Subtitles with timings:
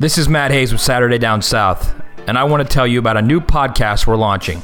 [0.00, 1.92] This is Matt Hayes with Saturday Down South,
[2.28, 4.60] and I want to tell you about a new podcast we're launching.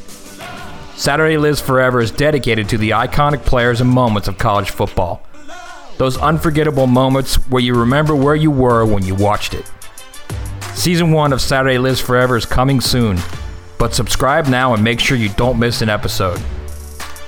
[0.95, 5.27] Saturday Lives Forever is dedicated to the iconic players and moments of college football.
[5.97, 9.69] Those unforgettable moments where you remember where you were when you watched it.
[10.75, 13.19] Season 1 of Saturday Lives Forever is coming soon,
[13.77, 16.41] but subscribe now and make sure you don't miss an episode.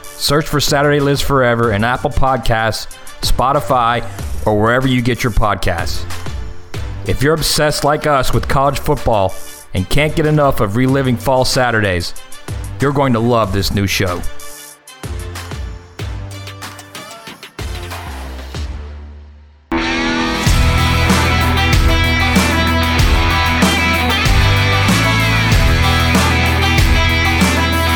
[0.04, 2.86] Search for Saturday Lives Forever in Apple Podcasts,
[3.23, 4.04] Spotify,
[4.46, 6.25] or wherever you get your podcasts.
[7.09, 9.32] If you're obsessed like us with college football
[9.75, 12.12] and can't get enough of reliving fall Saturdays,
[12.80, 14.20] you're going to love this new show.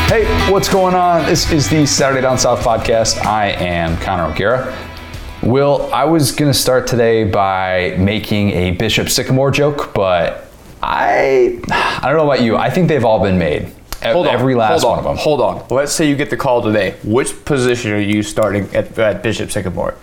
[0.06, 1.26] Hey, what's going on?
[1.26, 3.26] This is the Saturday Down South podcast.
[3.26, 4.89] I am Connor O'Gara.
[5.42, 10.50] Will, I was going to start today by making a Bishop Sycamore joke, but
[10.82, 12.56] I I don't know about you.
[12.56, 13.72] I think they've all been made.
[14.02, 15.16] Hold on, Every last hold one of them.
[15.16, 15.66] Hold on.
[15.70, 16.96] Let's say you get the call today.
[17.04, 19.94] Which position are you starting at, at Bishop Sycamore?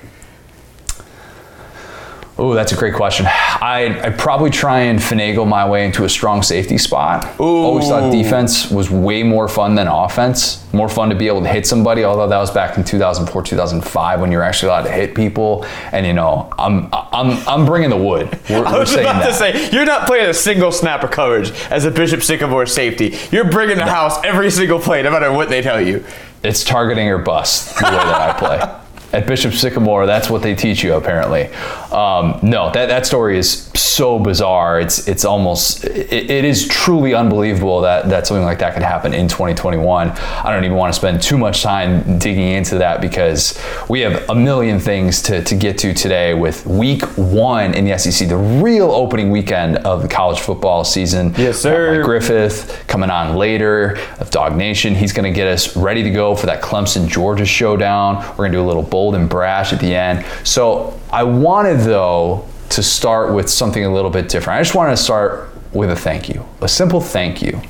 [2.40, 3.26] Oh, that's a great question.
[3.28, 7.40] I'd, I'd probably try and finagle my way into a strong safety spot.
[7.40, 10.64] Always thought defense was way more fun than offense.
[10.72, 14.22] More fun to be able to hit somebody, although that was back in 2004, 2005
[14.22, 15.66] when you're actually allowed to hit people.
[15.92, 18.28] And, you know, I'm, I'm, I'm bringing the wood.
[18.50, 19.30] We're, I we're was saying about that.
[19.30, 23.18] to say you're not playing a single snap of coverage as a Bishop Sycamore safety.
[23.32, 26.06] You're bringing the house every single play, no matter what they tell you.
[26.44, 28.82] It's targeting or bust the way that I play.
[29.14, 31.48] At Bishop Sycamore, that's what they teach you apparently.
[31.92, 34.80] Um, no, that, that story is so bizarre.
[34.80, 39.14] It's it's almost it, it is truly unbelievable that that something like that could happen
[39.14, 40.10] in 2021.
[40.10, 44.30] I don't even want to spend too much time digging into that because we have
[44.30, 48.38] a million things to, to get to today with week one in the SEC, the
[48.38, 51.34] real opening weekend of the college football season.
[51.38, 51.98] Yes, sir.
[51.98, 54.96] Mike Griffith coming on later of DawgNation.
[54.96, 58.18] He's going to get us ready to go for that Clemson Georgia showdown.
[58.32, 60.26] We're going to do a little bold and brash at the end.
[60.44, 64.60] So I wanted though to start with something a little bit different.
[64.60, 67.62] I just wanted to start with a thank you, a simple thank you,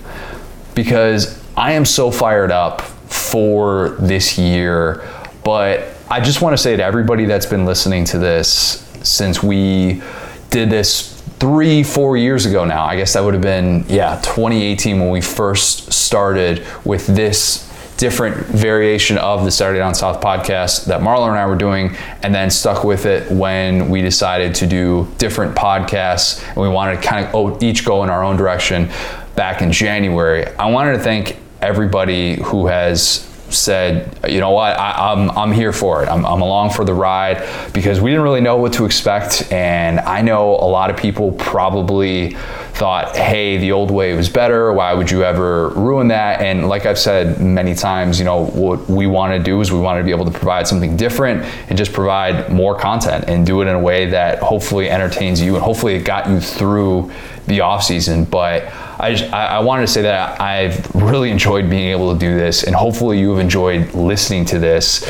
[0.74, 5.06] because I am so fired up for this year.
[5.44, 10.02] But I just want to say to everybody that's been listening to this since we
[10.50, 12.86] did this three, four years ago now.
[12.86, 17.67] I guess that would have been, yeah, 2018 when we first started with this
[17.98, 22.34] different variation of the Saturday Down South podcast that Marler and I were doing, and
[22.34, 27.08] then stuck with it when we decided to do different podcasts and we wanted to
[27.08, 28.90] kind of each go in our own direction
[29.36, 30.46] back in January.
[30.58, 35.72] I wanted to thank everybody who has said, you know what, I, I'm, I'm here
[35.72, 36.10] for it.
[36.10, 39.52] I'm, I'm along for the ride because we didn't really know what to expect.
[39.52, 42.36] And I know a lot of people probably
[42.78, 44.72] thought, hey, the old way was better.
[44.72, 46.42] Why would you ever ruin that?
[46.42, 49.80] And like I've said many times, you know, what we want to do is we
[49.80, 53.62] want to be able to provide something different and just provide more content and do
[53.62, 57.12] it in a way that hopefully entertains you and hopefully it got you through
[57.48, 58.26] the off season.
[58.26, 62.64] But I, I, wanted to say that I've really enjoyed being able to do this,
[62.64, 65.10] and hopefully you have enjoyed listening to this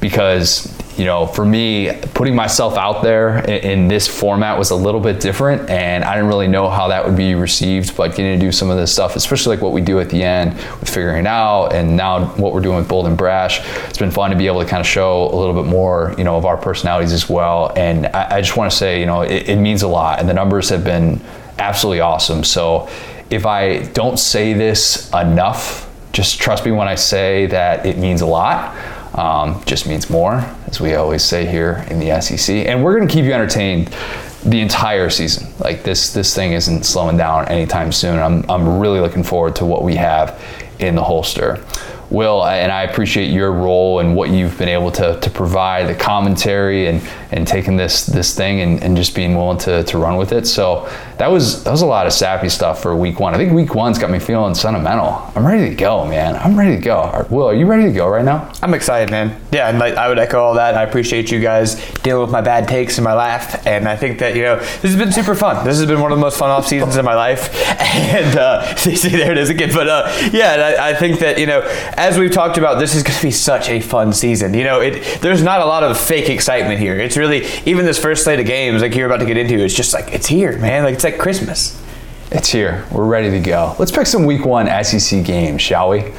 [0.00, 4.74] because you know for me putting myself out there in, in, this format was a
[4.74, 8.38] little bit different and i didn't really know how that would be received but getting
[8.38, 10.90] to do some of this stuff especially like what we do at the end with
[10.90, 14.30] figuring it out and now what we're doing with bold and brash it's been fun
[14.30, 16.56] to be able to kind of show a little bit more you know of our
[16.56, 19.82] personalities as well and i, I just want to say you know it, it means
[19.82, 21.20] a lot and the numbers have been
[21.58, 22.44] absolutely awesome.
[22.44, 22.88] So
[23.32, 28.20] if i don't say this enough just trust me when i say that it means
[28.20, 28.74] a lot
[29.14, 32.66] um, just means more, as we always say here in the SEC.
[32.66, 33.94] And we're going to keep you entertained
[34.44, 35.52] the entire season.
[35.58, 38.18] Like this, this thing isn't slowing down anytime soon.
[38.18, 40.42] I'm, I'm really looking forward to what we have
[40.78, 41.64] in the holster.
[42.10, 45.94] Will, and I appreciate your role and what you've been able to, to provide, the
[45.94, 47.00] commentary and,
[47.30, 50.46] and taking this this thing and, and just being willing to, to run with it.
[50.46, 50.90] So
[51.22, 53.32] that was that was a lot of sappy stuff for week one.
[53.32, 55.30] I think week one's got me feeling sentimental.
[55.36, 56.34] I'm ready to go, man.
[56.34, 57.24] I'm ready to go.
[57.30, 58.52] Will, are you ready to go right now?
[58.60, 59.40] I'm excited, man.
[59.52, 60.74] Yeah, and like, I would echo all that.
[60.74, 63.66] I appreciate you guys dealing with my bad takes and my laugh.
[63.66, 65.64] And I think that, you know, this has been super fun.
[65.64, 67.50] This has been one of the most fun off seasons in my life.
[67.92, 69.70] And uh, see, there it is again.
[69.72, 71.60] But uh, yeah, I, I think that, you know,
[71.94, 74.54] as we've talked about, this is going to be such a fun season.
[74.54, 76.98] You know, it there's not a lot of fake excitement here.
[76.98, 79.74] It's really, even this first slate of games, like you're about to get into, it's
[79.74, 80.84] just like, it's here, man.
[80.84, 81.80] Like, it's like Christmas.
[82.30, 82.86] It's here.
[82.90, 83.76] We're ready to go.
[83.78, 86.12] Let's pick some week one SEC games, shall we?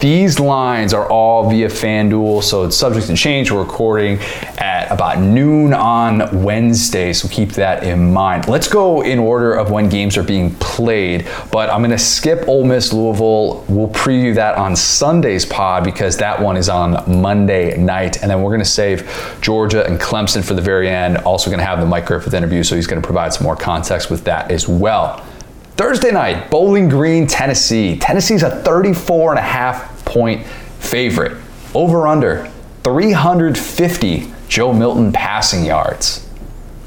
[0.00, 3.50] These lines are all via FanDuel, so it's subject to change.
[3.50, 4.20] We're recording
[4.56, 8.46] at about noon on Wednesday, so keep that in mind.
[8.46, 12.46] Let's go in order of when games are being played, but I'm going to skip
[12.46, 13.64] Ole Miss Louisville.
[13.68, 18.40] We'll preview that on Sunday's pod because that one is on Monday night, and then
[18.40, 21.16] we're going to save Georgia and Clemson for the very end.
[21.18, 23.56] Also going to have the Mike Griffith interview, so he's going to provide some more
[23.56, 25.24] context with that as well.
[25.78, 27.96] Thursday night, Bowling Green, Tennessee.
[28.00, 30.44] Tennessee's a 34 and a half point
[30.80, 31.40] favorite.
[31.72, 32.50] Over under
[32.82, 36.28] 350 Joe Milton passing yards.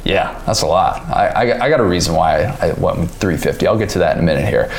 [0.04, 1.04] Yeah, that's a lot.
[1.08, 3.66] I, I, I got a reason why I went with 350.
[3.66, 4.70] I'll get to that in a minute here.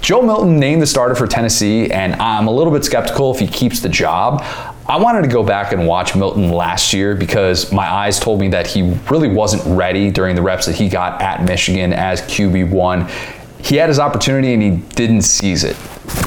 [0.00, 3.46] Joe Milton named the starter for Tennessee, and I'm a little bit skeptical if he
[3.46, 4.42] keeps the job.
[4.88, 8.48] I wanted to go back and watch Milton last year because my eyes told me
[8.48, 13.36] that he really wasn't ready during the reps that he got at Michigan as QB1.
[13.62, 15.76] He had his opportunity and he didn't seize it.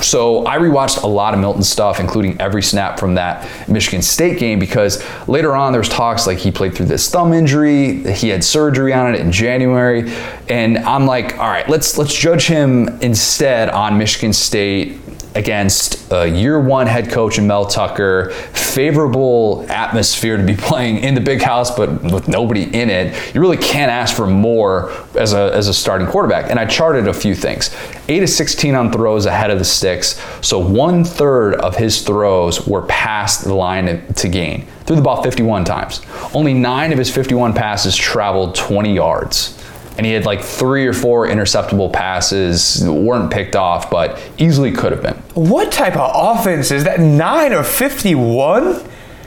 [0.02, 4.40] So I rewatched a lot of Milton stuff, including every snap from that Michigan State
[4.40, 8.30] game, because later on there was talks like he played through this thumb injury, he
[8.30, 10.12] had surgery on it in January,
[10.48, 15.03] and I'm like, all right, let's let's judge him instead on Michigan State
[15.36, 21.16] against a year one head coach in Mel Tucker, favorable atmosphere to be playing in
[21.16, 23.34] the big house, but with nobody in it.
[23.34, 26.50] You really can't ask for more as a, as a starting quarterback.
[26.50, 27.76] And I charted a few things
[28.08, 30.22] 8 to 16 on throws ahead of the sticks.
[30.42, 34.68] So one third of his throws were past the line to gain.
[34.86, 36.02] Threw the ball 51 times.
[36.34, 39.63] Only nine of his 51 passes traveled 20 yards
[39.98, 44.92] and he had like three or four interceptable passes weren't picked off but easily could
[44.92, 47.00] have been What type of offense is that?
[47.00, 48.84] 9 or 51?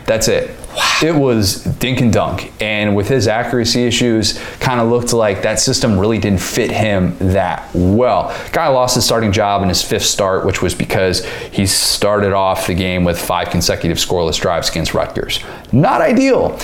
[0.07, 0.83] that's it Wow.
[1.03, 5.59] it was dink and dunk and with his accuracy issues kind of looked like that
[5.59, 10.05] system really didn't fit him that well guy lost his starting job in his fifth
[10.05, 14.93] start which was because he started off the game with five consecutive scoreless drives against
[14.93, 15.41] rutgers
[15.73, 16.59] not ideal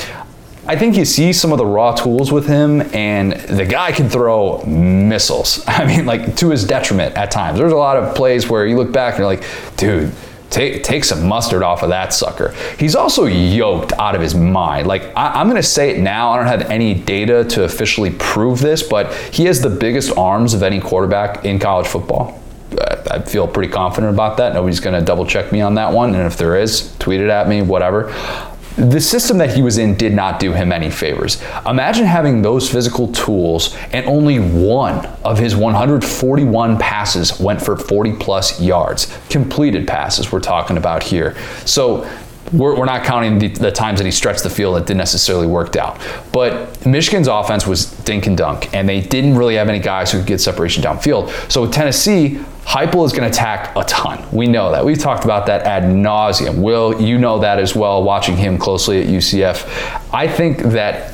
[0.65, 4.09] I think you see some of the raw tools with him, and the guy can
[4.09, 5.65] throw missiles.
[5.67, 7.59] I mean, like to his detriment at times.
[7.59, 9.45] There's a lot of plays where you look back and you're like,
[9.77, 10.13] dude,
[10.51, 12.55] take take some mustard off of that sucker.
[12.79, 14.87] He's also yoked out of his mind.
[14.87, 16.31] Like I, am gonna say it now.
[16.31, 20.55] I don't have any data to officially prove this, but he has the biggest arms
[20.55, 22.41] of any quarterback in college football.
[23.11, 24.55] I feel pretty confident about that.
[24.55, 26.15] Nobody's going to double check me on that one.
[26.15, 28.11] And if there is, tweet it at me, whatever
[28.77, 31.43] the system that he was in did not do him any favors.
[31.67, 38.15] Imagine having those physical tools and only one of his 141 passes went for 40
[38.17, 39.17] plus yards.
[39.29, 41.37] Completed passes, we're talking about here.
[41.65, 42.09] So
[42.53, 45.47] we're, we're not counting the, the, times that he stretched the field that didn't necessarily
[45.47, 46.01] worked out.
[46.33, 50.19] But Michigan's offense was dink and dunk, and they didn't really have any guys who
[50.19, 51.31] could get separation downfield.
[51.51, 54.25] So with Tennessee, Heupel is going to attack a ton.
[54.33, 54.85] We know that.
[54.85, 56.63] We've talked about that ad nauseum.
[56.63, 60.11] Will, you know that as well, watching him closely at UCF.
[60.13, 61.13] I think that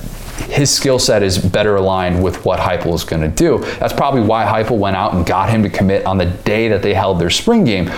[0.48, 3.58] his skill set is better aligned with what Heupel is going to do.
[3.78, 6.82] That's probably why Heupel went out and got him to commit on the day that
[6.82, 7.90] they held their spring game.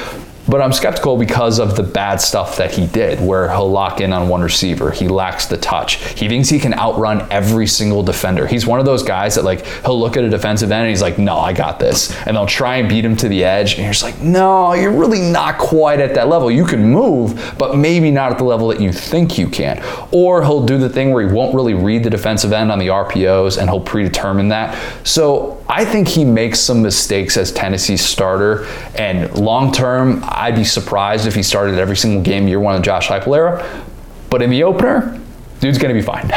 [0.50, 4.12] But I'm skeptical because of the bad stuff that he did, where he'll lock in
[4.12, 4.90] on one receiver.
[4.90, 5.94] He lacks the touch.
[6.18, 8.48] He thinks he can outrun every single defender.
[8.48, 11.02] He's one of those guys that like he'll look at a defensive end and he's
[11.02, 13.84] like, "No, I got this," and they'll try and beat him to the edge, and
[13.84, 16.50] you're just like, "No, you're really not quite at that level.
[16.50, 19.80] You can move, but maybe not at the level that you think you can."
[20.10, 22.88] Or he'll do the thing where he won't really read the defensive end on the
[22.88, 24.76] RPOs and he'll predetermine that.
[25.04, 28.66] So I think he makes some mistakes as Tennessee's starter,
[28.96, 30.20] and long term.
[30.24, 33.84] I'd be surprised if he started every single game year one of Josh Heupel era.
[34.30, 35.20] But in the opener,
[35.60, 36.28] dude's going to be fine.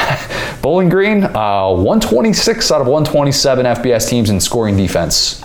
[0.62, 5.43] Bowling Green, uh, 126 out of 127 FBS teams in scoring defense.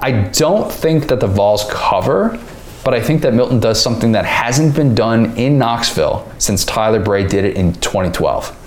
[0.00, 2.40] I don't think that the Vols cover,
[2.84, 6.98] but I think that Milton does something that hasn't been done in Knoxville since Tyler
[6.98, 8.58] Bray did it in 2012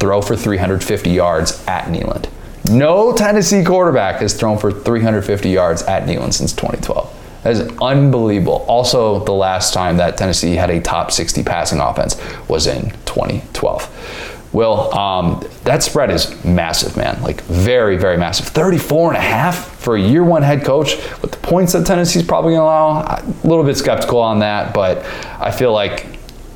[0.00, 2.28] throw for 350 yards at Neyland.
[2.70, 7.12] No Tennessee quarterback has thrown for 350 yards at Neyland since 2012.
[7.42, 8.64] That is unbelievable.
[8.68, 14.48] Also, the last time that Tennessee had a top 60 passing offense was in 2012.
[14.52, 17.22] Well, um, that spread is massive, man.
[17.22, 18.46] Like very, very massive.
[18.46, 22.24] 34 and a half for a year one head coach with the points that Tennessee's
[22.24, 23.00] probably going to allow.
[23.02, 25.04] A little bit skeptical on that, but
[25.38, 26.06] I feel like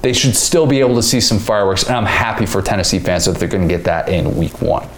[0.02, 1.84] they should still be able to see some fireworks.
[1.84, 4.88] And I'm happy for Tennessee fans that they're going to get that in week one.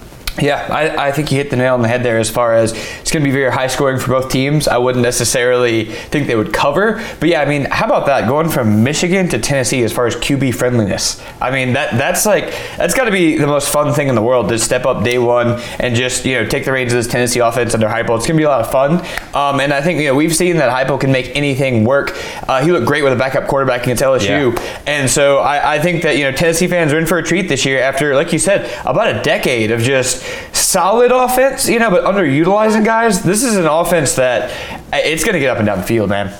[0.40, 2.72] Yeah, I, I think you hit the nail on the head there as far as
[2.72, 4.66] it's going to be very high scoring for both teams.
[4.66, 7.04] I wouldn't necessarily think they would cover.
[7.20, 8.26] But yeah, I mean, how about that?
[8.26, 11.22] Going from Michigan to Tennessee as far as QB friendliness.
[11.40, 14.22] I mean, that that's like, that's got to be the most fun thing in the
[14.22, 17.08] world to step up day one and just, you know, take the reins of this
[17.08, 18.16] Tennessee offense under Heupel.
[18.16, 19.04] It's going to be a lot of fun.
[19.34, 22.16] Um, and I think, you know, we've seen that Heupel can make anything work.
[22.48, 24.54] Uh, he looked great with a backup quarterback against LSU.
[24.56, 24.82] Yeah.
[24.86, 27.48] And so I, I think that, you know, Tennessee fans are in for a treat
[27.48, 30.21] this year after, like you said, about a decade of just
[30.52, 33.22] solid offense, you know, but underutilizing guys.
[33.22, 34.50] This is an offense that
[34.92, 36.32] uh, it's going to get up and down the field, man.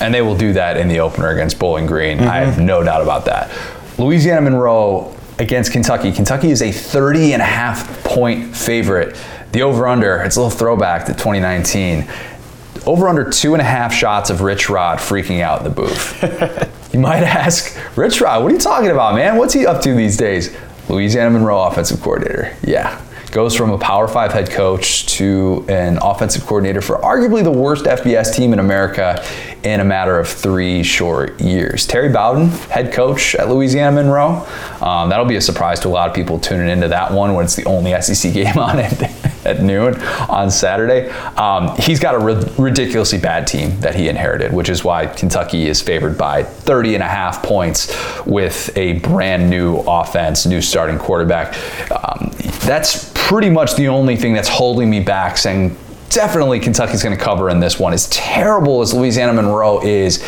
[0.00, 2.20] and they will do that in the opener against Bowling Green.
[2.20, 3.50] I have no doubt about that.
[3.98, 6.12] Louisiana Monroe against Kentucky.
[6.12, 9.16] Kentucky is a 30 and a half point favorite.
[9.52, 12.06] The over under, it's a little throwback to 2019.
[12.86, 16.22] Over under two and a half shots of Rich Rod freaking out in the booth.
[16.94, 19.36] you might ask, Rich Rod, what are you talking about, man?
[19.36, 20.56] What's he up to these days?
[20.88, 22.56] Louisiana Monroe offensive coordinator.
[22.62, 23.00] Yeah.
[23.30, 27.84] Goes from a Power Five head coach to an offensive coordinator for arguably the worst
[27.84, 29.22] FBS team in America
[29.62, 31.86] in a matter of three short years.
[31.86, 34.46] Terry Bowden, head coach at Louisiana Monroe.
[34.80, 37.44] Um, that'll be a surprise to a lot of people tuning into that one when
[37.44, 41.10] it's the only SEC game on it at noon on Saturday.
[41.36, 45.66] Um, he's got a ri- ridiculously bad team that he inherited, which is why Kentucky
[45.66, 47.94] is favored by 30 and a half points
[48.26, 51.56] with a brand new offense, new starting quarterback.
[51.90, 55.76] Um, that's pretty much the only thing that's holding me back saying
[56.10, 57.92] definitely Kentucky's going to cover in this one.
[57.92, 60.24] As terrible as Louisiana Monroe is,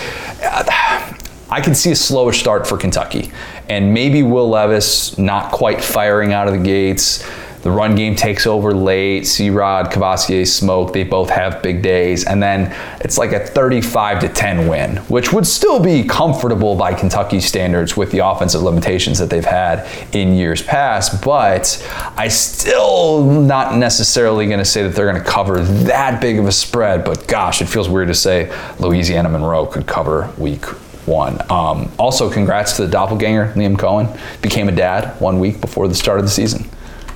[1.50, 3.32] I can see a slower start for Kentucky.
[3.68, 7.24] And maybe Will Levis not quite firing out of the gates.
[7.62, 9.26] The run game takes over late.
[9.26, 12.24] C Rod, Kavosiey, Smoke, they both have big days.
[12.24, 16.94] And then it's like a 35 to 10 win, which would still be comfortable by
[16.94, 21.22] Kentucky standards with the offensive limitations that they've had in years past.
[21.22, 21.86] But
[22.16, 26.46] I still not necessarily going to say that they're going to cover that big of
[26.46, 27.04] a spread.
[27.04, 30.64] But gosh, it feels weird to say Louisiana Monroe could cover week
[31.06, 31.40] one.
[31.50, 34.18] Um, also, congrats to the doppelganger, Liam Coen.
[34.40, 36.68] Became a dad one week before the start of the season.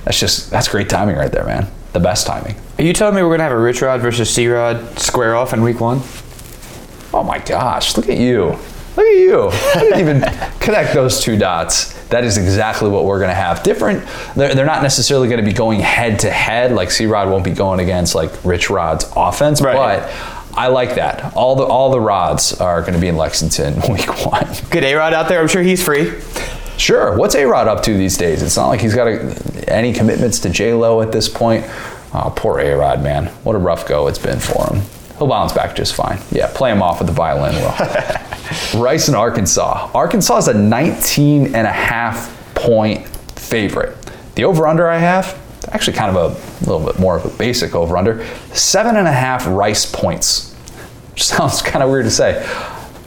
[0.05, 1.67] That's just, that's great timing right there, man.
[1.93, 2.55] The best timing.
[2.77, 5.53] Are you telling me we're to have a Rich Rod versus C Rod square off
[5.53, 5.99] in week one?
[7.13, 8.57] Oh my gosh, look at you.
[8.97, 9.49] Look at you.
[9.51, 10.21] I didn't even
[10.59, 11.93] connect those two dots.
[12.09, 13.63] That is exactly what we're going to have.
[13.63, 16.71] Different, they're, they're not necessarily going to be going head to head.
[16.73, 19.75] Like C Rod won't be going against like Rich Rod's offense, Right.
[19.75, 20.09] but
[20.57, 21.33] I like that.
[21.35, 24.47] All the all the rods are going to be in Lexington week one.
[24.69, 25.41] Good A Rod out there.
[25.41, 26.13] I'm sure he's free.
[26.77, 27.15] Sure.
[27.17, 28.43] What's A Rod up to these days?
[28.43, 31.65] It's not like he's got a, any commitments to J Lo at this point.
[32.13, 33.27] Oh, poor A Rod, man.
[33.43, 34.83] What a rough go it's been for him.
[35.17, 36.19] He'll bounce back just fine.
[36.31, 38.81] Yeah, play him off with the violin, Will.
[38.81, 39.89] Rice and Arkansas.
[39.93, 43.97] Arkansas is a 19 and a half point favorite.
[44.35, 45.39] The over under I have,
[45.71, 49.11] actually kind of a little bit more of a basic over under, seven and a
[49.11, 50.55] half Rice points.
[51.15, 52.45] Sounds kind of weird to say.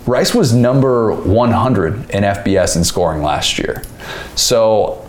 [0.09, 3.83] Rice was number 100 in FBS in scoring last year.
[4.37, 5.07] So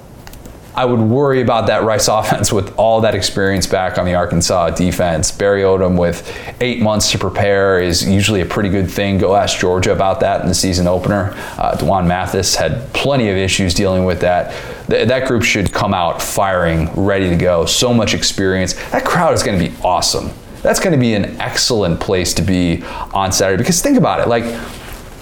[0.76, 4.72] I would worry about that Rice offense with all that experience back on the Arkansas
[4.72, 5.32] defense.
[5.32, 6.30] Barry Odom with
[6.60, 9.18] eight months to prepare is usually a pretty good thing.
[9.18, 11.34] Go ask Georgia about that in the season opener.
[11.58, 14.54] Uh, D'Wan Mathis had plenty of issues dealing with that.
[14.88, 17.66] Th- that group should come out firing, ready to go.
[17.66, 18.74] So much experience.
[18.90, 20.32] That crowd is going to be awesome.
[20.62, 24.28] That's going to be an excellent place to be on Saturday because think about it.
[24.28, 24.44] Like,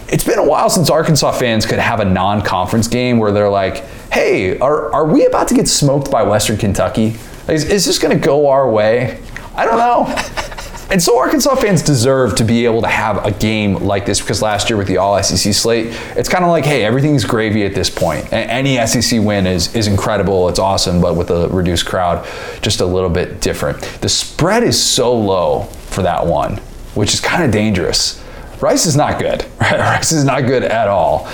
[0.09, 3.85] it's been a while since Arkansas fans could have a non-conference game where they're like,
[4.11, 7.17] "Hey, are are we about to get smoked by Western Kentucky?
[7.47, 9.19] Is, is this going to go our way?"
[9.55, 10.15] I don't know.
[10.89, 14.41] And so Arkansas fans deserve to be able to have a game like this because
[14.41, 17.75] last year with the All SEC slate, it's kind of like, hey, everything's gravy at
[17.75, 18.31] this point.
[18.31, 22.25] Any SEC win is is incredible, it's awesome, but with a reduced crowd,
[22.61, 23.81] just a little bit different.
[23.99, 26.57] The spread is so low for that one,
[26.95, 28.23] which is kind of dangerous.
[28.61, 29.45] Rice is not good.
[29.61, 31.29] Rice is not good at all.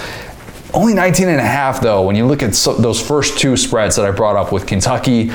[0.73, 3.95] Only 19 and a half though, when you look at so, those first two spreads
[3.95, 5.31] that I brought up with Kentucky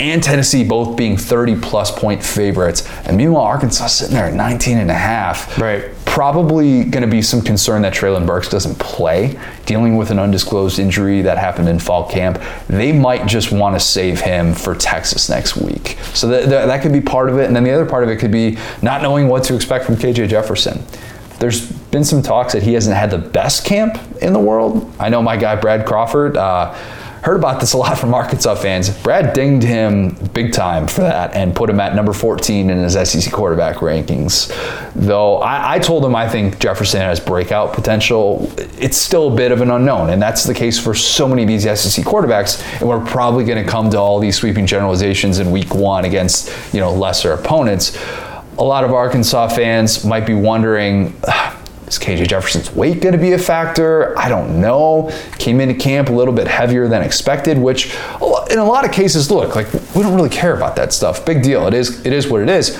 [0.00, 2.88] and Tennessee both being 30 plus point favorites.
[3.04, 5.58] And meanwhile, Arkansas sitting there at 19 and a half.
[5.58, 5.90] Right.
[6.04, 10.78] Probably going to be some concern that Treylon Burks doesn't play, dealing with an undisclosed
[10.78, 12.42] injury that happened in fall camp.
[12.68, 15.96] They might just want to save him for Texas next week.
[16.12, 17.46] So that, that, that could be part of it.
[17.46, 19.96] And then the other part of it could be not knowing what to expect from
[19.96, 20.84] KJ Jefferson.
[21.42, 24.88] There's been some talks that he hasn't had the best camp in the world.
[25.00, 26.72] I know my guy Brad Crawford uh,
[27.24, 28.88] heard about this a lot from Arkansas fans.
[28.88, 32.92] Brad dinged him big time for that and put him at number 14 in his
[32.92, 34.54] SEC quarterback rankings.
[34.94, 39.50] Though I, I told him I think Jefferson has breakout potential, it's still a bit
[39.50, 42.62] of an unknown, and that's the case for so many of these SEC quarterbacks.
[42.78, 46.52] And we're probably going to come to all these sweeping generalizations in Week One against
[46.72, 47.98] you know lesser opponents.
[48.58, 51.06] A lot of Arkansas fans might be wondering
[51.86, 54.16] is KJ Jefferson's weight going to be a factor?
[54.18, 55.10] I don't know.
[55.38, 57.94] Came into camp a little bit heavier than expected, which
[58.50, 61.24] in a lot of cases, look, like we don't really care about that stuff.
[61.24, 61.66] Big deal.
[61.66, 62.78] It is it is what it is.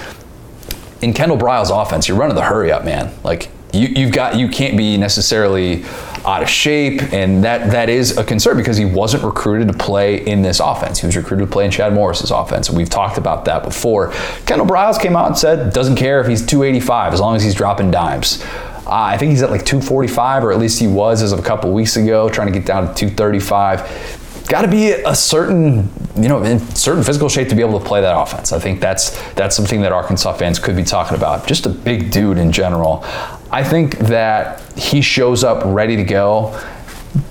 [1.01, 3.13] In Kendall Briles' offense, you're running the hurry up, man.
[3.25, 5.85] Like you, you've got you can't be necessarily
[6.25, 10.25] out of shape, and that that is a concern because he wasn't recruited to play
[10.25, 11.01] in this offense.
[11.01, 14.13] He was recruited to play in Chad Morris's offense, and we've talked about that before.
[14.47, 17.55] Kendall Briles came out and said doesn't care if he's 285 as long as he's
[17.55, 18.43] dropping dimes.
[18.87, 21.43] Uh, I think he's at like 245, or at least he was as of a
[21.43, 24.19] couple weeks ago, trying to get down to 235.
[24.49, 27.87] Got to be a certain, you know, in certain physical shape to be able to
[27.87, 28.53] play that offense.
[28.53, 31.47] I think that's that's something that Arkansas fans could be talking about.
[31.47, 33.05] Just a big dude in general.
[33.53, 36.59] I think that he shows up ready to go,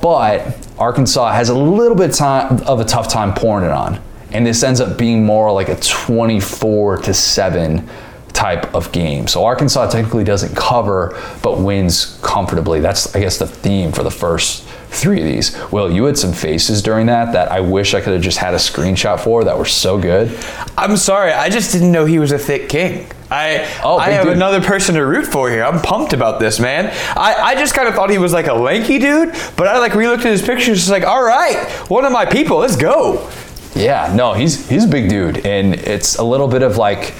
[0.01, 3.99] but Arkansas has a little bit of a tough time pouring it on,
[4.31, 7.89] and this ends up being more like a 24 to seven
[8.33, 9.27] type of game.
[9.27, 12.79] So Arkansas technically doesn't cover, but wins comfortably.
[12.79, 15.57] That's, I guess, the theme for the first three of these.
[15.71, 18.53] Well, you had some faces during that that I wish I could have just had
[18.53, 20.37] a screenshot for that were so good.
[20.77, 23.07] I'm sorry, I just didn't know he was a thick king.
[23.31, 24.35] I oh, I have dude.
[24.35, 25.63] another person to root for here.
[25.63, 26.87] I'm pumped about this, man.
[27.15, 29.93] I, I just kind of thought he was like a lanky dude, but I like
[29.93, 30.79] relooked at his pictures.
[30.79, 32.57] It's like, all right, one of my people.
[32.57, 33.29] Let's go.
[33.73, 37.13] Yeah, no, he's he's a big dude, and it's a little bit of like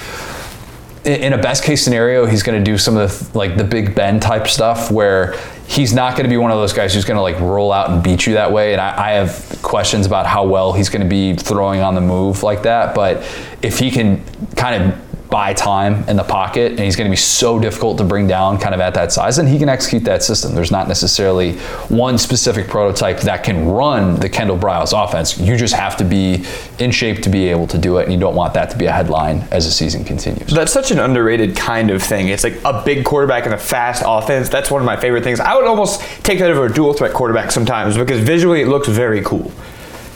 [1.06, 3.96] in a best case scenario, he's going to do some of the like the Big
[3.96, 5.36] Ben type stuff where
[5.68, 7.90] he's not going to be one of those guys who's going to like roll out
[7.90, 8.74] and beat you that way.
[8.74, 12.02] And I, I have questions about how well he's going to be throwing on the
[12.02, 12.94] move like that.
[12.94, 13.18] But
[13.62, 14.24] if he can
[14.56, 18.04] kind of buy time in the pocket, and he's going to be so difficult to
[18.04, 20.54] bring down kind of at that size, and he can execute that system.
[20.54, 21.54] There's not necessarily
[21.88, 25.40] one specific prototype that can run the Kendall Briles offense.
[25.40, 26.44] You just have to be
[26.80, 28.88] in shape to be able to do it, and you don't want that to be
[28.88, 30.52] a headline as the season continues.
[30.52, 32.28] That's such an underrated kind of thing.
[32.28, 34.50] It's like a big quarterback and a fast offense.
[34.50, 35.40] That's one of my favorite things.
[35.40, 38.90] I would almost take that over a dual threat quarterback sometimes because visually it looks
[38.90, 39.50] very cool.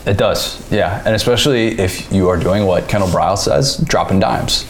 [0.06, 1.02] It does, yeah.
[1.06, 4.66] And especially if you are doing what Kendall Briles says, dropping dimes.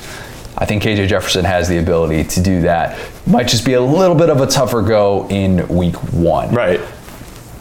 [0.58, 2.98] I think KJ Jefferson has the ability to do that.
[3.28, 6.54] Might just be a little bit of a tougher go in week one.
[6.54, 6.80] Right.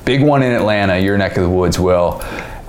[0.05, 2.21] Big one in Atlanta, your neck of the woods, Will.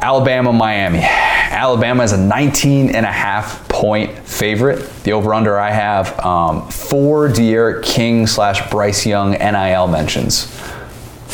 [0.01, 1.01] Alabama, Miami.
[1.03, 4.89] Alabama is a 19 and a half point favorite.
[5.03, 10.45] The over under I have um, four D'Eriq King slash Bryce Young NIL mentions.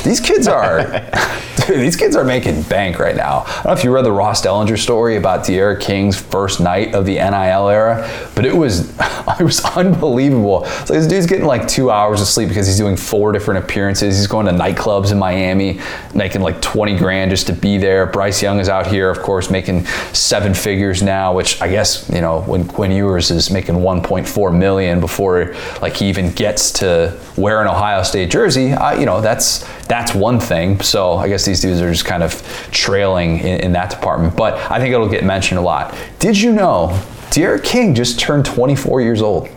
[0.04, 1.12] These kids are, dude,
[1.68, 3.44] these kids are making bank right now.
[3.46, 6.96] I don't know if you read the Ross Dellenger story about D'Eriq King's first night
[6.96, 8.90] of the NIL era, but it was,
[9.40, 10.66] it was unbelievable.
[10.66, 14.18] So this dude's getting like two hours of sleep because he's doing four different appearances.
[14.18, 15.80] He's going to nightclubs in Miami,
[16.16, 18.06] making like 20 grand just to be there.
[18.06, 22.22] Bryce Young is out here, of course, making seven figures now, which I guess, you
[22.22, 27.62] know, when Quinn Ewers is making 1.4 million before like he even gets to wear
[27.62, 30.80] an Ohio State jersey, I, you know, that's, that's one thing.
[30.80, 34.38] So I guess these dudes are just kind of trailing in, in that department.
[34.38, 35.94] But I think it'll get mentioned a lot.
[36.18, 36.98] Did you know
[37.32, 39.50] D'Eriq King just turned 24 years old?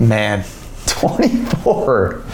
[0.00, 0.44] Man.
[0.86, 2.24] 24.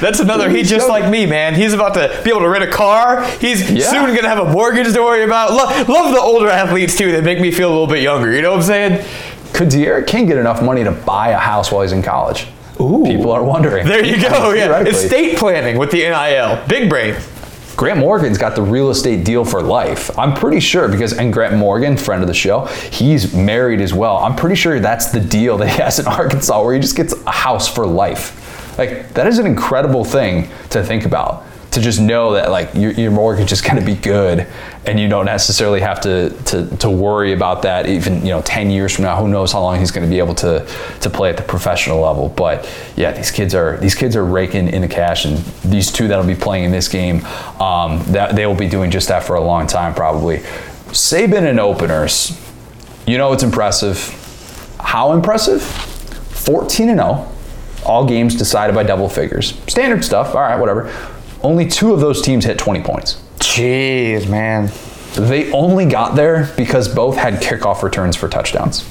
[0.00, 0.48] That's another.
[0.48, 1.54] He's just like me, man.
[1.54, 3.22] He's about to be able to rent a car.
[3.32, 3.90] He's yeah.
[3.90, 5.52] soon going to have a mortgage to worry about.
[5.52, 7.12] Love, love the older athletes too.
[7.12, 8.32] That make me feel a little bit younger.
[8.32, 9.06] You know what I'm saying?
[9.52, 12.46] Could D'Eriq King get enough money to buy a house while he's in college?
[12.80, 13.04] Ooh.
[13.04, 13.86] People are wondering.
[13.86, 14.52] There you go.
[14.52, 14.80] Yeah.
[14.80, 16.64] Estate planning with the NIL.
[16.68, 17.16] Big brain.
[17.76, 20.16] Grant Morgan's got the real estate deal for life.
[20.18, 24.16] I'm pretty sure because and Grant Morgan, friend of the show, he's married as well.
[24.16, 27.12] I'm pretty sure that's the deal that he has in Arkansas where he just gets
[27.12, 28.76] a house for life.
[28.78, 31.44] Like that is an incredible thing to think about
[31.78, 34.46] to just know that like your, your mortgage is going to be good
[34.84, 38.70] and you don't necessarily have to, to, to worry about that even you know 10
[38.70, 39.20] years from now.
[39.20, 40.66] Who knows how long he's going to be able to
[41.00, 42.28] to play at the professional level.
[42.28, 46.08] But yeah these kids are these kids are raking in the cash and these two
[46.08, 47.24] that'll be playing in this game
[47.60, 50.38] um, that they will be doing just that for a long time probably.
[50.88, 52.38] Saban and openers
[53.06, 54.14] you know it's impressive?
[54.80, 55.62] How impressive?
[55.62, 57.32] 14 and 0
[57.86, 59.54] all games decided by double figures.
[59.66, 60.34] Standard stuff.
[60.34, 60.92] All right whatever
[61.42, 63.22] only two of those teams hit 20 points.
[63.38, 64.70] Jeez, man.
[65.14, 68.88] They only got there because both had kickoff returns for touchdowns.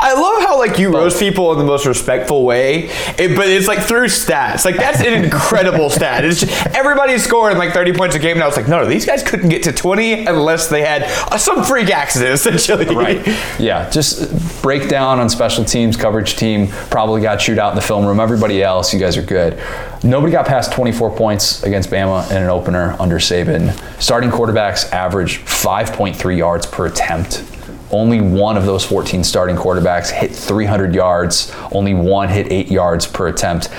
[0.00, 3.48] I love how how like you roast people in the most respectful way, it, but
[3.48, 4.64] it's like through stats.
[4.64, 6.24] Like that's an incredible stat.
[6.24, 8.86] It's just, everybody's scoring like 30 points a game, and I was like, no, no,
[8.86, 12.86] these guys couldn't get to 20 unless they had uh, some freak accident, essentially.
[12.94, 13.26] Right.
[13.58, 18.04] Yeah, just breakdown on special teams, coverage team, probably got chewed out in the film
[18.06, 18.20] room.
[18.20, 19.58] Everybody else, you guys are good.
[20.02, 23.72] Nobody got past 24 points against Bama in an opener under Saban.
[24.00, 27.44] Starting quarterbacks average 5.3 yards per attempt.
[27.90, 31.54] Only one of those 14 starting quarterbacks hit 300 yards.
[31.72, 33.70] Only one hit eight yards per attempt.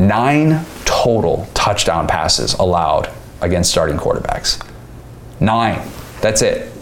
[0.00, 3.08] Nine total touchdown passes allowed
[3.40, 4.64] against starting quarterbacks.
[5.40, 5.80] Nine.
[6.20, 6.72] That's it.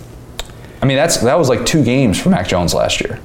[0.83, 3.21] I mean, that's that was like two games for Mac Jones last year.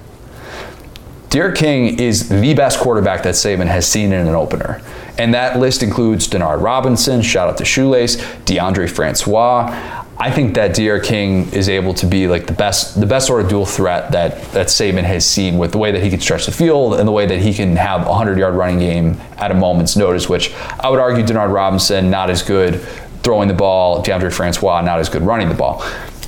[1.29, 4.81] D'Eriq King is the best quarterback that Saban has seen in an opener.
[5.17, 10.04] And that list includes Denard Robinson, shout out to Shoelace, Deondre Francois.
[10.17, 13.41] I think that D'Eriq King is able to be like the best the best sort
[13.41, 16.45] of dual threat that that Saban has seen with the way that he can stretch
[16.45, 19.51] the field and the way that he can have a 100 yard running game at
[19.51, 22.81] a moment's notice, which I would argue Denard Robinson not as good
[23.23, 25.81] throwing the ball, Deondre Francois not as good running the ball.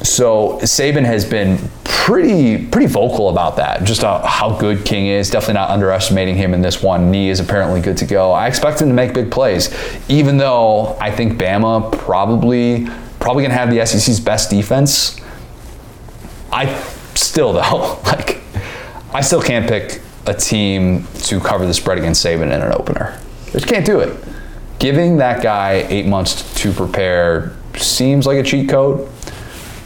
[0.03, 5.29] So Saban has been pretty pretty vocal about that, just how good King is.
[5.29, 7.09] Definitely not underestimating him in this one.
[7.09, 8.33] Knee is apparently good to go.
[8.33, 9.73] I expect him to make big plays,
[10.09, 12.87] even though I think Bama probably
[13.27, 15.19] probably gonna have the SEC's best defense.
[16.49, 16.73] I
[17.13, 18.41] still though like
[19.13, 23.19] I still can't pick a team to cover the spread against Saban in an opener.
[23.51, 24.17] Just can't do it.
[24.79, 29.09] Giving that guy eight months to prepare seems like a cheat code.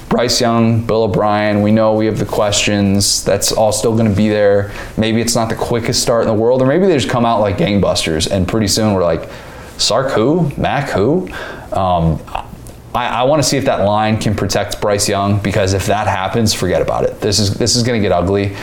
[0.07, 3.23] Bryce Young, Bill O'Brien, we know we have the questions.
[3.23, 4.71] That's all still going to be there.
[4.97, 7.39] Maybe it's not the quickest start in the world, or maybe they just come out
[7.39, 9.27] like gangbusters, and pretty soon we're like,
[9.79, 10.51] Sark who?
[10.57, 11.27] Mac who?
[11.71, 12.21] Um,
[12.93, 16.07] I, I want to see if that line can protect Bryce Young because if that
[16.07, 17.21] happens, forget about it.
[17.21, 18.55] This is this is going to get ugly.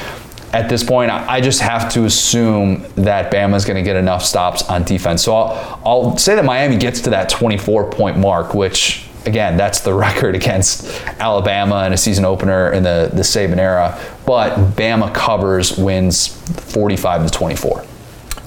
[0.52, 3.96] At this point, I, I just have to assume that Bama is going to get
[3.96, 5.22] enough stops on defense.
[5.22, 9.80] So I'll, I'll say that Miami gets to that 24 point mark, which again, that's
[9.80, 10.86] the record against
[11.20, 13.98] Alabama in a season opener in the, the Saban era.
[14.26, 16.26] But Bama covers, wins
[16.72, 17.84] 45 to 24.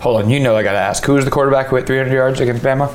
[0.01, 1.05] Hold on, you know I got to ask.
[1.05, 2.93] Who was the quarterback who hit 300 yards against Bama?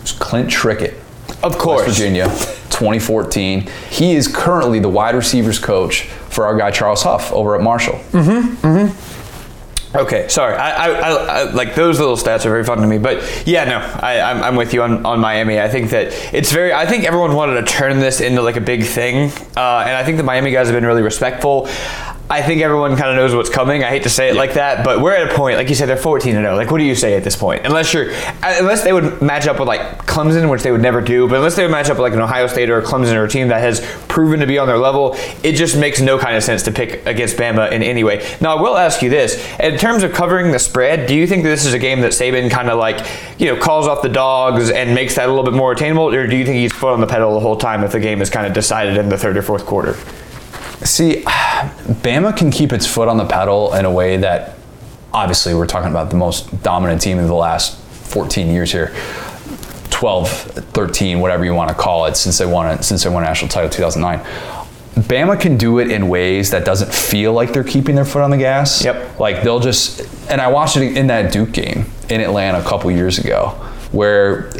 [0.00, 0.97] It's Clint Trickett,
[1.42, 1.86] Of course.
[1.86, 2.26] West Virginia,
[2.70, 3.68] 2014.
[3.90, 7.94] He is currently the wide receivers coach for our guy Charles Huff over at Marshall.
[8.12, 8.66] Mm-hmm.
[8.66, 9.96] Mm-hmm.
[9.96, 10.54] Okay, sorry.
[10.54, 13.64] I, I, I, I like those little stats are very fun to me, but yeah,
[13.64, 15.58] no, I, I'm, I'm with you on, on Miami.
[15.58, 16.74] I think that it's very.
[16.74, 20.04] I think everyone wanted to turn this into like a big thing, uh, and I
[20.04, 21.68] think the Miami guys have been really respectful.
[22.30, 23.82] I think everyone kind of knows what's coming.
[23.82, 25.88] I hate to say it like that, but we're at a point, like you said,
[25.88, 26.56] they're 14 and 0.
[26.56, 27.64] Like, what do you say at this point?
[27.64, 31.00] Unless you're, uh, unless they would match up with like Clemson, which they would never
[31.00, 33.14] do, but unless they would match up with like an Ohio State or a Clemson
[33.14, 36.18] or a team that has proven to be on their level, it just makes no
[36.18, 38.26] kind of sense to pick against Bama in any way.
[38.42, 41.44] Now, I will ask you this: in terms of covering the spread, do you think
[41.44, 43.06] this is a game that Saban kind of like,
[43.38, 46.26] you know, calls off the dogs and makes that a little bit more attainable, or
[46.26, 48.28] do you think he's foot on the pedal the whole time if the game is
[48.28, 49.96] kind of decided in the third or fourth quarter?
[50.84, 54.56] See, Bama can keep its foot on the pedal in a way that
[55.12, 58.94] obviously we're talking about the most dominant team in the last 14 years here.
[59.90, 63.24] 12, 13, whatever you want to call it, since they won it, since they won
[63.24, 64.24] a national title 2009.
[65.02, 68.30] Bama can do it in ways that doesn't feel like they're keeping their foot on
[68.30, 68.84] the gas.
[68.84, 69.18] Yep.
[69.18, 72.90] Like they'll just, and I watched it in that Duke game in Atlanta a couple
[72.90, 73.48] years ago,
[73.90, 74.50] where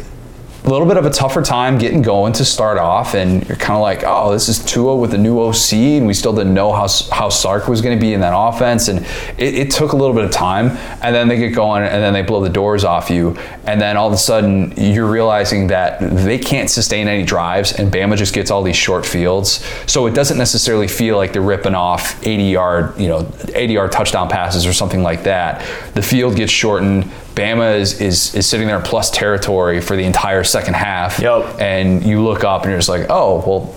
[0.69, 3.75] a little bit of a tougher time getting going to start off, and you're kind
[3.75, 6.71] of like, oh, this is Tua with a new OC, and we still didn't know
[6.71, 8.99] how how Sark was going to be in that offense, and
[9.39, 12.13] it, it, took a little bit of time, and then they get going, and then
[12.13, 15.99] they blow the doors off you, and then all of a sudden you're realizing that
[16.01, 20.13] they can't sustain any drives, and Bama just gets all these short fields, so it
[20.13, 24.67] doesn't necessarily feel like they're ripping off 80 yard, you know, 80 yard touchdown passes
[24.67, 25.65] or something like that.
[25.95, 27.09] The field gets shortened.
[27.35, 31.19] Bama is, is, is sitting there plus territory for the entire second half.
[31.19, 31.59] Yep.
[31.59, 33.75] And you look up and you're just like, oh, well,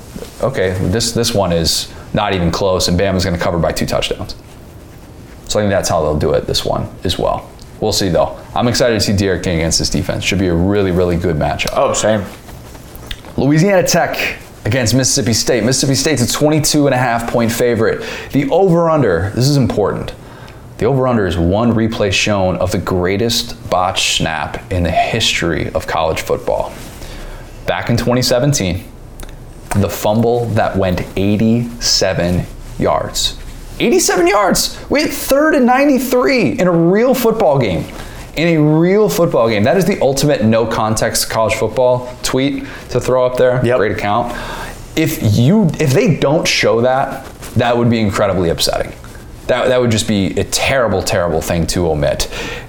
[0.51, 3.87] okay, this, this one is not even close, and Bama's going to cover by two
[3.87, 4.35] touchdowns.
[5.49, 7.49] So I think that's how they'll do it this one as well.
[7.81, 8.39] We'll see, though.
[8.55, 10.25] I'm excited to see D'Eriq King against this defense.
[10.25, 11.73] Should be a really, really good matchup.
[11.75, 12.25] Oh, same.
[13.37, 15.65] Louisiana Tech against Mississippi State.
[15.65, 18.09] Mississippi State's a 22 and a half point favorite.
[18.33, 20.15] The over under, this is important.
[20.83, 25.71] The over under is one replay shown of the greatest botch snap in the history
[25.75, 26.75] of college football.
[27.67, 28.83] Back in 2017,
[29.77, 32.47] the fumble that went 87
[32.81, 33.39] yards.
[33.79, 34.85] 87 yards.
[34.91, 37.85] We had third and 93 in a real football game.
[38.35, 39.63] In a real football game.
[39.63, 43.65] That is the ultimate no context college football tweet to throw up there.
[43.65, 43.77] Yep.
[43.77, 44.33] Great account.
[44.97, 48.93] If you if they don't show that, that would be incredibly upsetting.
[49.47, 52.29] That, that would just be a terrible, terrible thing to omit.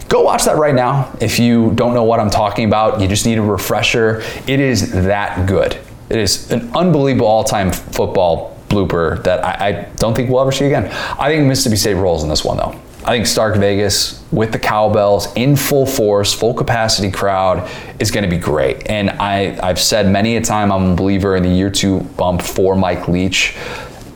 [0.10, 1.16] Go watch that right now.
[1.22, 4.22] If you don't know what I'm talking about, you just need a refresher.
[4.48, 5.78] It is that good.
[6.10, 10.52] It is an unbelievable all time football blooper that I, I don't think we'll ever
[10.52, 10.86] see again.
[11.20, 12.80] I think Mississippi State rolls in this one, though.
[13.06, 18.24] I think Stark Vegas with the cowbells in full force, full capacity crowd is going
[18.24, 18.90] to be great.
[18.90, 22.42] And I, I've said many a time I'm a believer in the year two bump
[22.42, 23.56] for Mike Leach.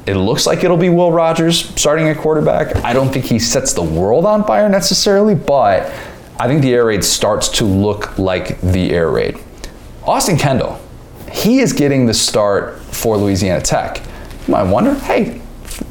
[0.08, 2.78] It looks like it'll be Will Rogers starting at quarterback.
[2.78, 5.94] I don't think he sets the world on fire necessarily, but
[6.40, 9.38] I think the air raid starts to look like the air raid.
[10.04, 10.80] Austin Kendall,
[11.30, 14.02] he is getting the start for Louisiana Tech.
[14.48, 15.42] You might wonder, hey,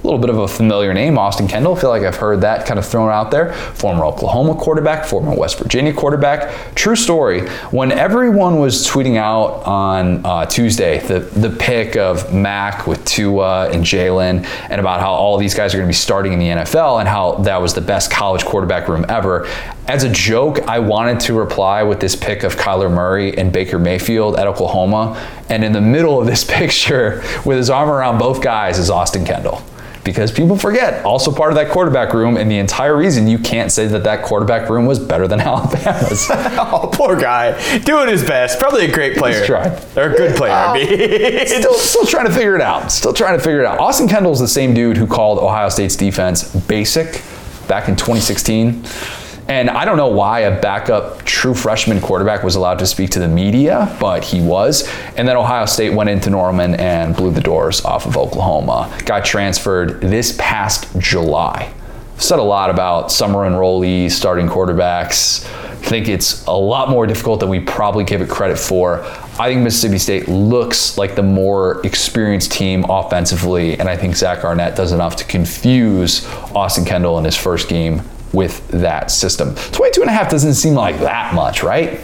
[0.03, 1.77] a little bit of a familiar name, Austin Kendall.
[1.77, 3.53] I feel like I've heard that kind of thrown out there.
[3.53, 6.75] Former Oklahoma quarterback, former West Virginia quarterback.
[6.75, 7.49] True story.
[7.71, 13.71] When everyone was tweeting out on uh, Tuesday the, the pick of Mac with Tua
[13.71, 16.49] and Jalen and about how all these guys are going to be starting in the
[16.49, 19.49] NFL and how that was the best college quarterback room ever,
[19.89, 23.79] as a joke, I wanted to reply with this pic of Kyler Murray and Baker
[23.79, 25.15] Mayfield at Oklahoma.
[25.49, 29.25] And in the middle of this picture, with his arm around both guys, is Austin
[29.25, 29.63] Kendall
[30.07, 33.71] because people forget also part of that quarterback room and the entire reason you can't
[33.73, 36.27] say that that quarterback room was better than Alabama's.
[36.31, 38.59] oh, poor guy, doing his best.
[38.59, 39.40] Probably a great player.
[39.40, 39.73] He's trying.
[39.97, 40.53] Or a good player.
[40.53, 40.75] I oh.
[40.75, 41.47] mean.
[41.47, 42.90] still, still trying to figure it out.
[42.90, 43.81] Still trying to figure it out.
[43.81, 47.23] Austin Kendall's the same dude who called Ohio State's defense basic
[47.66, 48.85] back in 2016.
[49.49, 53.21] And I don't know why a backup true freshman quarterback was allowed to speak to
[53.21, 54.91] the media, but he was.
[55.17, 58.93] And then Ohio State went into Norman and blew the doors off of Oklahoma.
[59.05, 61.73] Got transferred this past July.
[62.19, 65.47] Said a lot about summer enrollees, starting quarterbacks.
[65.47, 69.05] I think it's a lot more difficult than we probably give it credit for.
[69.39, 74.43] I think Mississippi State looks like the more experienced team offensively, and I think Zach
[74.43, 79.55] Arnett does enough to confuse Austin Kendall in his first game with that system.
[79.55, 82.01] 22 and a half doesn't seem like that much, right?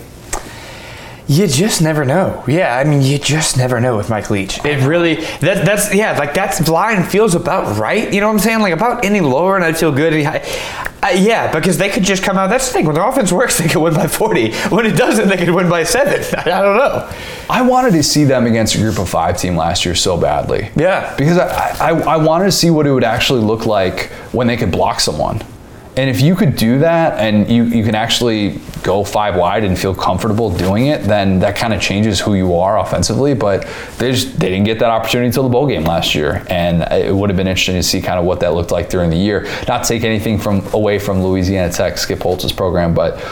[1.28, 2.42] You just never know.
[2.48, 4.62] Yeah, I mean, you just never know with Mike Leach.
[4.64, 8.12] It really that that's yeah, like that's line feels about right.
[8.12, 8.60] You know what I'm saying?
[8.60, 10.12] Like about any lower, and I'd feel good.
[10.12, 12.48] Uh, yeah, because they could just come out.
[12.48, 12.86] That's the thing.
[12.86, 14.52] When the offense works, they could win by 40.
[14.68, 16.22] When it doesn't, they could win by seven.
[16.38, 17.12] I, I don't know.
[17.48, 20.70] I wanted to see them against a group of five team last year so badly.
[20.76, 24.46] Yeah, because I, I, I wanted to see what it would actually look like when
[24.46, 25.42] they could block someone.
[25.94, 29.78] And if you could do that and you, you can actually go five wide and
[29.78, 33.34] feel comfortable doing it, then that kind of changes who you are offensively.
[33.34, 36.46] But they just they didn't get that opportunity until the bowl game last year.
[36.48, 39.10] And it would have been interesting to see kind of what that looked like during
[39.10, 39.46] the year.
[39.68, 43.22] Not take anything from away from Louisiana Tech, Skip Holtz's program, but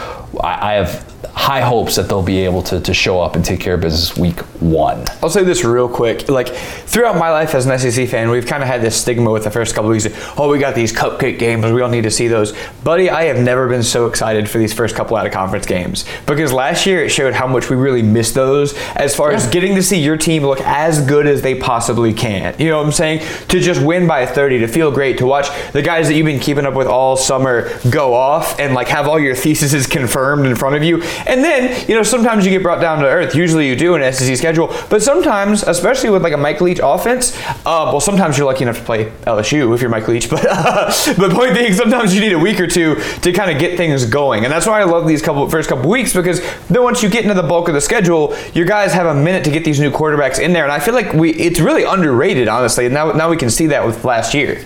[0.43, 3.59] I, I have high hopes that they'll be able to, to show up and take
[3.59, 5.05] care of business week one.
[5.23, 6.29] I'll say this real quick.
[6.29, 9.43] Like throughout my life as an SEC fan, we've kind of had this stigma with
[9.43, 10.07] the first couple weeks.
[10.37, 11.65] Oh, we got these cupcake games.
[11.71, 12.53] We all need to see those.
[12.83, 16.05] Buddy, I have never been so excited for these first couple out of conference games
[16.25, 19.37] because last year it showed how much we really miss those as far yeah.
[19.37, 22.55] as getting to see your team look as good as they possibly can.
[22.59, 23.25] You know what I'm saying?
[23.47, 26.39] To just win by 30, to feel great, to watch the guys that you've been
[26.39, 30.55] keeping up with all summer go off and like have all your theses confirmed in
[30.55, 33.35] front of you and then, you know, sometimes you get brought down to earth.
[33.35, 37.37] Usually you do in SEC schedule, but sometimes, especially with like a Mike Leach offense,
[37.65, 40.29] uh, well, sometimes you're lucky enough to play LSU if you're Mike Leach.
[40.31, 43.59] But uh, but point being, sometimes you need a week or two to kind of
[43.59, 46.83] get things going, and that's why I love these couple first couple weeks because then
[46.83, 49.51] once you get into the bulk of the schedule, your guys have a minute to
[49.51, 52.85] get these new quarterbacks in there, and I feel like we it's really underrated, honestly.
[52.85, 54.65] And now now we can see that with last year.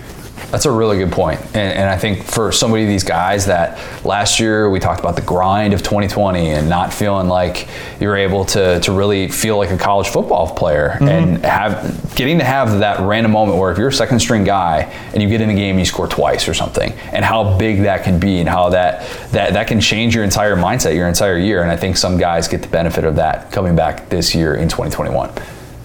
[0.56, 1.38] That's a really good point.
[1.48, 5.00] And, and, I think for so many of these guys that last year we talked
[5.00, 7.68] about the grind of 2020 and not feeling like
[8.00, 11.08] you're able to, to really feel like a college football player mm-hmm.
[11.08, 14.84] and have getting to have that random moment where if you're a second string guy
[15.12, 17.82] and you get in the game and you score twice or something and how big
[17.82, 21.36] that can be and how that, that, that can change your entire mindset, your entire
[21.36, 21.60] year.
[21.60, 24.70] And I think some guys get the benefit of that coming back this year in
[24.70, 25.30] 2021.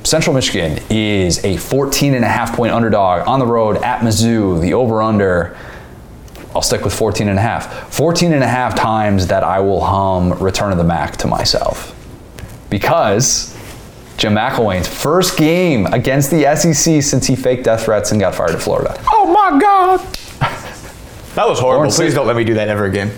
[0.03, 4.59] Central Michigan is a 14 and a half point underdog on the road at Mizzou.
[4.59, 5.55] The over under,
[6.55, 7.93] I'll stick with 14 and a half.
[7.93, 11.95] 14 and a half times that I will hum Return of the Mac to myself.
[12.69, 13.55] Because
[14.17, 18.51] Jim McElwain's first game against the SEC since he faked death threats and got fired
[18.51, 18.99] at Florida.
[19.11, 19.99] Oh my God!
[21.35, 21.79] that was horrible.
[21.79, 23.15] Lawrence Please don't let me do that ever again.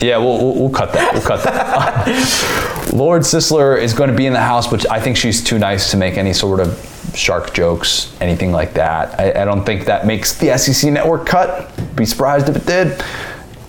[0.00, 1.12] Yeah, we'll, we'll, we'll cut that.
[1.12, 2.70] We'll cut that.
[2.94, 5.90] Lord Sisler is going to be in the house, but I think she's too nice
[5.90, 9.18] to make any sort of shark jokes, anything like that.
[9.18, 11.72] I, I don't think that makes the SEC network cut.
[11.96, 13.04] Be surprised if it did.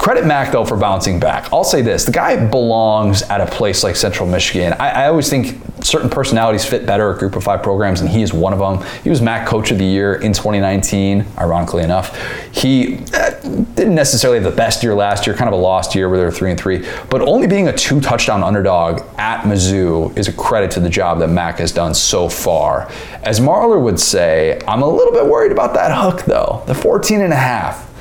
[0.05, 1.51] Credit Mac though for bouncing back.
[1.51, 4.73] I'll say this: the guy belongs at a place like Central Michigan.
[4.73, 8.21] I, I, always think certain personalities fit better at Group of Five programs, and he
[8.21, 8.87] is one of them.
[9.03, 11.25] He was MAC Coach of the Year in 2019.
[11.39, 12.15] Ironically enough,
[12.51, 13.31] he uh,
[13.73, 16.25] didn't necessarily have the best year last year, kind of a lost year where they
[16.25, 16.87] were three and three.
[17.09, 21.17] But only being a two touchdown underdog at Mizzou is a credit to the job
[21.17, 22.91] that Mac has done so far.
[23.23, 27.21] As Marler would say, I'm a little bit worried about that hook though, the 14
[27.21, 27.94] and a half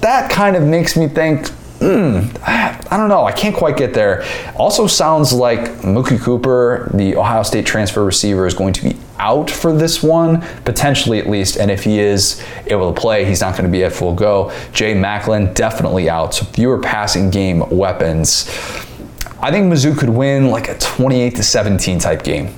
[0.00, 1.48] that kind of makes me think,
[1.80, 3.24] hmm, I don't know.
[3.24, 4.24] I can't quite get there.
[4.56, 9.50] Also sounds like Mookie Cooper, the Ohio State transfer receiver, is going to be out
[9.50, 11.56] for this one, potentially at least.
[11.56, 14.52] And if he is able to play, he's not going to be at full go.
[14.72, 16.34] Jay Maclin, definitely out.
[16.34, 18.48] So fewer passing game weapons.
[19.42, 22.54] I think Mizzou could win like a 28 to 17 type game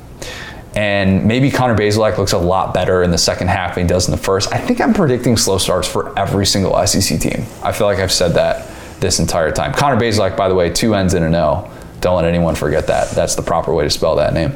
[0.74, 4.08] and maybe Connor Bazelak looks a lot better in the second half than he does
[4.08, 4.52] in the first.
[4.52, 7.44] I think I'm predicting slow starts for every single SEC team.
[7.62, 9.72] I feel like I've said that this entire time.
[9.74, 11.70] Connor Bazelak, by the way, two N's and an O.
[12.00, 13.10] Don't let anyone forget that.
[13.10, 14.52] That's the proper way to spell that name.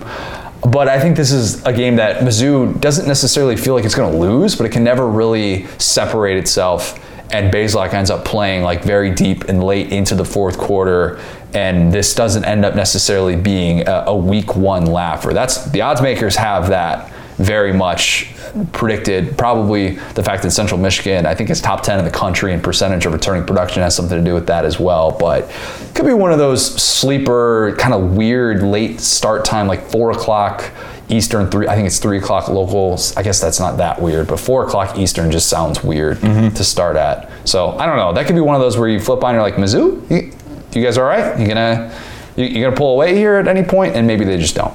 [0.63, 4.11] But I think this is a game that Mizzou doesn't necessarily feel like it's going
[4.11, 6.99] to lose, but it can never really separate itself.
[7.33, 11.21] And Bazelak ends up playing like very deep and late into the fourth quarter
[11.57, 15.33] and this doesn't end up necessarily being a, a week one laugher.
[15.33, 18.31] That's the odds makers have that very much
[18.73, 19.39] predicted.
[19.39, 22.61] Probably the fact that Central Michigan, I think, is top 10 in the country in
[22.61, 25.17] percentage of returning production has something to do with that as well.
[25.19, 29.81] But it could be one of those sleeper, kind of weird late start time, like
[29.91, 30.71] four o'clock
[31.09, 31.69] Eastern, three.
[31.69, 32.99] I think it's three o'clock local.
[33.17, 36.55] I guess that's not that weird, but four o'clock Eastern just sounds weird mm-hmm.
[36.55, 37.31] to start at.
[37.49, 38.13] So I don't know.
[38.13, 40.35] That could be one of those where you flip on, you're like Mizzou
[40.77, 41.39] you guys all right?
[41.39, 41.93] You gonna
[42.37, 43.97] you, you gonna pull away here at any point?
[43.97, 44.75] And maybe they just don't.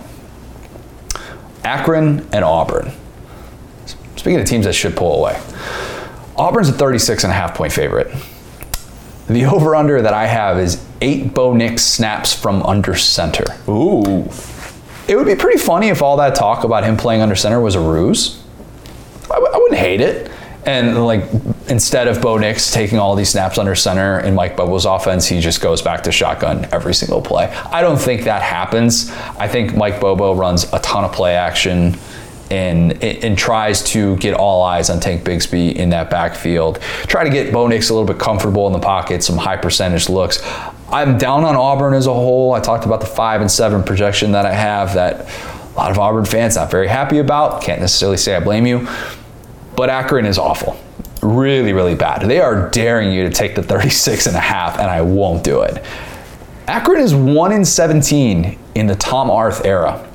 [1.63, 2.91] Akron and Auburn.
[4.15, 5.39] Speaking of teams that should pull away,
[6.35, 8.13] Auburn's a 36 and a half point favorite.
[9.27, 13.45] The over under that I have is eight Bo Nix snaps from under center.
[13.69, 14.29] Ooh.
[15.07, 17.75] It would be pretty funny if all that talk about him playing under center was
[17.75, 18.41] a ruse.
[19.25, 20.31] I w- I wouldn't hate it.
[20.65, 21.23] And like
[21.71, 25.39] instead of Bo Nix taking all these snaps under center in Mike Bobo's offense, he
[25.39, 27.45] just goes back to shotgun every single play.
[27.71, 29.09] I don't think that happens.
[29.39, 31.97] I think Mike Bobo runs a ton of play action
[32.51, 36.81] and, and tries to get all eyes on Tank Bigsby in that backfield.
[37.03, 40.09] Try to get Bo Nix a little bit comfortable in the pocket, some high percentage
[40.09, 40.43] looks.
[40.89, 42.51] I'm down on Auburn as a whole.
[42.51, 45.29] I talked about the five and seven projection that I have that
[45.73, 47.61] a lot of Auburn fans not very happy about.
[47.61, 48.85] Can't necessarily say I blame you.
[49.77, 50.77] But Akron is awful.
[51.21, 52.21] Really, really bad.
[52.23, 55.61] They are daring you to take the 36 and a half, and I won't do
[55.61, 55.83] it.
[56.67, 60.07] Akron is 1 in 17 in the Tom Arth era.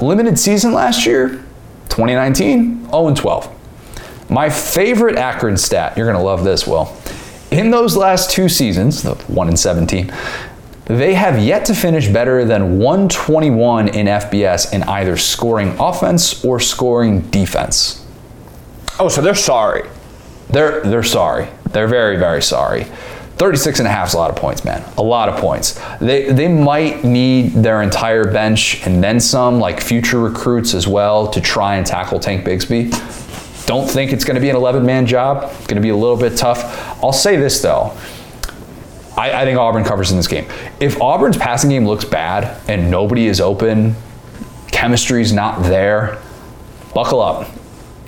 [0.00, 1.44] Limited season last year,
[1.88, 4.30] 2019, 0 and 12.
[4.30, 6.94] My favorite Akron stat, you're going to love this, Will.
[7.50, 10.12] In those last two seasons, the 1 in 17,
[10.84, 16.60] they have yet to finish better than 121 in FBS in either scoring offense or
[16.60, 17.97] scoring defense.
[19.00, 19.88] Oh, so they're sorry.
[20.50, 21.48] They're they're sorry.
[21.70, 22.84] They're very very sorry.
[23.36, 24.82] 36 and a half is a lot of points, man.
[24.96, 25.80] A lot of points.
[26.00, 31.28] They they might need their entire bench and then some, like future recruits as well,
[31.28, 32.90] to try and tackle Tank Bigsby.
[33.66, 35.44] Don't think it's going to be an 11 man job.
[35.44, 36.58] It's going to be a little bit tough.
[37.04, 37.96] I'll say this though.
[39.16, 40.46] I, I think Auburn covers in this game.
[40.80, 43.94] If Auburn's passing game looks bad and nobody is open,
[44.72, 46.20] chemistry's not there,
[46.94, 47.48] buckle up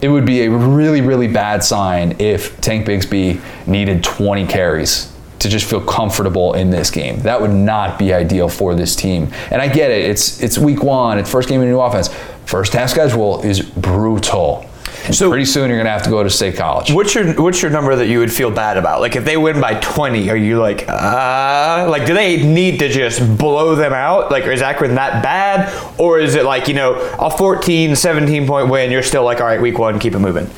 [0.02, 5.48] it would be a really, really bad sign if Tank Bigsby needed 20 carries to
[5.48, 7.18] just feel comfortable in this game.
[7.20, 9.32] That would not be ideal for this team.
[9.50, 10.08] And I get it.
[10.08, 11.18] It's it's week one.
[11.18, 12.08] It's first game in a new offense.
[12.46, 14.69] First half schedule is brutal.
[15.06, 16.92] And so pretty soon you're gonna have to go to state college.
[16.92, 19.00] What's your what's your number that you would feel bad about?
[19.00, 22.88] Like if they win by 20, are you like uh like do they need to
[22.88, 24.30] just blow them out?
[24.30, 28.68] Like is Akron that bad, or is it like you know a 14, 17 point
[28.68, 28.90] win?
[28.90, 30.48] You're still like all right, week one, keep it moving.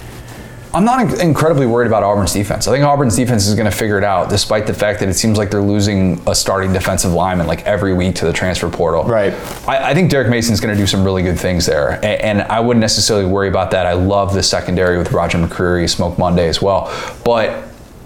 [0.74, 2.66] I'm not incredibly worried about Auburn's defense.
[2.66, 5.14] I think Auburn's defense is going to figure it out, despite the fact that it
[5.14, 9.04] seems like they're losing a starting defensive lineman like every week to the transfer portal.
[9.04, 9.34] Right.
[9.68, 12.42] I, I think Derek Mason's going to do some really good things there, and, and,
[12.42, 13.86] I wouldn't necessarily worry about that.
[13.86, 16.92] I love the secondary with Roger McCreary, Smoke Monday as well,
[17.24, 17.64] but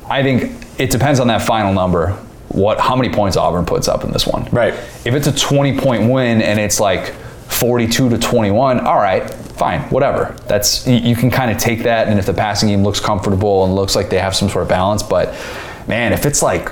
[0.08, 2.12] I think it depends on that final number.
[2.48, 4.48] What, how many points Auburn puts up in this one?
[4.50, 4.74] Right.
[5.04, 7.14] If it's a 20 point win and it's like
[7.58, 10.36] 42 to 21, all right, fine, whatever.
[10.46, 13.74] That's you can kind of take that, and if the passing game looks comfortable and
[13.74, 15.34] looks like they have some sort of balance, but
[15.88, 16.70] man, if it's like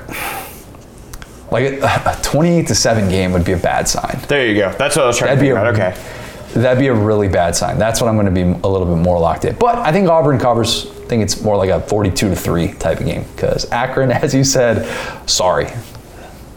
[1.51, 4.18] like a 28 to seven game would be a bad sign.
[4.29, 4.73] There you go.
[4.73, 5.66] That's what I was trying That'd to figure out.
[5.68, 6.61] Okay.
[6.61, 7.79] That'd be a really bad sign.
[7.79, 9.55] That's what I'm going to be a little bit more locked in.
[9.57, 10.87] But I think Auburn covers.
[10.87, 14.35] I think it's more like a 42 to 3 type of game because Akron, as
[14.35, 14.87] you said,
[15.29, 15.66] sorry.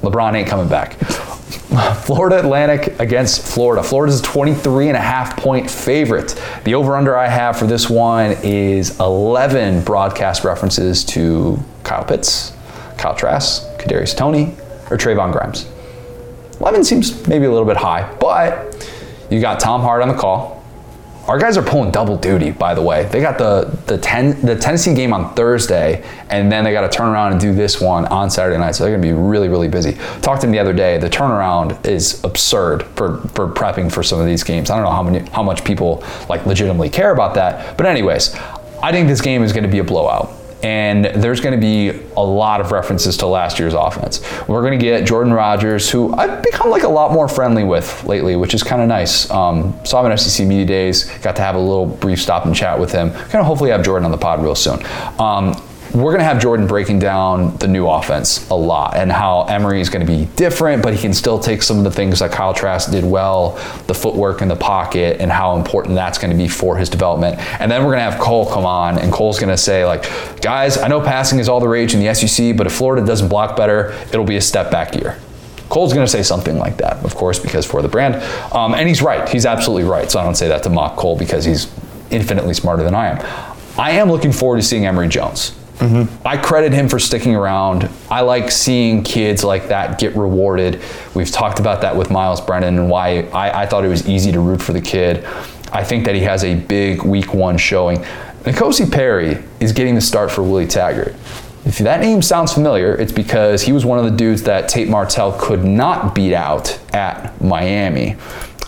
[0.02, 0.98] LeBron ain't coming back.
[2.04, 3.82] Florida Atlantic against Florida.
[3.84, 6.42] Florida's a 23 and a half point favorite.
[6.66, 12.54] The over under I have for this one is 11 broadcast references to Kyle Pitts,
[12.98, 14.56] Kyle Trask, Kadarius Toney,
[14.90, 15.68] or Trevon Grimes.
[16.60, 18.90] 11 seems maybe a little bit high, but
[19.30, 20.57] you got Tom Hart on the call.
[21.28, 23.04] Our guys are pulling double duty, by the way.
[23.06, 26.98] They got the the ten, the Tennessee game on Thursday, and then they got to
[26.98, 28.76] turn around and do this one on Saturday night.
[28.76, 29.94] So they're to be really, really busy.
[30.22, 30.98] Talked to them the other day.
[30.98, 34.70] The turnaround is absurd for for prepping for some of these games.
[34.70, 38.34] I don't know how many how much people like legitimately care about that, but anyways,
[38.82, 42.22] I think this game is to be a blowout and there's going to be a
[42.22, 44.22] lot of references to last year's offense.
[44.48, 48.04] We're going to get Jordan Rodgers, who I've become like a lot more friendly with
[48.06, 49.30] lately, which is kind of nice.
[49.30, 52.56] Um, saw him at SEC Media Days, got to have a little brief stop and
[52.56, 53.12] chat with him.
[53.12, 54.84] Kind of hopefully have Jordan on the pod real soon.
[55.20, 55.62] Um,
[55.94, 59.82] we're going to have Jordan breaking down the new offense a lot and how Emory
[59.82, 62.32] is going to be different, but he can still take some of the things that
[62.32, 63.52] Kyle Trask did well,
[63.88, 67.40] the footwork in the pocket, and how important that's going to be for his development.
[67.60, 70.04] And then we're going to have Cole come on, and Cole's going to say, like,
[70.42, 73.28] guys, I know passing is all the rage in the SEC, but if Florida doesn't
[73.28, 75.20] block better, it'll be a step back year.
[75.70, 78.16] Cole's going to say something like that, of course, because for the brand.
[78.54, 79.28] Um, and he's right.
[79.28, 80.10] He's absolutely right.
[80.10, 81.72] So I don't say that to mock Cole because he's
[82.10, 83.48] infinitely smarter than I am.
[83.78, 85.54] I am looking forward to seeing Emory Jones.
[85.78, 86.28] Mm-hmm.
[86.28, 87.88] I credit him for sticking around.
[88.10, 90.82] I like seeing kids like that get rewarded.
[91.14, 94.32] We've talked about that with Myles Brennan and why I, I thought it was easy
[94.32, 95.24] to root for the kid.
[95.72, 98.00] I think that he has a big week one showing.
[98.44, 101.16] N'Kosi Perry is getting the start for Willie Taggart.
[101.66, 104.88] If that name sounds familiar, it's because he was one of the dudes that Tate
[104.88, 108.16] Martell could not beat out at Miami.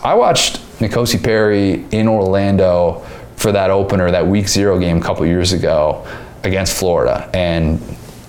[0.04, 3.00] I watched N'Kosi Perry in Orlando
[3.36, 6.06] for that opener, that week zero game a couple years ago
[6.44, 7.30] against Florida.
[7.34, 7.80] And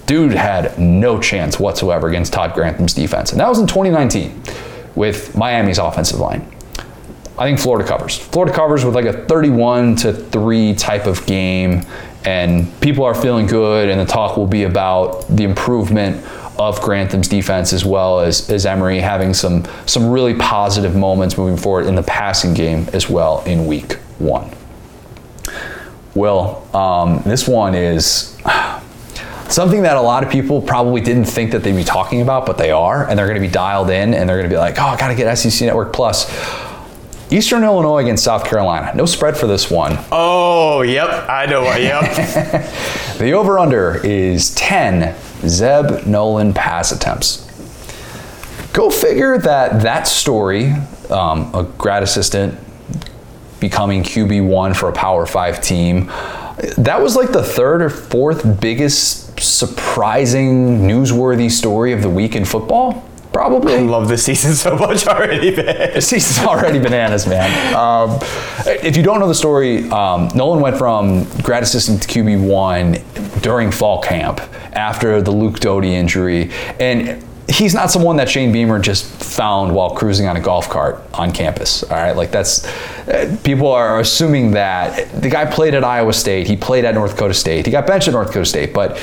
[0.07, 3.33] dude had no chance whatsoever against Todd Grantham's defense.
[3.33, 4.43] And that was in 2019
[4.95, 6.51] with Miami's offensive line.
[7.39, 8.19] I think Florida covers.
[8.19, 11.87] Florida covers with like a 31 to 3 type of game
[12.25, 16.17] and people are feeling good and the talk will be about the improvement
[16.59, 21.57] of Grantham's defense as well as, as Emory having some some really positive moments moving
[21.57, 24.51] forward in the passing game as well in week 1.
[26.15, 28.37] Will, um, this one is
[29.49, 32.59] something that a lot of people probably didn't think that they'd be talking about, but
[32.59, 34.79] they are, and they're going to be dialed in, and they're going to be like,
[34.79, 36.29] "Oh, I got to get SEC Network Plus."
[37.33, 38.93] Eastern Illinois against South Carolina.
[38.97, 39.97] No spread for this one.
[40.11, 41.29] Oh, yep.
[41.29, 41.63] I know.
[41.63, 42.03] Yep.
[43.19, 45.15] the over/under is 10
[45.47, 47.47] Zeb Noland pass attempts.
[48.73, 50.73] Go figure that that story,
[51.09, 52.59] um, a grad assistant
[53.61, 56.07] becoming QB1 for a Power 5 team.
[56.77, 62.45] That was like the third or fourth biggest surprising newsworthy story of the week in
[62.45, 63.07] football.
[63.33, 63.75] Probably.
[63.75, 65.93] I love this season so much already, man.
[65.95, 67.75] This season's already bananas, man.
[67.75, 68.19] Um,
[68.67, 73.71] if you don't know the story, um, Noland went from grad assistant to QB1 during
[73.71, 74.41] fall camp
[74.73, 76.51] after the Luke Doty injury.
[76.81, 81.03] And he's not someone that Shane Beamer just found while cruising on a golf cart
[81.15, 81.83] on campus.
[81.83, 82.67] All right, like that's
[83.43, 87.35] people are assuming that the guy played at Iowa State, he played at North Dakota
[87.35, 88.99] State, he got benched at North Dakota State, but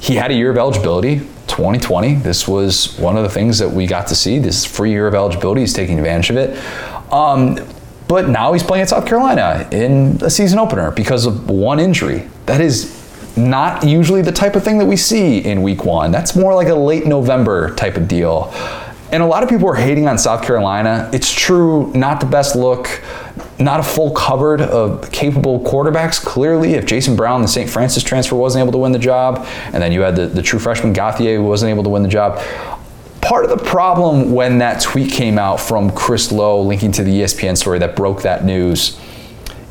[0.00, 1.20] he had a year of eligibility.
[1.48, 2.16] 2020.
[2.16, 4.38] This was one of the things that we got to see.
[4.38, 5.62] This free year of eligibility.
[5.62, 7.12] He's taking advantage of it.
[7.12, 7.58] Um,
[8.06, 12.28] but now he's playing at South Carolina in a season opener because of one injury.
[12.46, 12.97] That is
[13.38, 16.10] not usually the type of thing that we see in week one.
[16.10, 18.52] That's more like a late November type of deal.
[19.10, 21.08] And a lot of people are hating on South Carolina.
[21.14, 23.02] It's true, not the best look,
[23.58, 26.22] not a full cupboard of capable quarterbacks.
[26.22, 27.70] Clearly, if Jason Brown, the St.
[27.70, 30.58] Francis transfer, wasn't able to win the job, and then you had the, the true
[30.58, 32.42] freshman Gauthier who wasn't able to win the job.
[33.22, 37.22] Part of the problem when that tweet came out from Chris Low, linking to the
[37.22, 38.98] ESPN story that broke that news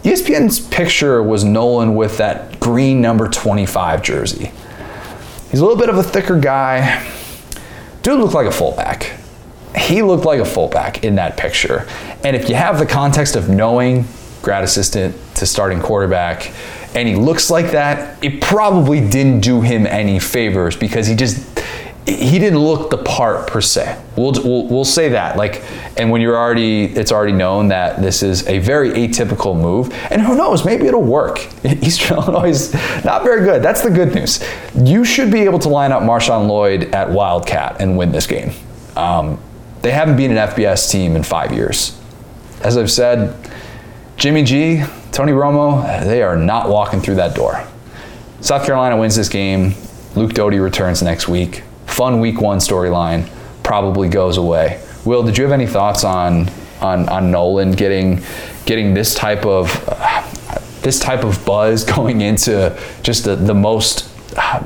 [0.08, 4.52] ESPN's picture was Nolan with that green number 25 jersey.
[5.50, 7.02] He's a little bit of a thicker guy.
[8.02, 9.14] Dude looked like a fullback.
[9.74, 11.88] He looked like a fullback in that picture.
[12.26, 14.06] And if you have the context of knowing
[14.42, 16.52] grad assistant to starting quarterback,
[16.94, 21.57] and he looks like that, it probably didn't do him any favors because he just
[22.08, 24.02] he didn't look the part per se.
[24.16, 25.36] We'll, we'll, we'll say that.
[25.36, 25.62] Like,
[25.98, 29.94] and when you're already, it's already known that this is a very atypical move.
[30.10, 31.46] And who knows, maybe it'll work.
[31.66, 33.62] Eastern Illinois is not very good.
[33.62, 34.42] That's the good news.
[34.74, 38.52] You should be able to line up Marshawn Lloyd at Wildcat and win this game.
[38.96, 39.38] Um,
[39.82, 42.00] they haven't been an FBS team in five years.
[42.62, 43.36] As I've said,
[44.16, 47.68] Jimmy G, Tony Romo, they are not walking through that door.
[48.40, 49.74] South Carolina wins this game.
[50.16, 51.64] Luke Doty returns next week.
[51.88, 53.30] Fun week one storyline
[53.64, 54.82] probably goes away.
[55.06, 56.50] Will, did you have any thoughts on
[56.82, 58.22] on, on Nolan getting
[58.66, 60.24] getting this type of uh,
[60.82, 64.10] this type of buzz going into just the, the most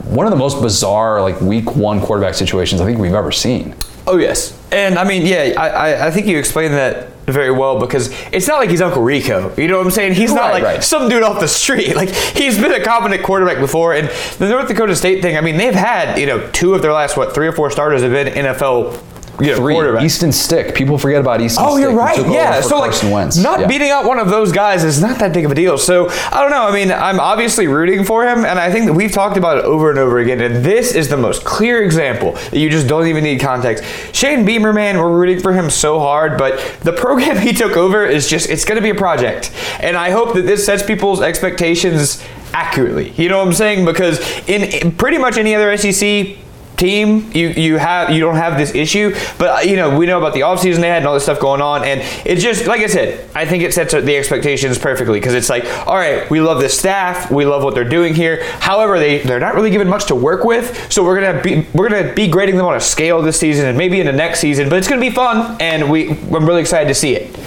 [0.04, 3.76] one of the most bizarre like week one quarterback situations I think we've ever seen.
[4.08, 7.80] Oh yes, and I mean yeah, I, I, I think you explained that very well
[7.80, 9.54] because it's not like he's Uncle Rico.
[9.56, 10.14] You know what I'm saying?
[10.14, 10.84] He's not Right, like right.
[10.84, 11.96] some dude off the street.
[12.02, 13.94] Like he's been a competent quarterback before.
[13.94, 14.10] And
[14.40, 15.38] the North Dakota State thing.
[15.38, 18.02] I mean, they've had you know two of their last what three or four starters
[18.02, 19.00] have been NFL
[19.48, 20.04] know, Three, quarterbacks.
[20.04, 20.76] Easton Stick.
[20.76, 21.88] People forget about Easton oh, stick.
[21.88, 22.18] Oh, Stick.
[22.18, 22.34] you're right.
[22.34, 22.62] Yeah.
[22.62, 23.68] So like, not Yeah.
[23.68, 25.78] beating out one of those guys is not that big of a deal.
[25.78, 26.64] So I don't know.
[26.68, 29.66] I mean, I'm obviously rooting for him, and I think that we've talked about it
[29.66, 30.42] over and over again.
[30.42, 33.84] And this is the most clear example that you just don't even need context.
[34.14, 38.06] Shane Beamer, man, we're rooting for him so hard, but the program he took over
[38.06, 42.24] is just—it's going to be a project, and I hope that this sets people's expectations
[42.54, 43.12] accurately.
[43.12, 43.86] You know what I'm saying?
[43.86, 44.20] Because
[44.50, 46.36] in, in pretty much any other SEC
[46.82, 50.18] team you you have you don't have this issue but uh, you know we know
[50.18, 52.82] about the offseason they had and all this stuff going on and it's just like
[52.82, 56.42] i said i think it sets the expectations perfectly because it's like all right we
[56.42, 59.88] love this staff we love what they're doing here however they they're not really given
[59.88, 62.82] much to work with so we're gonna be we're gonna be grading them on a
[62.82, 65.90] scale this season and maybe in the next season but it's gonna be fun and
[65.90, 67.38] we i'm really excited to see it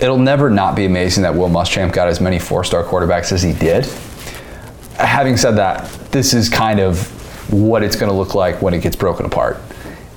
[0.00, 3.54] It'll never not be amazing that Will Muschamp got as many four-star quarterbacks as he
[3.54, 3.86] did.
[4.98, 7.15] Having said that, this is kind of
[7.50, 9.58] what it's going to look like when it gets broken apart.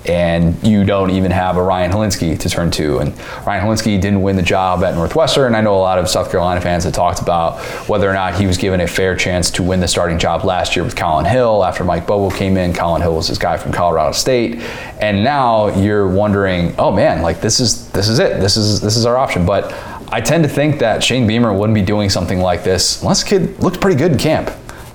[0.05, 2.99] And you don't even have a Ryan Hilinski to turn to.
[2.99, 5.47] And Ryan Hilinski didn't win the job at Northwestern.
[5.47, 7.59] And I know a lot of South Carolina fans have talked about
[7.89, 10.75] whether or not he was given a fair chance to win the starting job last
[10.75, 11.65] year with Collin Hill.
[11.65, 14.61] After Mike Bobo came in, Collin Hill was this guy from Colorado State.
[15.01, 18.39] And now you're wondering, oh man, like this is this is it.
[18.39, 19.45] This is this is our option.
[19.45, 19.73] But
[20.11, 23.59] I tend to think that Shane Beamer wouldn't be doing something like this unless kid
[23.61, 24.49] looked pretty good in camp.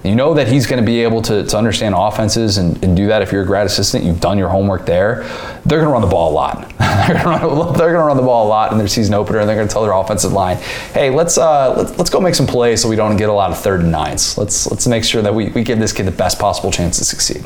[0.05, 3.07] You know that he's going to be able to, to understand offenses and, and do
[3.07, 4.05] that if you're a grad assistant.
[4.05, 5.23] You've done your homework there.
[5.65, 6.69] They're going to run the ball a lot.
[7.09, 9.67] they're going to run the ball a lot in their season opener, and they're going
[9.67, 10.59] to tell their offensive line,
[10.93, 13.51] "Hey, let's uh, let's, let's go make some plays so we don't get a lot
[13.51, 14.37] of third and nines.
[14.37, 17.05] Let's let's make sure that we, we give this kid the best possible chance to
[17.05, 17.43] succeed."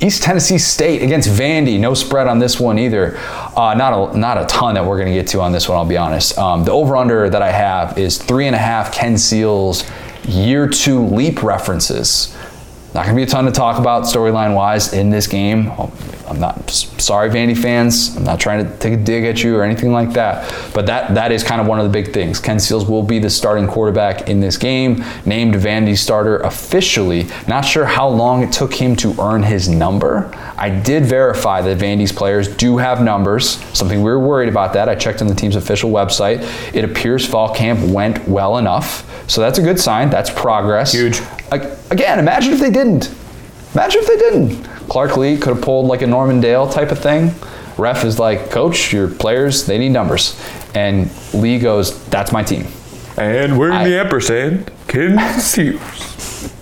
[0.00, 1.78] East Tennessee State against Vandy.
[1.78, 3.16] No spread on this one either.
[3.56, 5.78] Uh, not a not a ton that we're going to get to on this one.
[5.78, 6.36] I'll be honest.
[6.38, 8.92] Um, the over under that I have is three and a half.
[8.92, 9.84] Ken Seals
[10.28, 12.36] year two leap references.
[12.94, 15.70] Not going to be a ton to talk about storyline wise in this game.
[16.26, 18.16] I'm not sorry, Vandy fans.
[18.16, 20.54] I'm not trying to take a dig at you or anything like that.
[20.74, 22.40] But that that is kind of one of the big things.
[22.40, 27.26] Ken Seals will be the starting quarterback in this game, named Vandy starter officially.
[27.46, 30.30] Not sure how long it took him to earn his number.
[30.56, 33.62] I did verify that Vandy's players do have numbers.
[33.76, 34.88] Something we were worried about that.
[34.88, 36.42] I checked on the team's official website.
[36.74, 39.07] It appears fall camp went well enough.
[39.28, 40.10] So that's a good sign.
[40.10, 40.92] That's progress.
[40.92, 41.20] Huge.
[41.90, 43.14] Again, imagine if they didn't.
[43.74, 44.64] Imagine if they didn't.
[44.88, 47.32] Clark Lea could have pulled like a Norman Dale type of thing.
[47.76, 50.40] Ref is like, Coach, your players, they need numbers.
[50.74, 52.66] And Lea goes, That's my team.
[53.16, 54.70] and we're in I- the ampersand
[55.40, 56.52] seals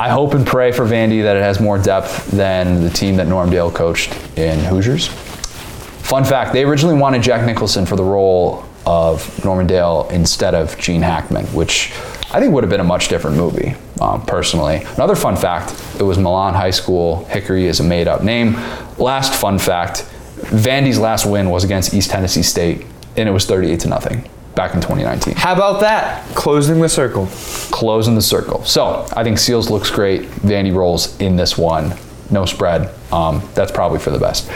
[0.00, 3.26] I hope and pray for Vandy that it has more depth than the team that
[3.26, 5.08] Norm Dale coached in Hoosiers.
[5.08, 10.78] Fun fact, they originally wanted Jack Nicholson for the role of Norman Dale instead of
[10.78, 11.92] Gene Hackman, which
[12.32, 14.76] I think would have been a much different movie, um, personally.
[14.94, 17.26] Another fun fact, it was Milan High School.
[17.26, 18.54] Hickory is a made up name.
[18.96, 20.08] Last fun fact,
[20.38, 22.86] Vandy's last win was against East Tennessee State,
[23.18, 27.28] and it was 38 to nothing back in 2019 how about that closing the circle
[27.70, 28.64] closing the circle.
[28.64, 30.22] So I think Seals looks great.
[30.22, 31.94] Vandy rolls in this one.
[32.28, 32.92] No spread.
[33.12, 34.50] Um, that's probably for the best.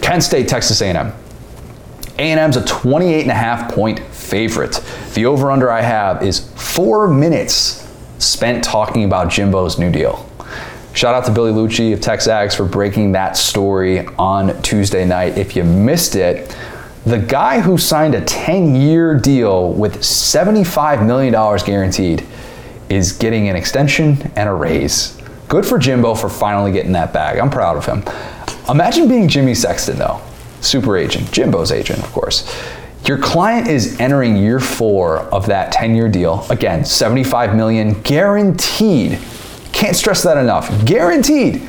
[0.00, 1.12] Kent State, Texas A&M.
[2.18, 4.82] A&M's a 28 and a half point favorite.
[5.14, 7.88] The over-under I have is four minutes
[8.18, 10.28] spent talking about Jimbo's new deal.
[10.94, 15.38] Shout out to Billy Liucci of TexAgs for breaking that story on Tuesday night.
[15.38, 16.56] If you missed it,
[17.06, 21.32] the guy who signed a 10 year deal with $75 million
[21.64, 22.26] guaranteed
[22.88, 25.16] is getting an extension and a raise.
[25.46, 27.38] Good for Jimbo for finally getting that bag.
[27.38, 28.02] I'm proud of him.
[28.68, 30.20] Imagine being Jimmy Sexton, though,
[30.60, 32.50] super agent, Jimbo's agent, of course.
[33.04, 36.44] Your client is entering year four of that 10 year deal.
[36.50, 39.18] Again, 75 million guaranteed.
[39.72, 40.84] Can't stress that enough.
[40.84, 41.66] Guaranteed.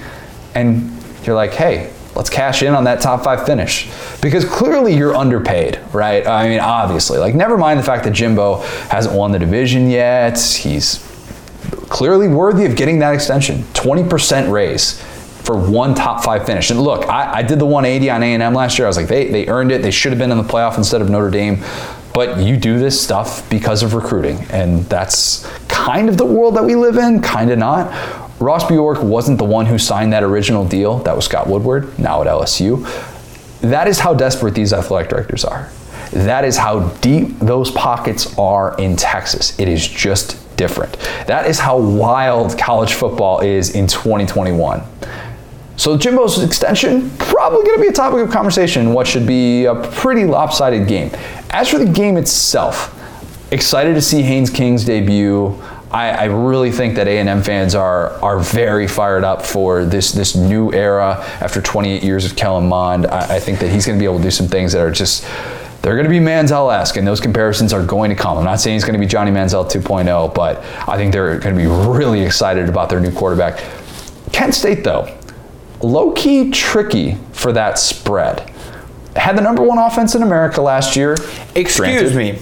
[0.56, 0.92] And
[1.24, 3.90] you're like, hey, let's cash in on that top five finish.
[4.22, 6.26] Because clearly you're underpaid, right?
[6.28, 7.20] I mean, obviously.
[7.20, 10.40] Like, never mind the fact that Jimbo hasn't won the division yet.
[10.40, 11.06] He's
[11.90, 15.04] clearly worthy of getting that extension 20% raise
[15.50, 18.78] for one top five finish and look i, I did the 180 on a&m last
[18.78, 20.78] year i was like they, they earned it they should have been in the playoff
[20.78, 21.64] instead of notre dame
[22.14, 25.48] but you do this stuff because of recruiting and that's
[25.90, 27.88] kind of the world that we live in, kind of not.
[28.42, 31.00] Ross Bjork wasn't the one who signed that original deal.
[31.00, 32.86] That was Scott Woodward, now at LSU.
[33.62, 35.70] That is how desperate these athletic directors are.
[36.12, 39.58] That is how deep those pockets are in Texas.
[39.60, 40.94] It is just different.
[41.28, 44.82] That is how wild college football is in 2021.
[45.80, 49.76] So Jimbo's extension probably going to be a topic of conversation what should be a
[49.76, 51.10] pretty lopsided game.
[51.52, 52.94] As for the game itself,
[53.54, 55.58] excited to see Haynes King's debut.
[55.90, 60.36] I, I, really think that A&M fans are are very fired up for this this
[60.36, 63.08] new era after 28 years of Kellen Mond.
[63.08, 64.92] I, I think that he's going to be able to do some things that are
[64.92, 65.26] just
[65.82, 68.38] they're going to be Manziel-esque, and those comparisons are going to come.
[68.38, 71.56] I'm not saying he's going to be Johnny Manziel 2.0, but I think they're going
[71.56, 73.64] to be really excited about their new quarterback.
[74.34, 75.19] Kent State, though,
[75.82, 78.50] low key tricky for that spread.
[79.16, 81.14] Had the number one offense in America last year.
[81.56, 82.16] Excuse Granted.
[82.16, 82.40] me.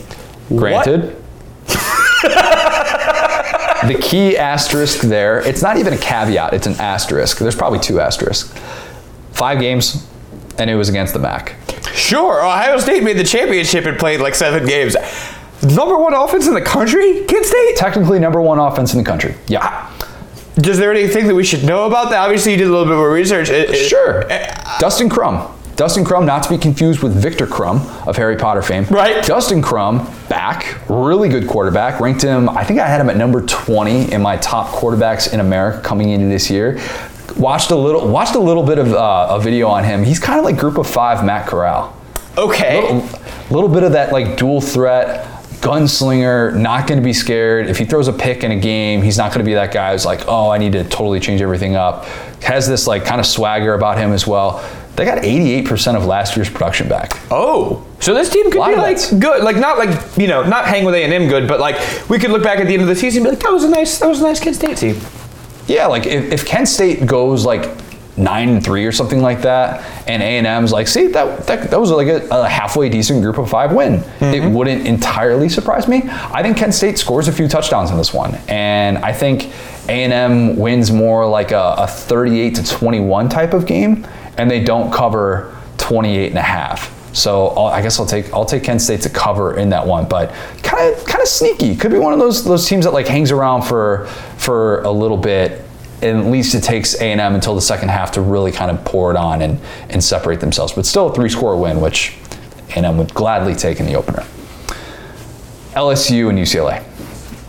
[0.49, 1.23] Granted.
[3.87, 7.37] the key asterisk there, it's not even a caveat, it's an asterisk.
[7.37, 8.53] There's probably two asterisks.
[9.31, 10.07] Five games,
[10.57, 11.55] and it was against the MAC.
[11.93, 14.95] Sure, Ohio State made the championship and played like seven games.
[15.63, 17.75] Number one offense in the country, Kent State.
[17.75, 19.35] Technically, number one offense in the country.
[19.47, 19.91] Yeah.
[20.57, 22.19] Is there anything that we should know about that?
[22.19, 23.49] Obviously, you did a little bit more research.
[23.49, 24.23] It- it- Sure.
[24.79, 25.47] Dustin Crum.
[25.75, 28.87] Dustin Crum, not to be confused with Viktor Krum of Harry Potter fame.
[28.89, 29.23] Right.
[29.23, 31.99] Dustin Crum, back, really good quarterback.
[31.99, 35.39] Ranked him, I think I had him at number 20 in my top quarterbacks in
[35.39, 36.79] America coming into this year.
[37.37, 40.03] Watched a little, watched a little bit of uh, a video on him.
[40.03, 41.95] He's kind of like Group of Five Matt Corral.
[42.35, 42.81] Okay.
[42.81, 43.03] little,
[43.51, 45.27] little bit of that like dual threat
[45.67, 47.67] gunslinger not going to be scared.
[47.67, 49.91] If he throws a pick in a game he's not going to be that guy
[49.91, 52.05] who's like oh i need to totally change everything up.
[52.41, 54.63] Has this like kind of swagger about him as well.
[54.95, 57.11] They got 88% of last year's production back.
[57.29, 59.13] Oh, so this team could be like bets.
[59.13, 61.75] good, like not like you know, not hang with A and M good, but like
[62.09, 63.63] we could look back at the end of the season and be like, that was
[63.63, 64.99] a nice, that was a nice Kent State team.
[65.67, 67.63] yeah like if, if kent state goes like
[68.17, 71.91] 9 and 3 or something like that and a&m's like see that that, that was
[71.91, 74.53] like a, a halfway decent group of five win it mm-hmm.
[74.53, 78.35] wouldn't entirely surprise me i think kent state scores a few touchdowns in this one
[78.47, 79.51] and i think
[79.89, 84.05] a&m wins more like a, a 38 to 21 type of game
[84.37, 88.45] and they don't cover 28 and a half so I'll, I guess I'll take I'll
[88.45, 91.75] take Kent State to cover in that one, but kind of kind of sneaky.
[91.75, 94.05] Could be one of those those teams that like hangs around for
[94.37, 95.66] for a little bit.
[96.01, 99.09] And at least it takes A&M until the second half to really kind of pour
[99.09, 100.73] it on and, and separate themselves.
[100.73, 102.15] But still a three-score win, which
[102.75, 104.23] A&M would gladly take in the opener.
[105.73, 106.83] LSU and UCLA.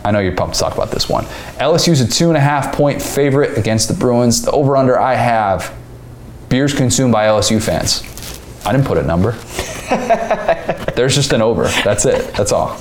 [0.03, 1.25] I know you're pumped to talk about this one.
[1.59, 4.43] LSU's a two and a half point favorite against the Bruins.
[4.43, 5.75] The over/under I have
[6.47, 8.03] beers consumed by LSU fans.
[8.65, 9.31] I didn't put a number.
[10.95, 11.63] There's just an over.
[11.83, 12.33] That's it.
[12.33, 12.79] That's all.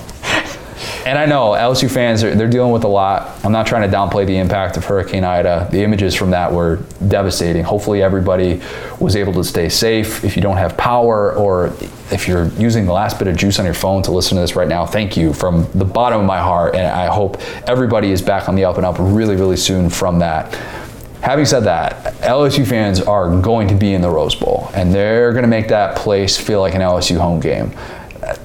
[1.08, 3.42] And I know LSU fans are they're dealing with a lot.
[3.42, 5.66] I'm not trying to downplay the impact of Hurricane Ida.
[5.70, 7.64] The images from that were devastating.
[7.64, 8.60] Hopefully everybody
[9.00, 10.22] was able to stay safe.
[10.22, 11.72] If you don't have power or
[12.12, 14.54] if you're using the last bit of juice on your phone to listen to this
[14.54, 16.74] right now, thank you from the bottom of my heart.
[16.74, 20.18] And I hope everybody is back on the up and up really, really soon from
[20.18, 20.54] that.
[21.22, 25.32] Having said that, LSU fans are going to be in the Rose Bowl, and they're
[25.32, 27.72] going to make that place feel like an LSU home game.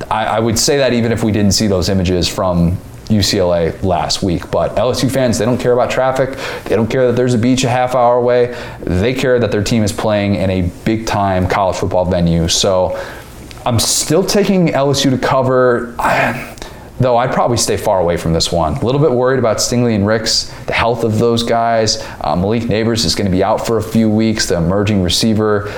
[0.09, 2.77] I, I would say that even if we didn't see those images from
[3.07, 4.49] UCLA last week.
[4.49, 6.37] But LSU fans, they don't care about traffic.
[6.65, 8.57] They don't care that there's a beach a half hour away.
[8.79, 12.47] They care that their team is playing in a big time college football venue.
[12.47, 12.99] So
[13.65, 15.95] I'm still taking LSU to cover.
[15.99, 16.55] I,
[16.99, 18.73] though I'd probably stay far away from this one.
[18.75, 22.01] A little bit worried about Stingley and Ricks, the health of those guys.
[22.21, 25.69] Uh, Malik Nabers is going to be out for a few weeks, the emerging receiver.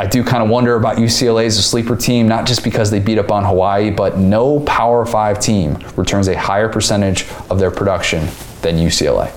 [0.00, 3.00] I do kind of wonder about UCLA as a sleeper team, not just because they
[3.00, 7.70] beat up on Hawaii, but no Power 5 team returns a higher percentage of their
[7.70, 8.26] production
[8.62, 9.30] than UCLA.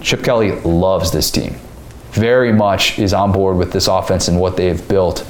[0.00, 1.56] Chip Kelly loves this team.
[2.12, 5.28] Very much is on board with this offense and what they've built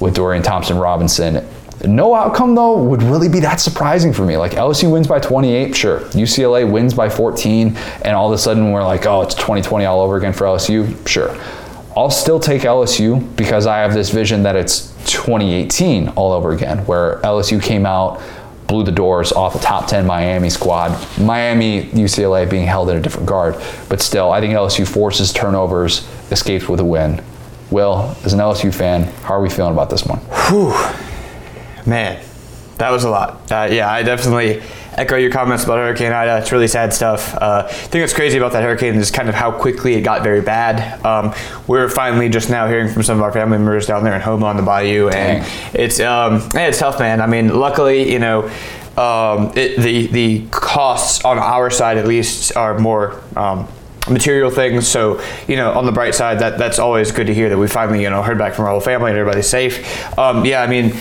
[0.00, 1.46] with Dorian Thompson Robinson.
[1.84, 4.38] No outcome, though, would really be that surprising for me.
[4.38, 6.00] Like LSU wins by 28, sure.
[6.00, 10.00] UCLA wins by 14, and all of a sudden we're like, oh, it's 2020 all
[10.00, 11.36] over again for LSU, sure.
[11.98, 16.86] I'll still take LSU because I have this vision that it's 2018 all over again,
[16.86, 18.22] where LSU came out,
[18.68, 20.90] blew the doors off a top 10 Miami squad.
[21.18, 23.56] Miami, UCLA being held in a different guard.
[23.88, 27.20] But still, I think LSU forces turnovers, escapes with a win.
[27.72, 30.20] Will, as an LSU fan, how are we feeling about this one?
[30.46, 30.70] Whew.
[31.84, 32.22] Man,
[32.76, 33.50] that was a lot.
[33.50, 34.62] Uh, yeah, I definitely
[34.98, 36.38] echo your comments about Hurricane Ida.
[36.38, 37.34] It's really sad stuff.
[37.34, 40.22] Uh, I think what's crazy about that hurricane is kind of how quickly it got
[40.22, 41.04] very bad.
[41.04, 41.32] Um,
[41.66, 44.42] we're finally just now hearing from some of our family members down there in Home
[44.42, 45.50] on the Bayou, and Dang.
[45.74, 47.20] it's um, yeah, it's tough, man.
[47.20, 48.50] I mean, luckily, you know.
[48.98, 53.20] um, it, the the costs on our side at least are more.
[53.36, 53.68] Um,
[54.10, 57.50] material things so you know on the bright side that that's always good to hear
[57.50, 60.46] that we finally you know heard back from our whole family and everybody's safe um,
[60.46, 60.96] yeah i mean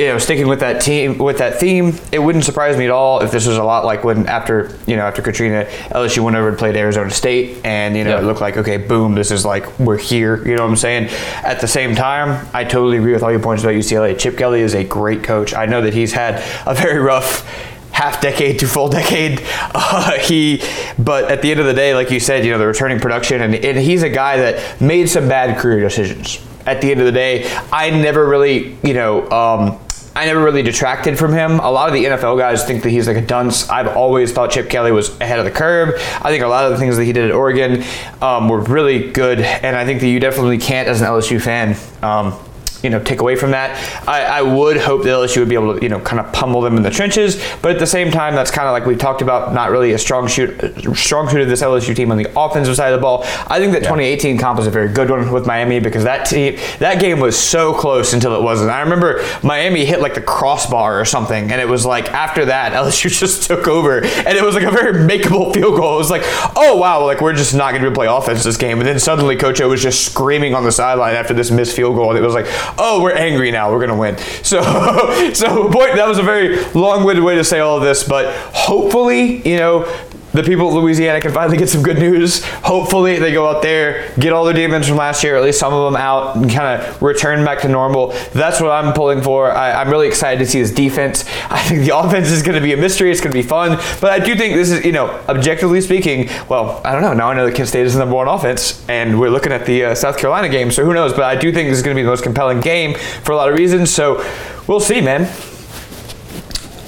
[0.00, 3.20] you know, sticking with that team with that theme, it wouldn't surprise me at all
[3.20, 6.48] if this was a lot like when after you know after Katrina, LSU went over
[6.48, 9.78] and played Arizona State, and you know it looked like okay, boom, this is like
[9.78, 10.36] we're here.
[10.48, 11.10] You know what I'm saying?
[11.44, 14.18] At the same time, I totally agree with all your points about UCLA.
[14.18, 15.52] Chip Kelly is a great coach.
[15.52, 16.36] I know that he's had
[16.66, 17.46] a very rough
[17.92, 19.42] half decade to full decade.
[19.74, 20.62] Uh, he,
[20.98, 23.42] but at the end of the day, like you said, you know, the returning production,
[23.42, 26.42] and, and he's a guy that made some bad career decisions.
[26.64, 29.78] At the end of the day, I never really, you know, um,
[30.14, 31.60] I never really detracted from him.
[31.60, 33.68] A lot of the NFL guys think that he's like a dunce.
[33.70, 35.94] I've always thought Chip Kelly was ahead of the curve.
[36.20, 37.84] I think a lot of the things that he did at Oregon
[38.20, 41.76] um, were really good, and I think that you definitely can't, as an LSU fan,
[42.02, 42.38] um,
[42.82, 43.76] you know, take away from that.
[44.08, 46.60] I, I would hope that LSU would be able to, you know, kind of pummel
[46.60, 47.42] them in the trenches.
[47.62, 49.98] But at the same time, that's kind of like we've talked about, not really a
[49.98, 50.58] strong shoot,
[50.96, 53.22] strong suit of this LSU team on the offensive side of the ball.
[53.46, 56.58] I think that 2018 comp was a very good one with Miami because that team,
[56.78, 58.70] that game was so close until it wasn't.
[58.70, 62.72] I remember Miami hit like the crossbar or something, and it was like after that
[62.80, 65.94] LSU just took over, and it was like a very makeable field goal.
[65.94, 66.22] It was like,
[66.56, 68.78] oh wow, like we're just not going to be able to play offense this game,
[68.78, 71.96] and then suddenly Coach O was just screaming on the sideline after this missed field
[71.96, 72.46] goal, and it was like,
[72.78, 74.16] oh, we're angry now, we're going to win.
[74.42, 74.60] So,
[75.34, 79.48] so boy, that was a very long-winded way to say all of this, but hopefully,
[79.48, 79.84] you know,
[80.32, 82.44] the people of Louisiana can finally get some good news.
[82.44, 85.72] Hopefully, they go out there, get all their demons from last year, at least some
[85.72, 88.12] of them out, and kind of return back to normal.
[88.32, 89.50] That's what I'm pulling for.
[89.50, 91.24] I, I'm really excited to see this defense.
[91.50, 93.10] I think the offense is going to be a mystery.
[93.10, 96.28] It's going to be fun, but I do think this is, you know, objectively speaking.
[96.48, 97.12] Well, I don't know.
[97.12, 99.66] Now I know that Kent State is the number one offense, and we're looking at
[99.66, 101.12] the uh, South Carolina game, so who knows?
[101.12, 103.36] But I do think this is going to be the most compelling game for a
[103.36, 103.92] lot of reasons.
[103.92, 104.24] So
[104.68, 105.22] we'll see, man.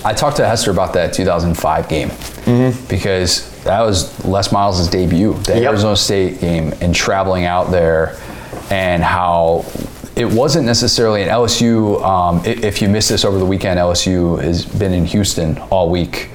[0.05, 2.11] I talked to Hester about that 2005 game
[2.89, 5.71] because that was Les Miles' debut, the Yep.
[5.71, 8.17] Arizona State game, and traveling out there,
[8.71, 9.65] and how
[10.17, 12.03] it wasn't necessarily an LSU.
[12.05, 16.31] Um, if you missed this over the weekend, LSU has been in Houston all week.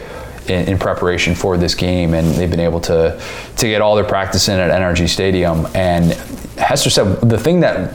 [0.48, 3.22] In, in preparation for this game, and they've been able to
[3.58, 5.68] to get all their practice in at NRG Stadium.
[5.74, 6.14] And
[6.58, 7.94] Hester said the thing that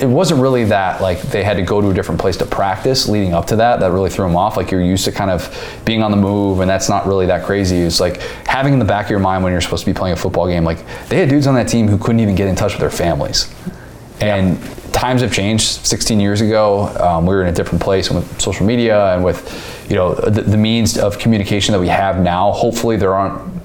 [0.00, 3.08] it wasn't really that like they had to go to a different place to practice
[3.08, 4.56] leading up to that that really threw them off.
[4.56, 7.44] Like you're used to kind of being on the move and that's not really that
[7.44, 7.78] crazy.
[7.78, 10.12] It's like having in the back of your mind when you're supposed to be playing
[10.12, 10.78] a football game like
[11.08, 13.52] they had dudes on that team who couldn't even get in touch with their families.
[14.20, 14.58] And
[14.92, 18.66] times have changed 16 years ago um, we were in a different place with social
[18.66, 22.96] media and with you know the, the means of communication that we have now hopefully
[22.96, 23.56] there aren't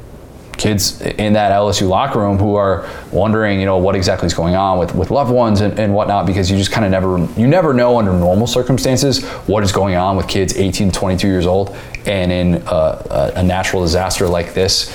[0.61, 4.55] kids in that LSU locker room who are wondering, you know, what exactly is going
[4.55, 7.47] on with, with loved ones and, and whatnot, because you just kind of never, you
[7.47, 11.47] never know under normal circumstances what is going on with kids 18 to 22 years
[11.47, 11.75] old.
[12.05, 14.91] And in a, a natural disaster like this,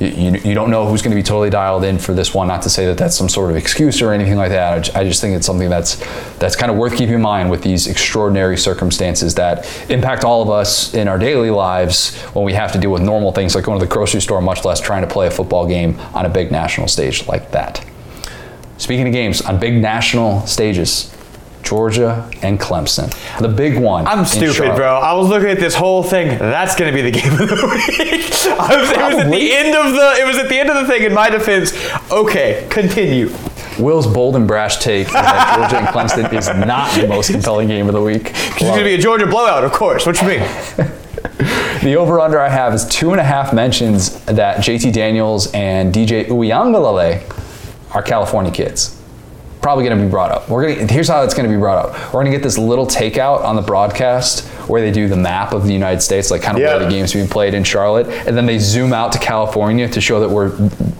[0.00, 2.48] you, you, don't know who's going to be totally dialed in for this one.
[2.48, 4.72] Not to say that that's some sort of excuse or anything like that.
[4.72, 5.96] I ju- I just think it's something that's
[6.38, 10.48] that's kind of worth keeping in mind with these extraordinary circumstances that impact all of
[10.48, 13.78] us in our daily lives when we have to deal with normal things like going
[13.78, 16.50] to the grocery store, much less trying to play a football game on a big
[16.50, 17.84] national stage like that.
[18.78, 21.14] Speaking of games on big national stages,
[21.62, 24.06] Georgia and Clemson, the big one.
[24.06, 24.96] I'm stupid, bro.
[24.96, 26.38] I was looking at this whole thing.
[26.38, 27.44] That's gonna be the game of the
[27.88, 27.98] week.
[28.30, 30.16] Was, it was at the end of the.
[30.20, 31.04] It was at the end of the thing.
[31.04, 31.72] In my defense,
[32.10, 33.30] okay, continue.
[33.78, 37.68] Will's bold and brash take is that Georgia and Clemson is not the most compelling
[37.68, 38.30] game of the week.
[38.34, 40.06] It's gonna be a Georgia blowout, of course.
[40.06, 40.48] What you mean?
[41.82, 45.94] The over under I have is two and a half mentions that JT Daniels and
[45.94, 48.99] DJ Uiagalelei are California kids.
[49.62, 50.48] Probably going to be brought up.
[50.48, 51.92] We're gonna, here's how it's going to be brought up.
[52.14, 55.52] We're going to get this little takeout on the broadcast where they do the map
[55.52, 56.76] of the United States, like kind of Yeah.
[56.76, 60.00] where the game's being played in Charlotte, and then they zoom out to California to
[60.00, 60.48] show that where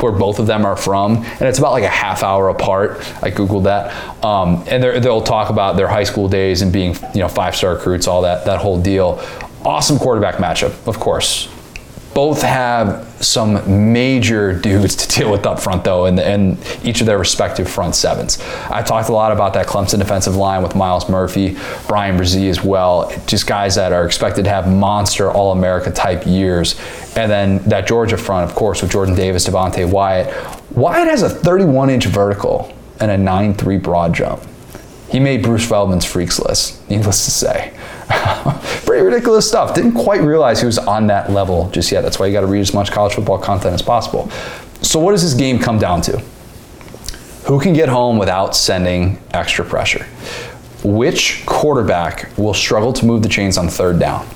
[0.00, 2.92] where both of them are from, and it's about like a half hour apart.
[3.22, 3.92] I googled that,
[4.24, 7.74] um, and they'll talk about their high school days and being you know five star
[7.74, 9.22] recruits, all that that whole deal.
[9.64, 11.48] Awesome quarterback matchup, of course
[12.14, 17.18] both have some major dudes to deal with up front, though, and each of their
[17.18, 18.42] respective front sevens.
[18.68, 21.56] I talked a lot about that Clemson defensive line with Myles Murphy,
[21.86, 23.12] Bryan Bresee as well.
[23.26, 26.80] Just guys that are expected to have monster All America type years.
[27.16, 30.32] And then that Georgia front, of course, with Jordan Davis, Devonte Wyatt.
[30.72, 34.42] Wyatt has a 31 inch vertical and a 9 3 broad jump.
[35.10, 37.72] He made Bruce Feldman's freaks list, needless to say.
[38.84, 39.74] Pretty ridiculous stuff.
[39.74, 42.02] Didn't quite realize he was on that level just yet.
[42.02, 44.30] That's why you got to read as much college football content as possible.
[44.82, 46.18] So, what does this game come down to?
[47.46, 50.04] Who can get home without sending extra pressure?
[50.82, 54.26] Which quarterback will struggle to move the chains on third down?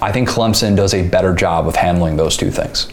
[0.00, 2.88] I think Clemson does a better job of handling those two things.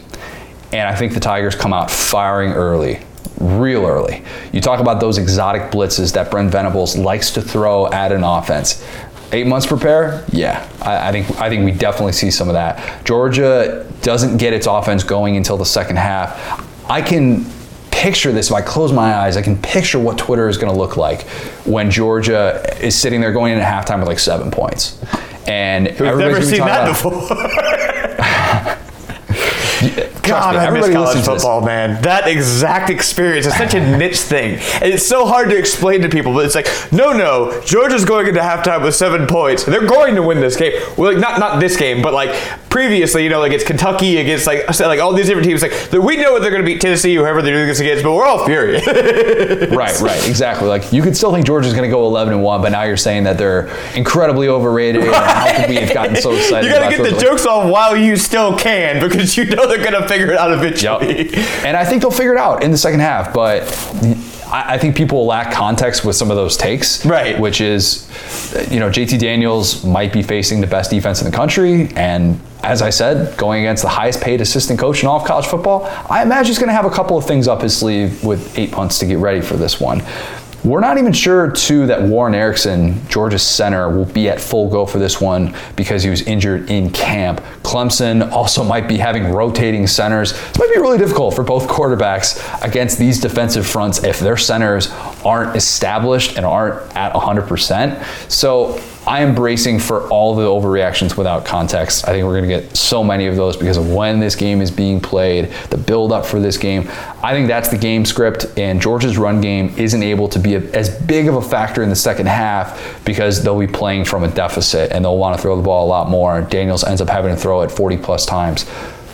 [0.72, 3.00] And I think the Tigers come out firing early,
[3.40, 4.22] real early.
[4.52, 8.84] You talk about those exotic blitzes that Brent Venables likes to throw at an offense.
[9.32, 10.24] Eight months prepare?
[10.32, 13.04] Yeah, I, I, think I think we definitely see some of that.
[13.04, 16.64] Georgia doesn't get its offense going until the second half.
[16.90, 17.44] I can
[17.90, 19.36] picture this if I close my eyes.
[19.36, 21.22] I can picture what Twitter is going to look like
[21.66, 24.98] when Georgia is sitting there going in at halftime with like seven points.
[25.46, 27.12] And We've never seen that before.
[30.28, 32.00] God, me, I miss college football, man.
[32.02, 34.58] That exact experience is such a niche thing.
[34.74, 38.26] And it's so hard to explain to people, but it's like, no, no, Georgia's going
[38.26, 39.64] into halftime with seven points.
[39.64, 40.72] They're going to win this game.
[40.96, 42.34] Well, like, not not this game, but like
[42.68, 45.62] previously, you know, like it's Kentucky against like like all these different teams.
[45.62, 48.14] Like we know what they're going to beat Tennessee, whoever they're doing this against, but
[48.14, 48.86] we're all furious.
[49.72, 50.68] right, right, exactly.
[50.68, 52.96] Like you could still think Georgia's going to go 11 and one, but now you're
[52.96, 55.04] saying that they're incredibly overrated.
[55.04, 55.14] Right.
[55.14, 56.68] how could we have gotten so excited?
[56.68, 59.78] You got to get the jokes off while you still can, because you know they're
[59.78, 61.30] going to figure it out eventually.
[61.30, 61.64] Yep.
[61.64, 63.62] And I think they'll figure it out in the second half, but
[64.50, 67.04] I think people lack context with some of those takes.
[67.04, 67.38] Right.
[67.38, 68.08] Which is,
[68.70, 71.90] you know, JT Daniels might be facing the best defense in the country.
[71.96, 75.46] And as I said, going against the highest paid assistant coach in all of college
[75.46, 78.58] football, I imagine he's going to have a couple of things up his sleeve with
[78.58, 80.02] eight punts to get ready for this one.
[80.64, 84.84] We're not even sure, too, that Warren Ericson, Georgia's center, will be at full go
[84.86, 87.40] for this one because he was injured in camp.
[87.62, 90.32] Clemson also might be having rotating centers.
[90.32, 94.88] It might be really difficult for both quarterbacks against these defensive fronts if their centers
[95.24, 98.30] aren't established and aren't at 100%.
[98.30, 102.06] So I am bracing for all the overreactions without context.
[102.06, 104.60] I think we're going to get so many of those because of when this game
[104.60, 106.90] is being played, the build up for this game.
[107.22, 110.60] I think that's the game script, and Georgia's run game isn't able to be a,
[110.72, 114.28] as big of a factor in the second half because they'll be playing from a
[114.28, 116.42] deficit and they'll want to throw the ball a lot more.
[116.42, 118.66] Daniels ends up having to throw it 40 plus times.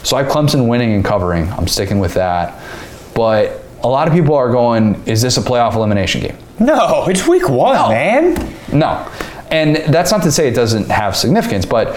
[0.02, 1.48] So I have Clemson winning and covering.
[1.52, 2.60] I'm sticking with that.
[3.14, 6.36] But a lot of people are going, is this a playoff elimination game?
[6.58, 7.88] No, it's week one, no.
[7.90, 8.56] man.
[8.72, 9.08] No.
[9.50, 11.94] And that's not to say it doesn't have significance, but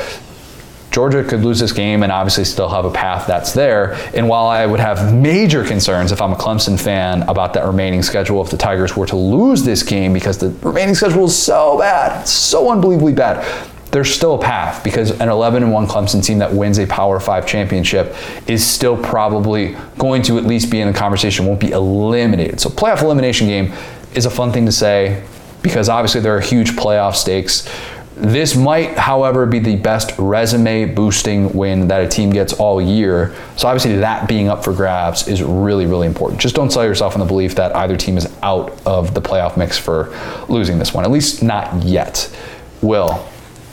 [0.91, 3.93] Georgia could lose this game and obviously still have a path that's there.
[4.13, 8.03] And while I would have major concerns if I'm a Clemson fan about that remaining
[8.03, 11.77] schedule, if the Tigers were to lose this game because the remaining schedule is so
[11.79, 13.45] bad, so unbelievably bad,
[13.91, 17.19] there's still a path because an 11 and 1 Clemson team that wins a Power
[17.19, 18.15] 5 championship
[18.47, 22.59] is still probably going to at least be in the conversation, won't be eliminated.
[22.59, 23.73] So, playoff elimination game
[24.13, 25.23] is a fun thing to say
[25.61, 27.69] because obviously there are huge playoff stakes.
[28.15, 33.35] This might, however, be the best resume boosting win that a team gets all year.
[33.55, 36.41] So, obviously, that being up for grabs is really, really important.
[36.41, 39.55] Just don't sell yourself on the belief that either team is out of the playoff
[39.55, 40.13] mix for
[40.49, 42.29] losing this one, at least not yet.
[42.81, 43.27] Will,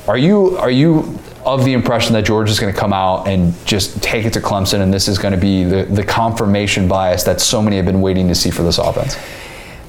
[0.06, 3.54] are you, are you of the impression that George is going to come out and
[3.66, 7.24] just take it to Clemson and this is going to be the, the confirmation bias
[7.24, 9.16] that so many have been waiting to see for this offense?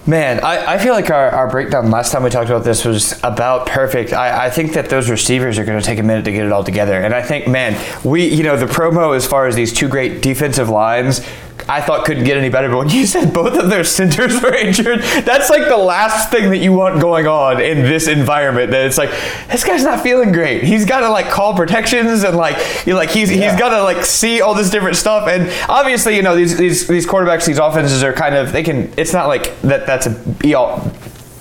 [0.07, 3.19] Man, I, I feel like our, our breakdown last time we talked about this was
[3.23, 4.13] about perfect.
[4.13, 6.51] I, I think that those receivers are going to take a minute to get it
[6.51, 7.01] all together.
[7.01, 10.21] And I think, man, we, you know, the promo as far as these two great
[10.21, 11.25] defensive lines
[11.67, 12.69] I thought couldn't get any better.
[12.69, 16.49] But when you said both of their centers were injured, that's like the last thing
[16.51, 18.71] that you want going on in this environment.
[18.71, 19.09] That it's like
[19.49, 20.63] this guy's not feeling great.
[20.63, 23.49] He's got to like call protections and like you like he's yeah.
[23.49, 25.27] he's got to like see all this different stuff.
[25.27, 28.93] And obviously, you know these these these quarterbacks, these offenses are kind of they can.
[28.97, 29.85] It's not like that.
[29.85, 30.91] That's a be all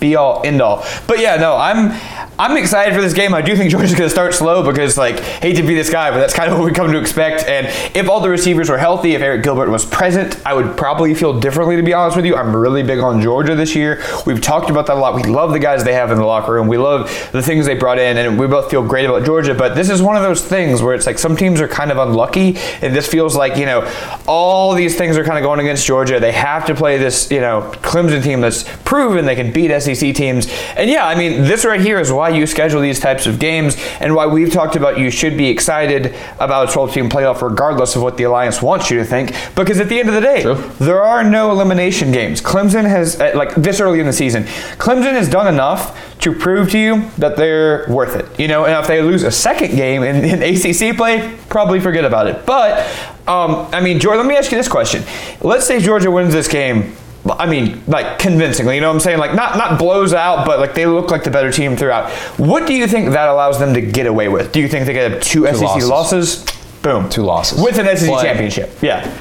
[0.05, 0.85] be all end all.
[1.07, 1.91] But yeah, no, I'm
[2.37, 3.33] I'm excited for this game.
[3.33, 6.11] I do think Georgia's going to start slow because, like, hate to be this guy,
[6.11, 7.43] but that's kind of what we come to expect.
[7.43, 11.15] And if all the receivers were healthy, if Arik Gilbert was present, I would probably
[11.15, 12.35] feel differently, to be honest with you.
[12.35, 14.03] I'm really big on Georgia this year.
[14.25, 15.15] We've talked about that a lot.
[15.15, 16.67] We love the guys they have in the locker room.
[16.67, 19.53] We love the things they brought in, and we both feel great about Georgia.
[19.53, 21.97] But this is one of those things where it's like some teams are kind of
[21.97, 23.89] unlucky, and this feels like, you know,
[24.27, 26.19] all these things are kind of going against Georgia.
[26.19, 29.94] They have to play this, you know, Clemson team that's proven they can beat SEC
[29.95, 30.47] teams.
[30.75, 33.37] And yeah, I mean, this right here is why why you schedule these types of
[33.37, 37.39] games and why we've talked about you should be excited about a 12 team playoff
[37.43, 39.31] regardless of what the alliance wants you to think.
[39.53, 40.55] Because at the end of the day True.
[40.79, 42.41] there are no elimination games.
[42.41, 44.43] Clemson has uh, like this early in the season
[44.77, 48.65] clemson has done enough to prove to you that they're worth it you know?
[48.65, 52.43] And if they lose a second game in, in acc play probably forget about it.
[52.47, 52.79] But
[53.27, 55.03] um, i mean george let me ask you this question.
[55.41, 56.95] Let's say georgia wins this game
[57.27, 59.17] I mean, like convincingly, you know what I'm saying?
[59.17, 62.11] Like not not blows out, but like they look like the better team throughout.
[62.37, 64.51] What do you think that allows them to get away with?
[64.51, 65.89] Do you think they get two, two SEC losses.
[65.89, 66.45] losses?
[66.83, 68.69] Boom, two losses with an SEC but championship.
[68.81, 69.11] Yeah.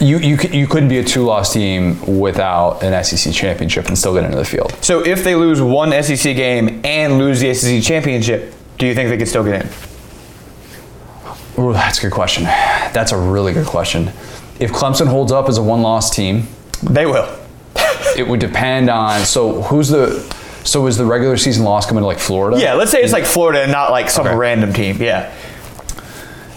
[0.00, 4.24] You, you, you couldn't be a two-loss team without an SEC championship and still get
[4.24, 4.76] into the field.
[4.82, 9.08] So if they lose one SEC game and lose the SEC championship, do you think
[9.08, 9.70] they could still get in?
[11.56, 12.42] Oh, that's a good question.
[12.44, 14.08] That's a really good question.
[14.58, 16.48] If Clemson holds up as a one-loss team,
[16.82, 17.28] They will.
[18.18, 19.20] It would depend on.
[19.24, 20.20] So who's the?
[20.64, 22.58] So is the regular season loss coming to like Florida?
[22.58, 24.34] Yeah, let's say it's like Florida and not like some Okay.
[24.34, 24.96] random team.
[25.00, 25.30] Yeah.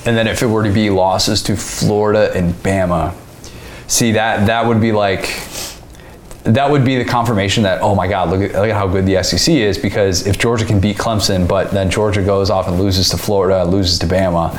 [0.05, 3.13] And then if it were to be losses to Florida and Bama,
[3.87, 5.37] see that that would be like
[6.43, 9.05] that would be the confirmation that oh my god look at, look at how good
[9.05, 12.79] the SEC is because if Georgia can beat Clemson but then Georgia goes off and
[12.79, 14.53] loses to Florida loses to Bama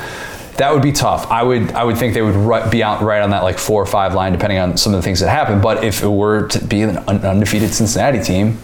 [0.58, 3.22] that would be tough I would I would think they would ri- be out right
[3.22, 5.60] on that like four or five line depending on some of the things that happen
[5.60, 8.58] but if it were to be an undefeated Cincinnati team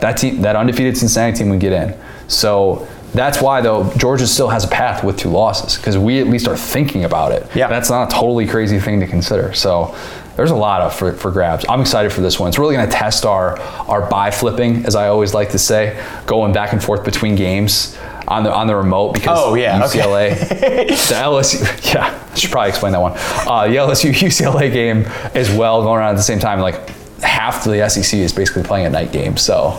[0.00, 1.94] that team, that undefeated Cincinnati team would get in.
[2.28, 6.26] So that's why though Georgia still has a path with two losses because we at
[6.26, 7.46] least are thinking about it.
[7.54, 7.68] Yeah.
[7.68, 9.52] that's not a totally crazy thing to consider.
[9.52, 9.96] So
[10.36, 11.64] there's a lot of for, for grabs.
[11.68, 12.48] I'm excited for this one.
[12.48, 16.02] It's really going to test our our buy flipping, as I always like to say,
[16.26, 17.98] going back and forth between games
[18.30, 19.98] on the on the remote because Oh, yeah, okay.
[20.00, 20.38] UCLA,
[21.08, 23.12] the LSU, yeah, I should probably explain that one.
[23.16, 25.04] Uh, the LSU UCLA game
[25.34, 26.60] as well going on at the same time.
[26.60, 26.88] Like
[27.20, 29.70] half of the SEC is basically playing a night game, so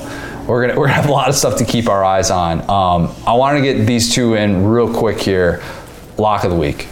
[0.48, 2.60] we're gonna we're gonna have a lot of stuff to keep our eyes on.
[2.70, 5.64] Um, I want to get these two in real quick here.
[6.18, 6.88] Lock of the week.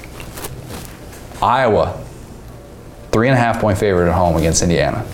[1.41, 2.01] Iowa,
[3.11, 5.05] three and a half point favorite at home against Indiana.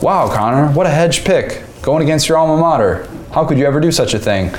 [0.00, 3.08] Wow, Connor, what a hedge pick going against your alma mater.
[3.32, 4.50] How could you ever do such a thing?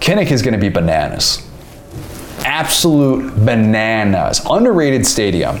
[0.00, 1.46] Kinnick is going to be bananas.
[2.44, 4.40] Absolute bananas.
[4.48, 5.58] Underrated stadium.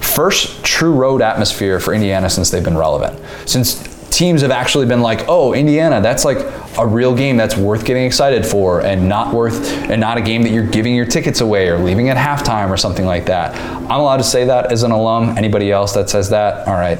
[0.00, 3.20] First true road atmosphere for Indiana since they've been relevant.
[3.48, 6.38] Since teams have actually been like, oh, Indiana, that's like
[6.78, 10.42] a real game that's worth getting excited for and not worth and not a game
[10.42, 13.54] that you're giving your tickets away or leaving at halftime or something like that.
[13.90, 15.36] I'm allowed to say that as an alum.
[15.36, 16.98] Anybody else that says that, all right,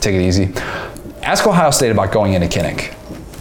[0.00, 0.52] take it easy.
[1.22, 2.94] Ask Ohio State about going into Kinnick.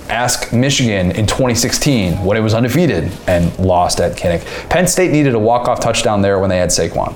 [0.09, 4.45] Ask Michigan in 2016 when it was undefeated and lost at Kinnick.
[4.69, 7.15] Penn State needed a walk-off touchdown there when they had Saquon.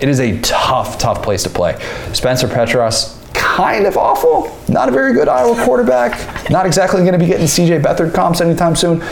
[0.00, 1.78] It is a tough, tough place to play.
[2.12, 4.56] Spencer Petras, kind of awful.
[4.68, 6.50] Not a very good Iowa quarterback.
[6.50, 9.02] Not exactly going to be getting CJ Beathard comps anytime soon.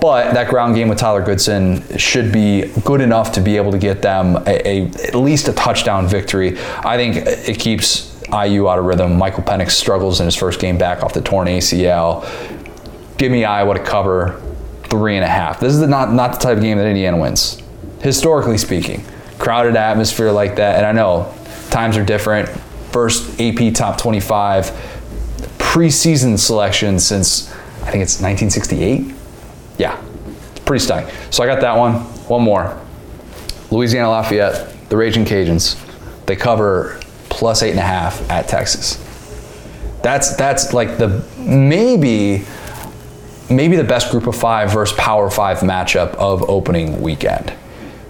[0.00, 3.78] But that ground game with Tyler Goodson should be good enough to be able to
[3.78, 6.58] get them a, a at least a touchdown victory.
[6.78, 9.16] I think it keeps IU out of rhythm.
[9.18, 12.26] Michael Penix struggles in his first game back off the torn ACL.
[13.18, 14.40] Give me Iowa to cover
[14.84, 15.60] three and a half.
[15.60, 17.62] This is not not the type of game that Indiana wins,
[18.00, 19.04] historically speaking.
[19.38, 21.34] Crowded atmosphere like that, and I know
[21.70, 22.48] times are different.
[22.90, 24.66] First AP top 25
[25.58, 27.50] preseason selection since
[27.82, 29.14] I think it's 1968.
[29.78, 30.00] Yeah,
[30.50, 31.10] it's pretty stunning.
[31.30, 31.94] So I got that one.
[32.28, 32.78] One more.
[33.70, 35.78] Louisiana Lafayette, the Raging Cajuns.
[36.26, 37.00] They cover
[37.32, 38.96] plus eight and a half at Texas.
[40.02, 42.44] That's that's like the maybe
[43.48, 47.52] maybe the best group of five versus power five matchup of opening weekend.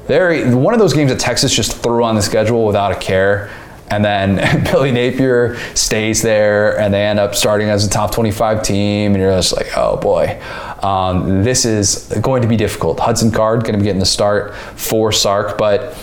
[0.06, 3.50] Very one of those games that Texas just threw on the schedule without a care.
[3.90, 8.62] And then Billy Napier stays there, and they end up starting as a top 25
[8.62, 10.40] team, and you're just like, oh boy,
[10.82, 12.98] um, this is going to be difficult.
[12.98, 15.94] Hudson Card going to be getting the start for Sark, but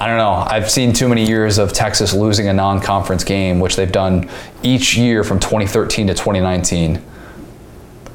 [0.00, 0.32] I don't know.
[0.32, 4.28] I've seen too many years of Texas losing a non-conference game, which they've done
[4.62, 7.00] each year from 2013 to 2019.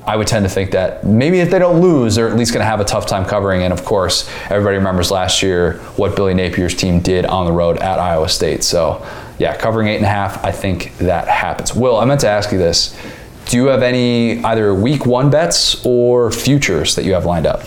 [0.06, 2.62] I would tend to think that maybe if they don't lose, they're at least going
[2.64, 3.62] to have a tough time covering.
[3.62, 7.78] And of course, everybody remembers last year what Billy Napier's team did on the road
[7.78, 8.64] at Iowa State.
[8.64, 9.06] So,
[9.38, 11.76] yeah, covering eight and a half, I think that happens.
[11.76, 12.98] Will, I meant to ask you this.
[13.46, 17.62] Do you have any either week one bets or futures that you have lined up?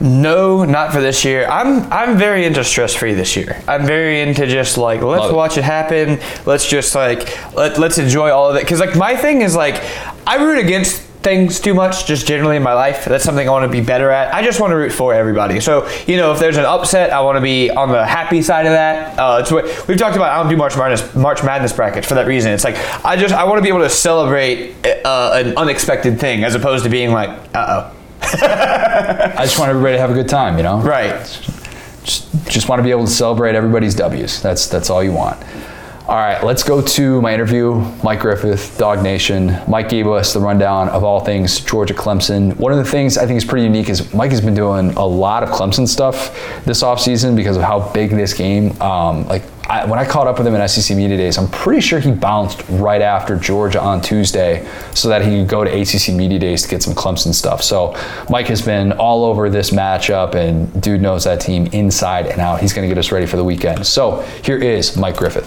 [0.00, 1.46] No, not for this year.
[1.46, 3.60] I'm I'm very into stress free this year.
[3.66, 5.36] I'm very into just like let's Love it.
[5.36, 6.20] watch it happen.
[6.46, 8.66] Let's just like let, let's enjoy all of it.
[8.66, 9.82] Cause like my thing is like
[10.26, 13.06] I root against things too much just generally in my life.
[13.06, 14.34] That's something I want to be better at.
[14.34, 15.58] I just want to root for everybody.
[15.58, 18.66] So you know if there's an upset, I want to be on the happy side
[18.66, 19.18] of that.
[19.18, 20.32] Uh, it's what we've talked about.
[20.32, 22.52] I don't do March Madness March Madness brackets for that reason.
[22.52, 24.74] It's like I just I want to be able to celebrate
[25.04, 27.96] uh, an unexpected thing as opposed to being like uh oh.
[28.42, 30.80] I just want everybody to have a good time, you know?
[30.80, 31.20] Right.
[32.04, 34.42] Just, just want to be able to celebrate everybody's W's.
[34.42, 35.42] That's that's all you want.
[36.06, 37.76] All right, let's go to my interview.
[38.02, 39.66] Mike Griffith, DawgNation.
[39.66, 42.54] Mike gave us the rundown of all things Georgia Clemson.
[42.58, 45.06] One of the things I think is pretty unique is Mike has been doing a
[45.06, 46.34] lot of Clemson stuff
[46.66, 48.78] this offseason because of how big this game.
[48.82, 51.80] Um, like I, when I caught up with him in SEC Media Days, I'm pretty
[51.80, 56.14] sure he bounced right after Georgia on Tuesday so that he could go to ACC
[56.14, 57.62] Media Days to get some Clemson stuff.
[57.62, 57.96] So
[58.28, 62.60] Mike has been all over this matchup, and dude knows that team inside and out.
[62.60, 63.86] He's going to get us ready for the weekend.
[63.86, 65.44] So here is Mike Griffith.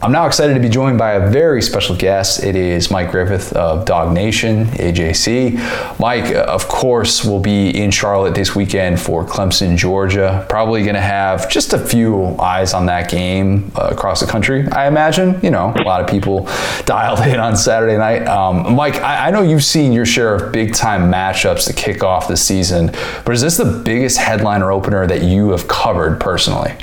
[0.00, 2.42] I'm now excited to be joined by a very special guest.
[2.42, 5.98] It is Mike Griffith of DawgNation, AJC.
[5.98, 10.46] Mike, uh, of course, will be in Charlotte this weekend for Clemson, Georgia.
[10.48, 14.66] Probably going to have just a few eyes on that game uh, across the country,
[14.68, 15.38] I imagine.
[15.42, 16.48] You know, a lot of people
[16.84, 18.26] dialed in on Saturday night.
[18.26, 22.02] Um, Mike, I, I know you've seen your share of big time matchups to kick
[22.02, 22.90] off the season,
[23.24, 26.74] but is this the biggest headliner opener that you have covered personally?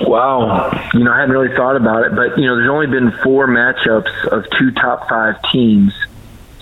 [0.00, 0.70] Wow.
[0.94, 3.46] You know, I hadn't really thought about it, but, you know, there's only been four
[3.46, 5.94] matchups of two top five teams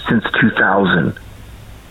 [0.09, 1.19] since 2000.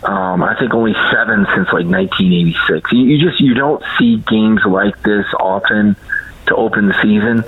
[0.04, 2.92] Um, I think only seven since like 1986.
[2.94, 5.98] You, you just you don't see games like this often
[6.50, 7.44] to open the season.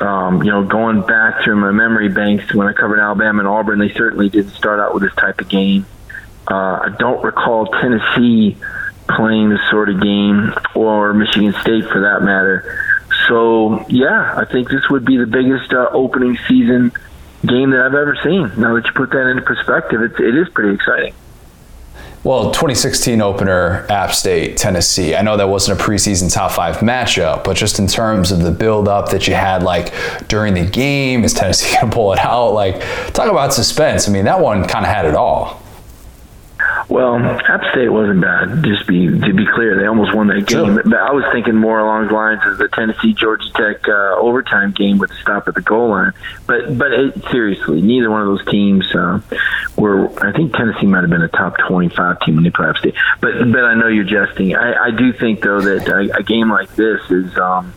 [0.00, 3.78] Um, you know, going back through my memory banks when I covered Alabama and Auburn,
[3.78, 5.86] they certainly didn't start out with this type of game.
[6.50, 8.56] Uh, I don't recall Tennessee
[9.08, 12.78] playing this sort of game, or Michigan State for that matter.
[13.26, 16.92] So yeah, I think this would be the biggest uh, opening season
[17.44, 18.60] game that I've ever seen.
[18.60, 21.14] Now that you put that into perspective, it's, it is pretty exciting.
[22.24, 25.14] Well, 2016 opener, App State, Tennessee.
[25.14, 28.50] I know that wasn't a preseason top five matchup, but just in terms of the
[28.50, 29.94] build up that you had, like
[30.26, 32.50] during the game, is Tennessee going to pull it out?
[32.50, 32.80] Like,
[33.12, 34.08] talk about suspense.
[34.08, 35.62] I mean, that one kind of had it all.
[36.88, 38.64] Well, App State wasn't bad.
[38.64, 40.74] Just be to be clear, they almost won that game.
[40.74, 40.82] Sure.
[40.82, 44.72] But I was thinking more along the lines of the Tennessee Georgia Tech uh, overtime
[44.72, 46.12] game with the stop at the goal line.
[46.46, 49.20] But but it, seriously, neither one of those teams uh,
[49.76, 50.08] were.
[50.26, 52.94] I think Tennessee might have been a top twenty-five team when they played App State.
[53.20, 54.56] But but I know you're jesting.
[54.56, 57.74] I, I do think though that a, a game like this is, um,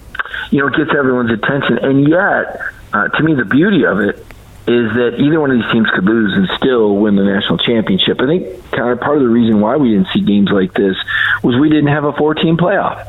[0.52, 2.62] you know, it gets everyone's attention, and yet.
[2.94, 4.22] Uh, to me, the beauty of it
[4.68, 8.22] is that either one of these teams could lose and still win the national championship.
[8.22, 10.96] I think kind of part of the reason why we didn't see games like this
[11.44, 13.06] was we didn't have a four team playoff.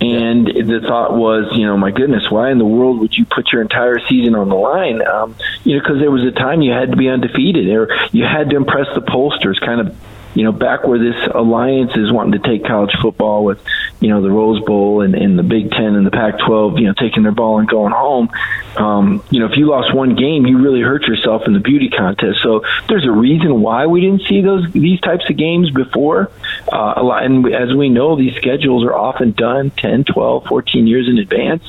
[0.00, 3.52] And the thought was, you know, my goodness, why in the world would you put
[3.52, 5.00] your entire season on the line?
[5.06, 8.24] Um, you know, because there was a time you had to be undefeated, or you
[8.24, 9.96] had to impress the pollsters, kind of
[10.34, 13.60] you know, back where this alliance is wanting to take college football with,
[14.00, 16.94] you know, the Rose Bowl and, and the Big Ten and the Pac-12, you know,
[16.94, 18.30] taking their ball and going home.
[18.76, 21.90] Um, you know, if you lost one game, you really hurt yourself in the beauty
[21.90, 22.40] contest.
[22.42, 26.30] So there's a reason why we didn't see those these types of games before.
[26.72, 30.86] Uh, a lot, and as we know, these schedules are often done 10, 12, 14
[30.86, 31.62] years in advance.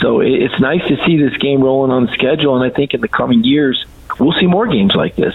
[0.00, 3.00] So it's nice to see this game rolling on the schedule, and I think in
[3.00, 3.84] the coming years
[4.18, 5.34] we'll see more games like this.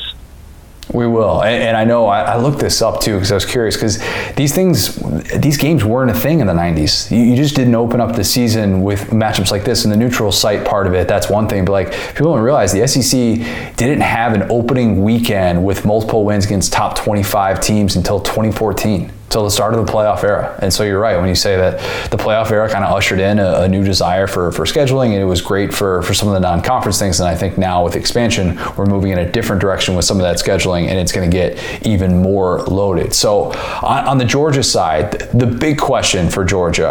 [0.94, 3.46] We will, and, and I know I, I, looked this up too because I was
[3.46, 4.00] curious because
[4.36, 4.96] these things,
[5.40, 7.10] these games weren't a thing in the '90s.
[7.10, 9.86] You, you, just didn't open up the season with matchups like this.
[9.86, 11.64] And the neutral site part of it, that's one thing.
[11.64, 16.46] But like people don't realize the SEC didn't have an opening weekend with multiple wins
[16.46, 20.58] against top 25 teams until 2014 till the start of the playoff era.
[20.60, 23.40] And so you're right when you say that the playoff era kind of ushered in
[23.40, 26.34] a, a, new desire for, for scheduling, and it was great for, for some of
[26.34, 27.20] the non conference things.
[27.20, 30.24] And I think now with expansion, we're moving in a different direction with some of
[30.24, 33.14] that scheduling, and it's going to get even more loaded.
[33.14, 33.52] So
[33.82, 36.90] on, on the Georgia side, the big question for Georgia,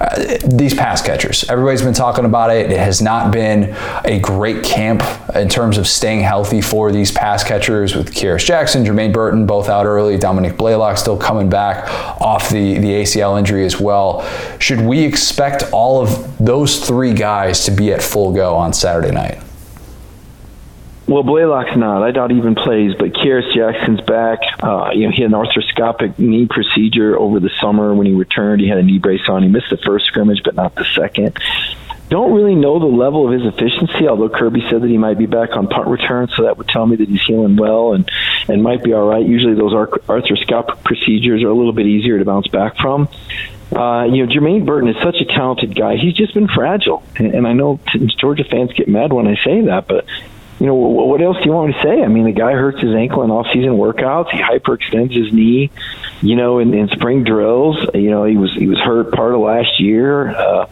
[0.00, 2.70] uh, these pass catchers, everybody's been talking about it.
[2.70, 3.74] It has not been
[4.04, 5.02] a great camp
[5.34, 9.68] in terms of staying healthy for these pass catchers with Kearis Jackson, Jermaine Burton, both
[9.68, 14.22] out early, Dominic Blaylock still coming back off the, the ACL injury as well.
[14.58, 19.12] Should we expect all of those three guys to be at full go on Saturday
[19.12, 19.42] night?
[21.10, 22.04] Well, Blaylock's not.
[22.04, 24.38] I doubt he even plays, but Kearis Jackson's back.
[24.62, 27.92] Uh, you know, he had an arthroscopic knee procedure over the summer.
[27.92, 29.42] When he returned, he had a knee brace on.
[29.42, 31.36] He missed the first scrimmage, but not the second.
[32.10, 35.26] Don't really know the level of his efficiency, although Kirby said that he might be
[35.26, 38.10] back on punt return, so that would tell me that he's healing well and,
[38.48, 39.24] and might be all right.
[39.24, 43.08] Usually those arthroscopic procedures are a little bit easier to bounce back from.
[43.70, 45.96] Uh, you know, Jermaine Burton is such a talented guy.
[45.98, 47.78] He's just been fragile, and, and I know
[48.18, 50.04] Georgia fans get mad when I say that, but
[50.58, 52.02] you know, what else do you want me to say?
[52.02, 54.30] I mean, the guy hurts his ankle in off-season workouts.
[54.30, 55.70] He hyperextends his knee,
[56.20, 57.78] you know, in, in spring drills.
[57.94, 60.28] You know, he was he was hurt part of last year.
[60.28, 60.66] Uh,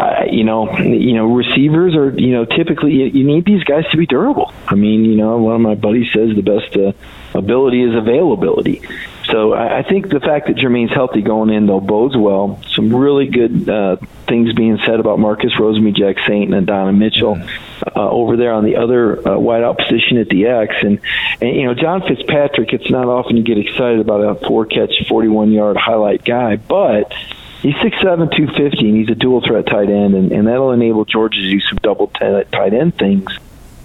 [0.00, 3.84] uh, you know, you know, receivers are, you know, typically you, you need these guys
[3.90, 4.52] to be durable.
[4.66, 6.92] I mean, you know, one of my buddies says the best uh,
[7.38, 8.82] ability is availability.
[9.26, 12.60] So I, I think the fact that Jermaine's healthy going in though bodes well.
[12.74, 13.96] Some really good uh,
[14.26, 17.40] things being said about Marcus Rosemy-Jacksaint, and Adonai Mitchell
[17.94, 20.74] uh, over there on the other uh, wideout position at the X.
[20.80, 21.00] And,
[21.40, 22.72] and you know, John Fitzpatrick.
[22.72, 26.56] It's not often you get excited about a four catch, forty one yard highlight guy,
[26.56, 27.12] but
[27.62, 28.00] He's 6'7",
[28.34, 31.60] 250, and he's a dual threat tight end, and, and that'll enable Georgia to do
[31.60, 33.30] some double tight end things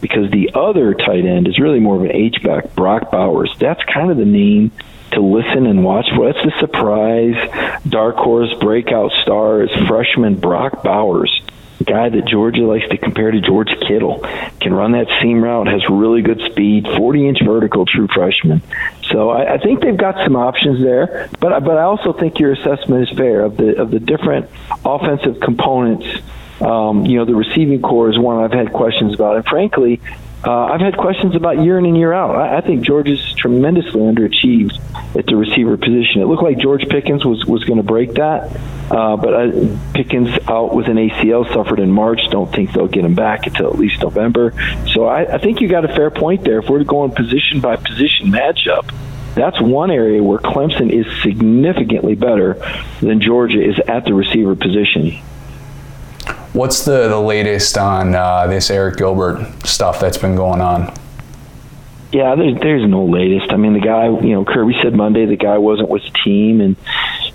[0.01, 3.53] because the other tight end is really more of an H-back, Brock Bowers.
[3.59, 4.71] That's kind of the name
[5.11, 6.31] to listen and watch for.
[6.31, 11.41] That's the surprise dark horse breakout star is freshman Brock Bowers
[11.83, 14.19] guy that Georgia likes to compare to George Kittle.
[14.59, 18.61] Can run that seam route, has really good speed, 40 inch vertical, true freshman.
[19.11, 22.53] So I, I think they've got some options there, but but I also think your
[22.53, 24.49] assessment is fair of the of the different
[24.83, 26.05] offensive components.
[26.61, 30.01] Um, you know, the receiving corps is one I've had questions about, and frankly,
[30.45, 32.35] uh, I've had questions about year in and year out.
[32.35, 34.79] I, I think is tremendously underachieved
[35.15, 36.21] at the receiver position.
[36.21, 38.55] It looked like George Pickens was was going to break that,
[38.91, 42.19] uh, but uh, Pickens out with an ACL suffered in March.
[42.29, 44.53] Don't think they'll get him back until at least November.
[44.93, 46.59] So I, I think you got a fair point there.
[46.59, 48.93] If we're going position by position matchup,
[49.33, 52.53] that's one area where Clemson is significantly better
[53.01, 55.21] than Georgia is at the receiver position.
[56.55, 60.93] What's the, the latest on uh, this Arik Gilbert stuff that's been going on?
[62.13, 63.51] Yeah, there's there's no latest.
[63.51, 66.61] I mean, the guy, you know, Kirby said Monday the guy wasn't with the team,
[66.61, 66.77] and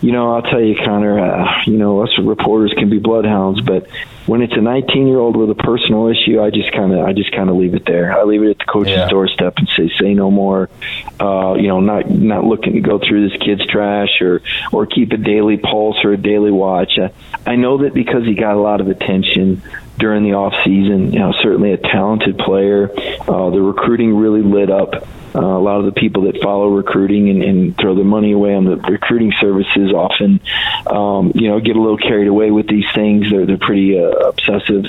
[0.01, 3.86] you know, I'll tell you, Connor, uh, you know, us reporters can be bloodhounds, but
[4.27, 7.12] when it's a 19 year old with a personal issue, I just kind of I
[7.12, 8.16] just kind of leave it there.
[8.16, 9.09] I leave it at the coach's yeah.
[9.09, 10.70] doorstep and say say no more.
[11.18, 14.40] Uh, you know, not not looking to go through this kid's trash or
[14.72, 16.93] or keep a daily pulse or a daily watch.
[16.98, 17.09] Uh,
[17.47, 19.62] I know that because he got a lot of attention
[20.01, 21.12] during the off season.
[21.12, 22.90] You know, certainly a talented player.
[22.90, 25.06] Uh, the recruiting really lit up.
[25.32, 28.52] Uh, a lot of the people that follow recruiting and, and throw their money away
[28.52, 30.40] on the recruiting services often,
[30.89, 33.31] um, you know, get a little carried away with these things.
[33.31, 34.86] They're they're pretty uh, obsessive.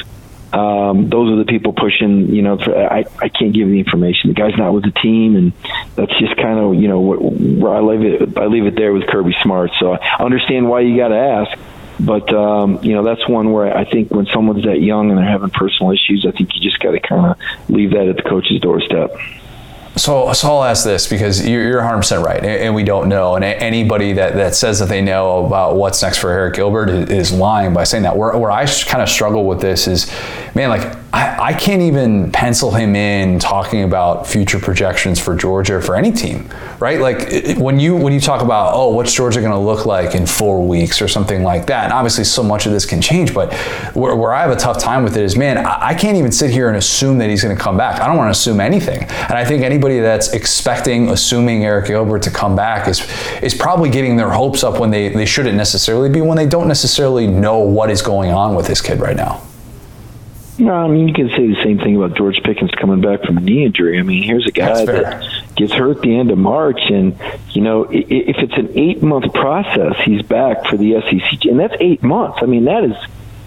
[0.51, 2.33] Um, those are the people pushing.
[2.33, 4.29] You know, for, I I can't give the information.
[4.29, 5.53] The guy's not with the team, and
[5.95, 8.37] that's just kind of you know where I leave it.
[8.37, 9.69] I leave it there with Kirby Smart.
[9.79, 11.57] So I understand why you got to ask.
[12.05, 15.25] But um, you know, that's one where I think when someone's that young and they're
[15.25, 18.23] having personal issues, I think you just got to kind of leave that at the
[18.23, 19.15] coach's doorstep.
[19.97, 23.35] So, so I'll ask this because you're, you're 100% right, and we don't know.
[23.35, 27.31] And anybody that, that says that they know about what's next for Arik Gilbert is
[27.33, 28.15] lying by saying that.
[28.15, 30.09] Where, where I kind of struggle with this is,
[30.55, 35.81] man, like I, I can't even pencil him in talking about future projections for Georgia
[35.81, 36.49] for any team,
[36.79, 37.01] right?
[37.01, 40.25] Like when you when you talk about oh, what's Georgia going to look like in
[40.25, 43.33] four weeks or something like that, and obviously so much of this can change.
[43.33, 43.53] But
[43.93, 46.31] where, where I have a tough time with it is, man, I, I can't even
[46.31, 47.99] sit here and assume that he's going to come back.
[47.99, 52.21] I don't want to assume anything, and I think anybody that's expecting, assuming Arik Gilbert
[52.23, 53.01] to come back is
[53.41, 56.67] is probably getting their hopes up when they they shouldn't necessarily be when they don't
[56.67, 59.41] necessarily know what is going on with this kid right now.
[60.59, 63.37] No, I mean you can say the same thing about George Pickens coming back from
[63.37, 63.97] a knee injury.
[63.97, 67.17] I mean, here's a guy that gets hurt at the end of March, and
[67.49, 71.75] you know if it's an eight month process, he's back for the SEC, and that's
[71.79, 72.39] eight months.
[72.43, 72.95] I mean, that is,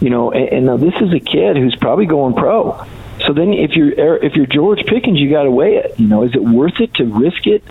[0.01, 2.85] you know, and, and now this is a kid who's probably going pro.
[3.27, 3.93] So then, if you're
[4.23, 5.99] if you're George Pickens, you got to weigh it.
[5.99, 7.65] You know, is it worth it to risk it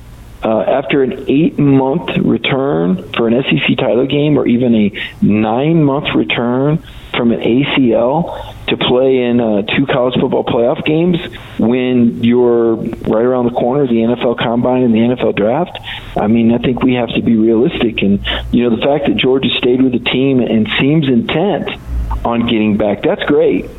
[0.43, 5.83] uh, after an eight month return for an SEC title game, or even a nine
[5.83, 8.53] month return from an ACL?
[8.67, 11.17] to play in uh, two college football playoff games
[11.59, 15.79] when you're right around the corner of the NFL Combine and the NFL Draft.
[16.17, 19.17] I mean, I think we have to be realistic, and you know the fact that
[19.17, 21.69] Georgia stayed with the team and seems intent
[22.25, 23.69] on getting back, that's great.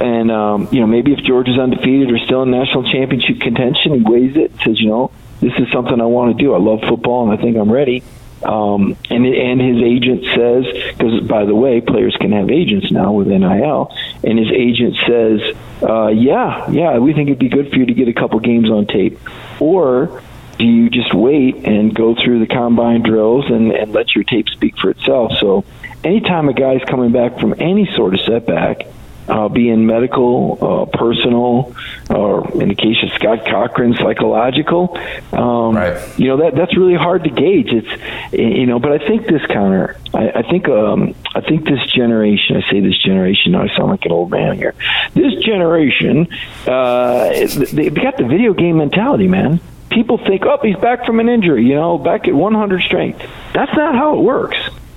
[0.00, 3.94] And um, you know, maybe if George is undefeated or still in national championship contention,
[3.94, 5.10] he weighs it, says, you know,
[5.40, 6.54] this is something I want to do.
[6.54, 8.02] I love football, and I think I'm ready.
[8.42, 10.64] Um, and and his agent says,
[10.96, 15.40] because by the way, players can have agents now with NIL, and his agent says,
[15.82, 18.70] uh, yeah, yeah, we think it'd be good for you to get a couple games
[18.70, 19.18] on tape,
[19.60, 20.22] or
[20.58, 24.48] do you just wait and go through the combine drills and, and let your tape
[24.48, 25.32] speak for itself?
[25.40, 25.64] So,
[26.02, 28.86] anytime a guy's coming back from any sort of setback,
[29.28, 31.74] uh, being medical, uh, personal,
[32.10, 34.96] or in the case of Scott Cochran, psychological.
[35.32, 36.18] Um, right.
[36.18, 37.68] You know that that's really hard to gauge.
[37.72, 39.96] It's you know, but I think this counter.
[40.12, 42.56] I, I think um, I think this generation.
[42.56, 43.52] I say this generation.
[43.52, 44.74] Now I sound like an old man here.
[45.14, 46.28] This generation,
[46.66, 49.60] uh, they, they got the video game mentality, man
[49.90, 53.20] people think, oh, he's back from an injury, you know, back at 100 strength.
[53.52, 54.56] That's not how it works.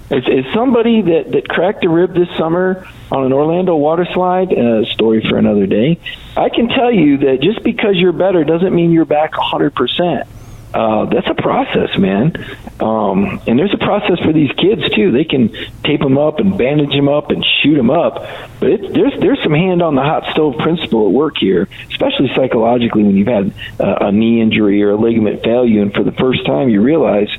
[0.09, 0.23] As
[0.53, 5.25] somebody that, that cracked a rib this summer on an Orlando water slide, uh, story
[5.29, 5.99] for another day,
[6.35, 10.27] I can tell you that just because you're better doesn't mean you're back 100%.
[10.73, 12.33] Uh, that's a process, man.
[12.79, 15.11] Um, and there's a process for these kids too.
[15.11, 15.49] They can
[15.83, 18.27] tape them up and bandage them up and shoot them up,
[18.59, 22.29] but it, there's there's some hand on the hot stove principle at work here, especially
[22.35, 26.11] psychologically when you've had uh, a knee injury or a ligament failure, and for the
[26.11, 27.29] first time you realize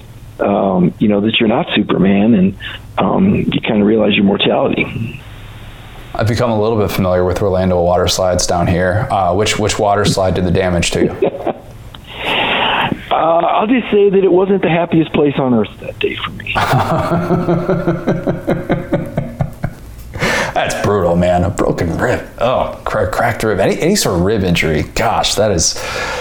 [0.41, 2.57] um, you know, that you're not Superman and
[2.99, 5.21] um, you kind of realize your mortality.
[6.15, 9.07] I've become a little bit familiar with Orlando water slides down here.
[9.11, 11.11] Uh, which which water slide did the damage to you?
[13.11, 16.31] uh, I'll just say that it wasn't the happiest place on earth that day for
[16.31, 16.55] me.
[20.59, 21.45] That's brutal, man.
[21.45, 22.29] A broken rib.
[22.39, 23.61] Oh, crack, cracked rib.
[23.61, 24.83] Any, any sort of rib injury.
[24.83, 25.75] Gosh, that is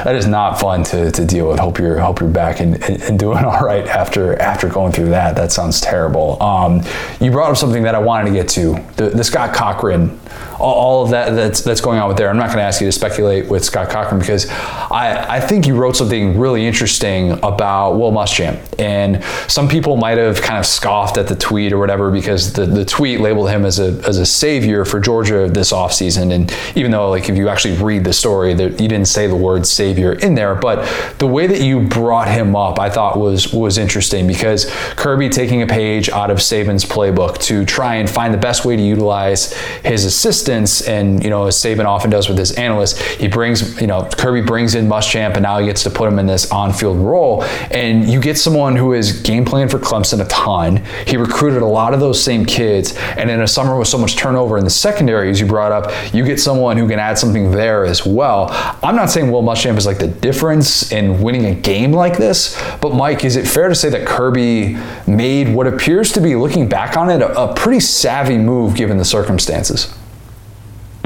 [0.04, 1.58] that is not fun to, to deal with.
[1.58, 5.36] Hope you're hope you're back and, and doing all right after after going through that.
[5.36, 6.42] That sounds terrible.
[6.42, 6.84] Um,
[7.20, 8.74] you brought up something that I wanted to get to.
[8.96, 10.20] The, the Scott Cochran
[10.60, 12.30] all, of that that's, that's going on with there.
[12.30, 15.68] I'm not going to ask you to speculate with Scott Cochran because I, I think
[15.68, 18.60] you wrote something really interesting about Will Muschamp.
[18.80, 22.66] And some people might have kind of scoffed at the tweet or whatever because the,
[22.66, 26.34] the tweet labeled him as a, as a savior for Georgia this offseason.
[26.34, 29.36] And even though, like, if you actually read the story, that you didn't say the
[29.36, 30.88] word savior in there, but
[31.20, 34.66] the way that you brought him up, I thought was was interesting because
[34.96, 38.76] Kirby taking a page out of Saban's playbook to try and find the best way
[38.76, 39.54] to utilize
[39.84, 43.88] his assistant and you know, as Saban often does with his analysts, he brings, you
[43.88, 46.98] know, Kirby brings in Muschamp, and now he gets to put him in this on-field
[46.98, 47.44] role.
[47.72, 50.84] And you get someone who is game plan for Clemson a ton.
[51.06, 54.15] He recruited a lot of those same kids, and in a summer with so much
[54.15, 57.52] turnover in the secondary, as you brought up, you get someone who can add something
[57.52, 58.48] there as well.
[58.84, 62.60] I'm not saying Will Muschamp is like the difference in winning a game like this,
[62.82, 66.68] but Mike, is it fair to say that Kirby made what appears to be, looking
[66.69, 69.94] back on it, a, a pretty savvy move given the circumstances?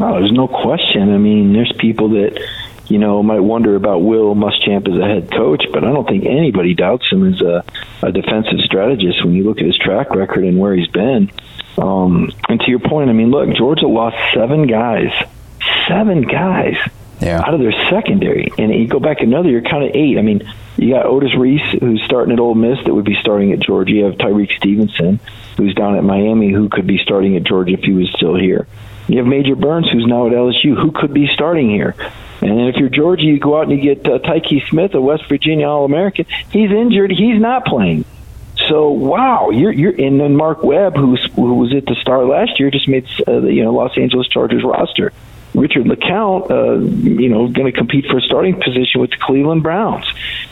[0.01, 1.13] No, there's no question.
[1.13, 2.43] I mean, there's people that
[2.87, 6.25] you know might wonder about Will Muschamp as a head coach, but I don't think
[6.25, 7.63] anybody doubts him as a,
[8.01, 11.31] a defensive strategist when you look at his track record and where he's been.
[11.77, 15.11] Um, and to your point, I mean, look, Georgia lost seven guys,
[15.87, 16.73] seven guys
[17.19, 17.39] yeah.
[17.39, 20.17] out of their secondary, and you go back another year, kind of eight.
[20.17, 23.53] I mean, you got Otis Reese, who's starting at Ole Miss, that would be starting
[23.53, 23.91] at Georgia.
[23.91, 25.19] You have Tyrique Stevenson,
[25.57, 28.65] who's down at Miami, who could be starting at Georgia if he was still here.
[29.11, 31.95] You have Major Burns, who's now at LSU, who could be starting here.
[32.39, 35.01] And then if you're Georgia, you go out and you get uh, Tykee Smith, a
[35.01, 36.25] West Virginia All American.
[36.49, 37.11] He's injured.
[37.11, 38.05] He's not playing.
[38.69, 42.57] So wow, you're you're and then Mark Webb, who's who was at the start last
[42.57, 45.11] year, just made uh, the you know Los Angeles Chargers roster.
[45.53, 49.61] Richard LeCounte, uh, you know, going to compete for a starting position with the Cleveland
[49.61, 50.05] Browns,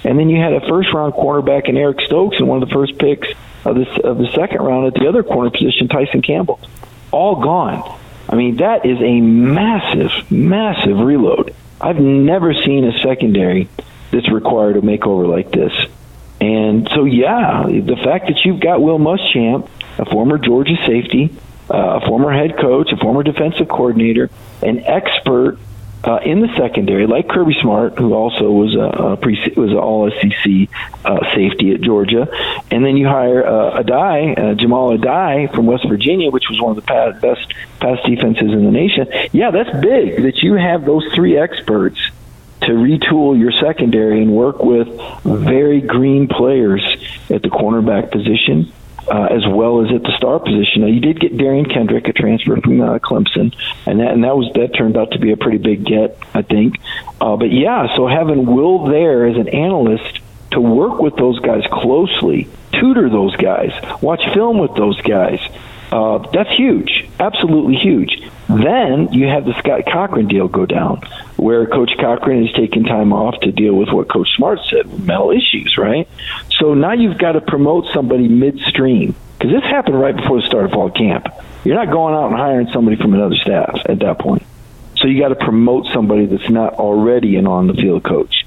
[0.03, 2.75] and then you had a first round cornerback in Eric Stokes and one of the
[2.75, 3.29] first picks
[3.63, 6.59] of this of the second round at the other corner position, Tyson Campbell,
[7.11, 7.97] all gone.
[8.29, 11.55] I mean, that is a massive, massive reload.
[11.81, 13.67] I've never seen a secondary
[14.11, 15.73] that's required a makeover like this.
[16.39, 21.35] And so, yeah, the fact that you've got Will Muschamp, a former Georgia safety,
[21.71, 24.29] uh, a former head coach, a former defensive coordinator,
[24.61, 25.57] an expert
[26.03, 29.77] uh, in the secondary, like Kirby Smart, who also was a, a pre was an
[29.77, 30.69] All SEC
[31.03, 32.27] uh, safety at Georgia,
[32.71, 36.71] and then you hire uh, Addae, uh, Jahmile Addae from West Virginia, which was one
[36.71, 39.07] of the past, best pass defenses in the nation.
[39.31, 41.99] Yeah, that's big that you have those three experts
[42.61, 44.87] to retool your secondary and work with
[45.23, 46.83] very green players
[47.29, 48.71] at the cornerback position
[49.07, 50.81] uh, as well as at the star position.
[50.81, 53.55] Now, you did get Derion Kendrick, a transfer from uh, Clemson,
[53.85, 56.41] and that and that was that turned out to be a pretty big get, I
[56.41, 56.75] think.
[57.21, 60.19] Uh, but yeah, so having Will there as an analyst
[60.51, 63.71] to work with those guys closely, tutor those guys,
[64.01, 65.39] watch film with those guys.
[65.91, 68.21] Uh, that's huge, absolutely huge.
[68.47, 71.01] Then you have the Scott Cochran deal go down,
[71.35, 75.31] where Coach Cochran is taking time off to deal with what Coach Smart said, mental
[75.31, 76.07] issues, right?
[76.51, 80.65] So now you've got to promote somebody midstream because this happened right before the start
[80.65, 81.27] of fall camp.
[81.63, 84.43] You're not going out and hiring somebody from another staff at that point.
[84.97, 88.45] So you got to promote somebody that's not already an on the field coach.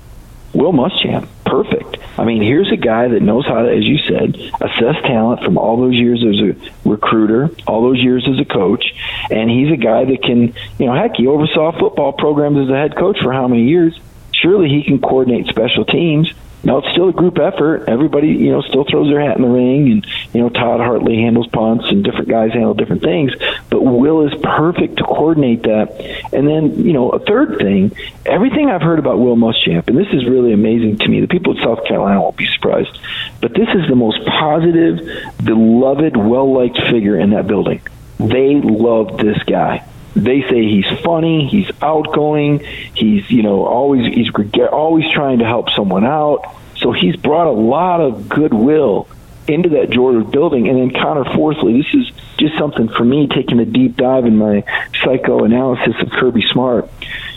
[0.55, 1.97] Will Muschamp, perfect.
[2.19, 5.57] I mean, here's a guy that knows how to, as you said, assess talent from
[5.57, 8.85] all those years as a recruiter, all those years as a coach,
[9.31, 12.77] and he's a guy that can, you know, heck, he oversaw football programs as a
[12.77, 13.99] head coach for how many years?
[14.35, 16.33] Surely he can coordinate special teams.
[16.65, 17.89] Now it's still a group effort.
[17.89, 21.17] Everybody, you know, still throws their hat in the ring, and you know Todd Hartley
[21.17, 23.33] handles punts, and different guys handle different things.
[23.69, 26.01] But Will is perfect to coordinate that.
[26.33, 30.09] And then, you know, a third thing, everything I've heard about Will Muschamp, and this
[30.13, 31.21] is really amazing to me.
[31.21, 32.97] The people at South Carolina won't be surprised,
[33.41, 35.01] but this is the most positive,
[35.43, 37.81] beloved, well-liked figure in that building.
[38.19, 39.85] They love this guy
[40.15, 42.61] they say he's funny, he's outgoing,
[42.95, 44.31] he's you know always he's
[44.71, 46.57] always trying to help someone out.
[46.77, 49.09] So he's brought a lot of goodwill
[49.49, 50.69] into that Georgia building.
[50.69, 54.37] And then Connor, fourthly, this is just something for me taking a deep dive in
[54.37, 54.65] my
[55.03, 56.91] psychoanalysis of Kirby Smart.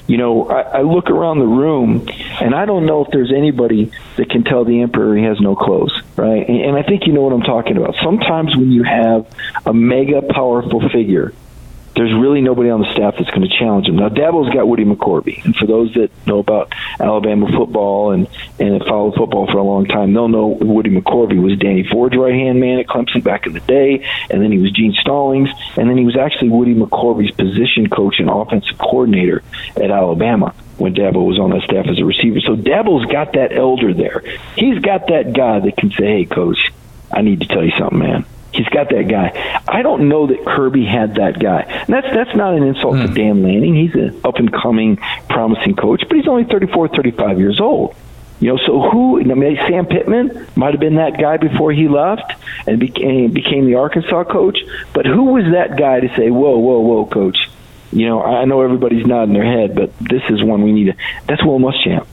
[0.08, 2.08] You know, I, I look around the room,
[2.40, 5.56] and I don't know if there's anybody that can tell the emperor he has no
[5.56, 6.48] clothes, right?
[6.48, 7.96] And, and I think you know what I'm talking about.
[8.04, 9.26] Sometimes when you have
[9.66, 11.34] a mega powerful figure
[11.96, 13.96] there's really nobody on the staff that's going to challenge him.
[13.96, 18.28] Now, Dabo's got Woody McCorvey, and for those that know about Alabama football and
[18.60, 22.18] and have followed football for a long time, they'll know Woody McCorvey was Danny Ford's
[22.18, 25.50] right hand man at Clemson back in the day, and then he was Gene Stallings,
[25.78, 29.42] and then he was actually Woody McCorvey's position coach and offensive coordinator
[29.78, 32.42] at Alabama when Dabo was on that staff as a receiver.
[32.42, 34.22] So Dabo's got that elder there.
[34.58, 36.60] He's got that guy that can say, "Hey, coach,
[37.14, 39.62] I need to tell you something, man." He's got that guy.
[39.68, 41.62] I don't know that Kirby had that guy.
[41.62, 43.14] And that's that's not an insult to hmm.
[43.14, 43.76] Dan Lanning.
[43.76, 44.98] He's an up and coming,
[45.30, 47.96] promising coach, but he's only 34, 35 years old.
[48.40, 49.20] You know, so who?
[49.20, 52.34] I mean, Sam Pittman might have been that guy before he left
[52.68, 54.60] and became became the Arkansas coach.
[54.94, 57.38] But who was that guy to say, "Whoa, whoa, whoa, coach"?
[57.92, 60.98] You know, I know everybody's nodding their head, but this is one we need to.
[61.28, 62.08] That's Will Muschamp.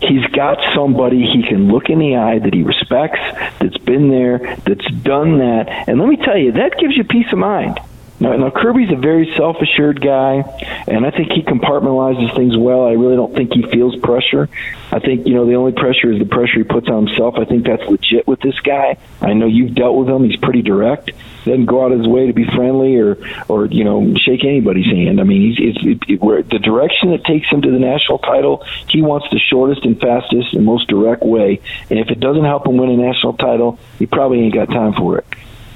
[0.00, 3.20] He's got somebody he can look in the eye that he respects,
[3.60, 5.88] that's been there, that's done that.
[5.88, 7.80] And let me tell you, that gives you peace of mind.
[8.20, 10.44] Now, now Kirby's a very self-assured guy,
[10.86, 12.86] and I think he compartmentalizes things well.
[12.86, 14.48] I really don't think he feels pressure.
[14.92, 17.34] I think you know the only pressure is the pressure he puts on himself.
[17.36, 18.98] I think that's legit with this guy.
[19.20, 20.22] I know you've dealt with him.
[20.24, 21.10] He's pretty direct.
[21.44, 23.18] Doesn't go out of his way to be friendly or
[23.48, 25.20] or you know shake anybody's hand.
[25.20, 28.18] I mean, he's it's, it, it, where the direction that takes him to the national
[28.18, 28.64] title.
[28.88, 31.60] He wants the shortest and fastest and most direct way.
[31.90, 34.94] And if it doesn't help him win a national title, he probably ain't got time
[34.94, 35.26] for it.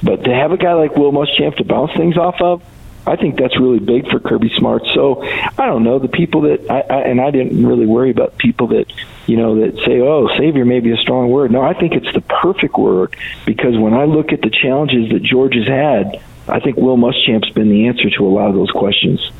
[0.03, 2.63] But to have a guy like Will Muschamp to bounce things off of,
[3.07, 4.83] I think that's really big for Kirby Smart.
[4.95, 8.37] So I don't know the people that I, I and I didn't really worry about
[8.37, 8.93] people that
[9.27, 12.13] you know that say, "Oh, savior may be a strong word." No, I think it's
[12.13, 13.17] the perfect word
[13.47, 17.51] because when I look at the challenges that George has had, I think Will Muschamp's
[17.51, 19.31] been the answer to a lot of those questions.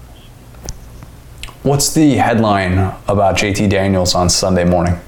[1.63, 2.79] What's the headline
[3.09, 4.99] about JT Daniels on Sunday morning?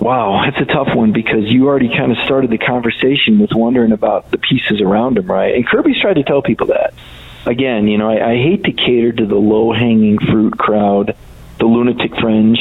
[0.00, 3.92] Wow, that's a tough one because you already kind of started the conversation with wondering
[3.92, 5.54] about the pieces around him, right?
[5.54, 6.94] And Kirby's tried to tell people that.
[7.44, 11.16] Again, you know, I, I hate to cater to the low hanging fruit crowd,
[11.58, 12.58] the lunatic fringe,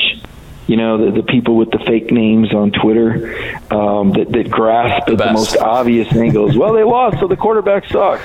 [0.68, 5.08] you know, the, the people with the fake names on Twitter um, that, that grasp
[5.08, 6.58] the at the most obvious angles.
[6.58, 8.24] well, they lost, so the quarterback sucks.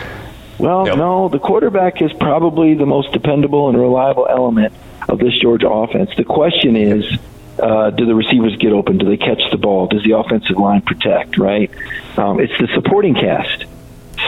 [0.59, 0.99] Well, yep.
[0.99, 4.74] no, the quarterback is probably the most dependable and reliable element
[5.09, 6.11] of this Georgia offense.
[6.16, 7.19] The question is,
[7.59, 8.99] uh, do the receivers get open?
[8.99, 9.87] Do they catch the ball?
[9.87, 11.39] Does the offensive line protect?
[11.39, 11.71] Right?
[12.17, 13.65] Um, it's the supporting cast.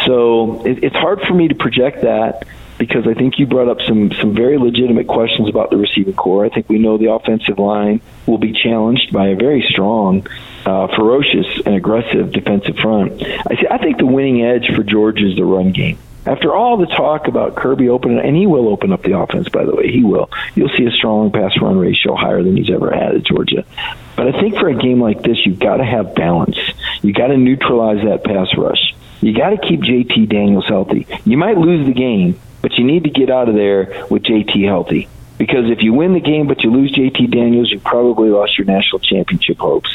[0.06, 2.46] So it, it's hard for me to project that
[2.78, 6.44] because I think you brought up some some very legitimate questions about the receiving corps.
[6.44, 10.26] I think we know the offensive line will be challenged by a very strong,
[10.64, 13.22] uh, ferocious, and aggressive defensive front.
[13.22, 16.76] I, see, I think the winning edge for George is the run game after all
[16.76, 19.90] the talk about Kirby opening, and he will open up the offense, by the way,
[19.90, 20.30] he will.
[20.54, 23.64] You'll see a strong pass run ratio higher than he's ever had at Georgia.
[24.16, 26.58] But I think for a game like this, you've got to have balance.
[27.02, 28.94] You've got to neutralize that pass rush.
[29.20, 31.06] You got to keep JT Daniels healthy.
[31.24, 34.64] You might lose the game, but you need to get out of there with JT
[34.66, 35.08] healthy.
[35.38, 38.66] Because if you win the game but you lose JT Daniels, you probably lost your
[38.66, 39.94] national championship hopes.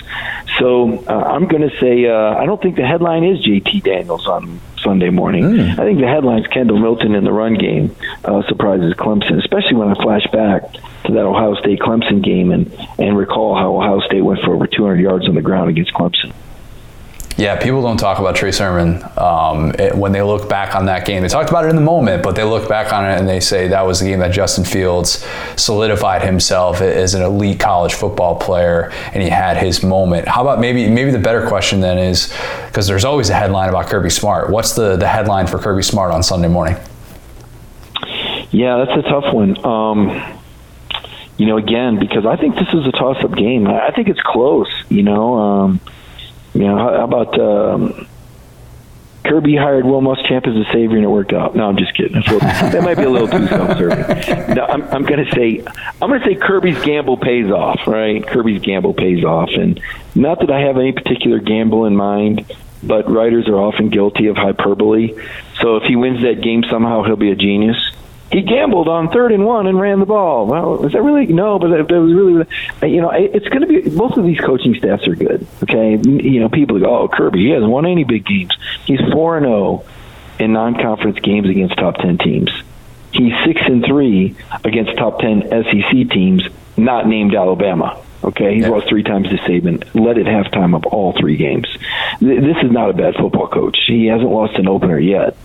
[0.59, 4.27] So uh, I'm going to say uh, I don't think the headline is JT Daniels
[4.27, 5.43] on Sunday morning.
[5.43, 5.80] Mm.
[5.80, 7.95] I think the headline is Kendall Milton in the run game
[8.26, 10.72] uh, surprises Clemson, especially when I flash back
[11.05, 14.68] to that Ohio State Clemson game and and recall how Ohio State went for over
[14.68, 16.34] 200 yards on the ground against Clemson.
[17.38, 21.06] Yeah, people don't talk about Trey Sermon um, it, when they look back on that
[21.06, 21.22] game.
[21.24, 23.40] They talked about it in the moment, but they look back on it and they
[23.40, 25.26] say that was the game that Justin Fields
[25.56, 30.28] solidified himself as an elite college football player, and he had his moment.
[30.28, 32.34] How about maybe maybe the better question then is
[32.68, 34.49] because there's always a headline about Kirby Smart.
[34.49, 36.76] What's the the headline for Kirby Smart on Sunday morning?
[38.52, 39.66] Yeah, that's a tough one.
[39.66, 40.40] Um,
[41.38, 43.66] you know, again, because I think this is a toss-up game.
[43.68, 44.70] I think it's close.
[44.90, 45.36] You know.
[45.36, 45.82] Um,
[46.53, 48.07] you know, how, how about um,
[49.23, 51.56] Kirby hired Will Muschamp as a savior and it worked out?
[51.56, 52.15] No, I'm just kidding.
[52.15, 54.56] Little, that might be a little too self-serving.
[54.56, 55.64] No, I'm, I'm going to say
[56.02, 57.88] I'm going to say Kirby's gamble pays off.
[57.88, 58.26] Right?
[58.26, 59.82] Kirby's gamble pays off, and
[60.15, 62.52] not that I have any particular gamble in mind.
[62.84, 65.14] But writers are often guilty of hyperbole.
[65.60, 67.78] So if he wins that game somehow, he'll be a genius
[68.32, 70.45] he gambled on third and one and ran the ball.
[70.48, 71.60] Well, is that really no?
[71.60, 73.90] But it, was really, you know, it's going to be.
[73.90, 75.45] Both of these coaching staffs are good.
[75.64, 78.52] Okay, you know, people go, oh, Kirby, he hasn't won any big games.
[78.86, 79.86] He's four and zero oh
[80.40, 82.52] in non-conference games against top ten teams.
[83.12, 86.44] He's six and three against top ten SEC teams,
[86.78, 88.02] not named Alabama.
[88.24, 88.70] Okay, he's yeah.
[88.70, 89.84] lost three times to Saban.
[89.94, 91.68] Led at halftime of all three games.
[92.20, 93.78] This is not a bad football coach.
[93.88, 95.36] He hasn't lost an opener yet.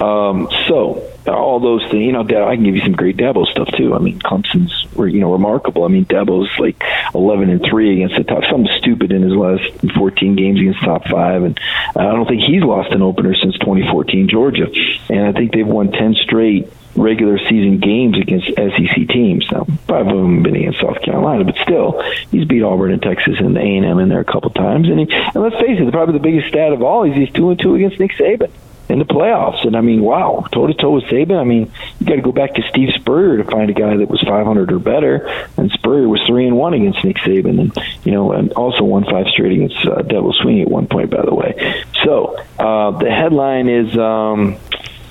[0.00, 3.68] Um, so all those things, you know, I can give you some great Dabo stuff
[3.76, 3.94] too.
[3.94, 5.84] I mean, Clemson's you know remarkable.
[5.84, 6.82] I mean, Dabo's like
[7.14, 8.44] eleven and three against the top.
[8.50, 9.62] Something stupid in his last
[9.96, 11.58] fourteen games against top five, and
[11.96, 14.66] I don't think he's lost an opener since 2014 Georgia.
[15.08, 19.46] And I think they've won ten straight regular season games against SEC teams.
[19.52, 23.02] Now, five of them have been against South Carolina, but still, he's beat Auburn and
[23.02, 24.88] Texas and A and M in there a couple times.
[24.88, 27.50] And, he, and let's face it, probably the biggest stat of all is he's two
[27.50, 28.50] and two against Nick Saban
[28.88, 29.66] in the playoffs.
[29.66, 31.38] And I mean, wow, toe to toe with Saban.
[31.38, 31.70] I mean,
[32.00, 34.72] you got to go back to Steve Spurrier to find a guy that was 500
[34.72, 35.26] or better.
[35.56, 39.04] And Spurrier was three and one against Nick Saban, and you know, and also won
[39.04, 41.84] five straight against uh, Dabo Swinney at one point, by the way.
[42.04, 43.96] So uh, the headline is.
[43.96, 44.58] Um,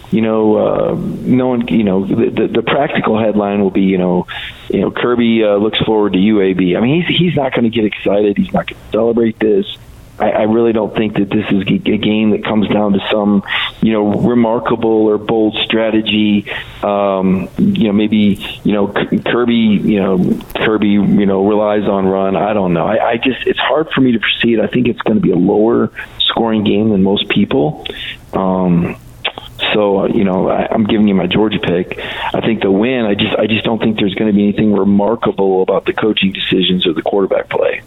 [0.10, 3.98] you know, uh, no one, you know, the, the, the practical headline will be, you
[3.98, 4.26] know,
[4.70, 6.78] you know, Kirby uh, looks forward to UAB.
[6.78, 8.38] I mean, he's he's not going to get excited.
[8.38, 9.66] He's not going to celebrate this.
[10.20, 13.44] I, I really don't think that this is a game that comes down to some,
[13.82, 16.50] you know, remarkable or bold strategy.
[16.82, 22.36] Um, you know, maybe you know Kirby, you know Kirby, you know relies on run.
[22.36, 22.86] I don't know.
[22.86, 24.60] I, I just it's hard for me to proceed.
[24.60, 27.86] I think it's going to be a lower scoring game than most people.
[28.34, 29.00] Um,
[29.74, 32.00] so you know, I, I'm giving you my Georgia pick.
[32.00, 33.06] I think the win.
[33.06, 36.32] I just I just don't think there's going to be anything remarkable about the coaching
[36.32, 37.82] decisions or the quarterback play.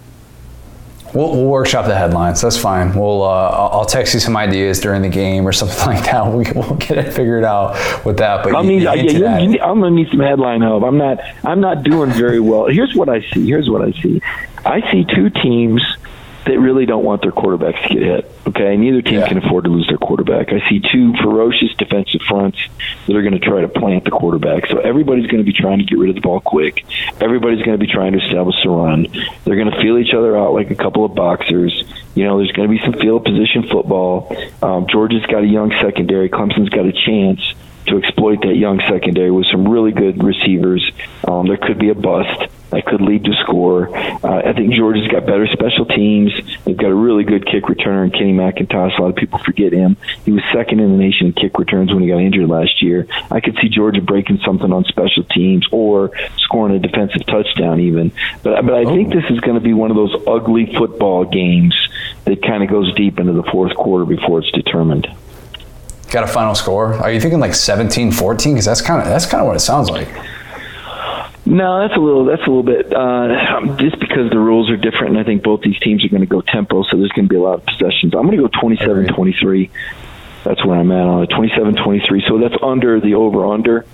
[1.14, 2.40] We'll, we'll, workshop the headlines.
[2.40, 2.94] That's fine.
[2.94, 6.26] We'll uh, I'll text you some ideas during the game or something like that.
[6.26, 8.44] We, will get it figured out with that.
[8.44, 10.84] But I mean, yeah, you, you, I'm gonna need some headline help.
[10.84, 12.66] I'm not I'm not doing very well.
[12.66, 13.46] Here's what I see.
[13.46, 14.20] Here's what I see.
[14.64, 15.82] I see two teams
[16.46, 18.32] that really don't want their quarterbacks to get hit.
[18.46, 19.28] Okay, neither team yeah.
[19.28, 20.52] can afford to lose their quarterback.
[20.52, 22.58] I see two ferocious defensive fronts
[23.06, 24.66] that are going to try to plant the quarterback.
[24.68, 26.84] So everybody's going to be trying to get rid of the ball quick.
[27.20, 29.06] Everybody's going to be trying to establish a run.
[29.44, 31.84] They're going to feel each other out like a couple of boxers.
[32.14, 34.34] You know, there's going to be some field position football.
[34.62, 36.30] Um, Georgia's got a young secondary.
[36.30, 37.40] Clemson's got a chance
[37.86, 40.90] to exploit that young secondary with some really good receivers.
[41.26, 43.96] Um, there could be a bust that could lead to score.
[43.96, 46.32] Uh, I think Georgia's got better special teams.
[46.64, 48.98] They've got a really good kick returner in Kenny McIntosh.
[48.98, 49.96] A lot of people forget him.
[50.24, 53.06] He was second in the nation in kick returns when he got injured last year.
[53.30, 58.12] I could see Georgia breaking something on special teams or scoring a defensive touchdown even.
[58.42, 58.94] But but I oh.
[58.94, 61.74] think this is going to be one of those ugly football games
[62.24, 65.08] that kind of goes deep into the fourth quarter before it's determined.
[66.10, 66.94] Got a final score?
[66.94, 68.52] Are you thinking like 17-14?
[68.52, 70.08] Because that's kind of that's kind of what it sounds like.
[71.50, 72.26] No, that's a little.
[72.26, 72.94] That's a little bit.
[72.94, 76.20] Uh, just because the rules are different, and I think both these teams are going
[76.20, 78.14] to go tempo, so there's going to be a lot of possessions.
[78.14, 79.68] I'm going to go 27-23.
[80.44, 81.30] That's where I'm at on it.
[81.30, 82.28] 27-23.
[82.28, 83.84] So that's under the over/under,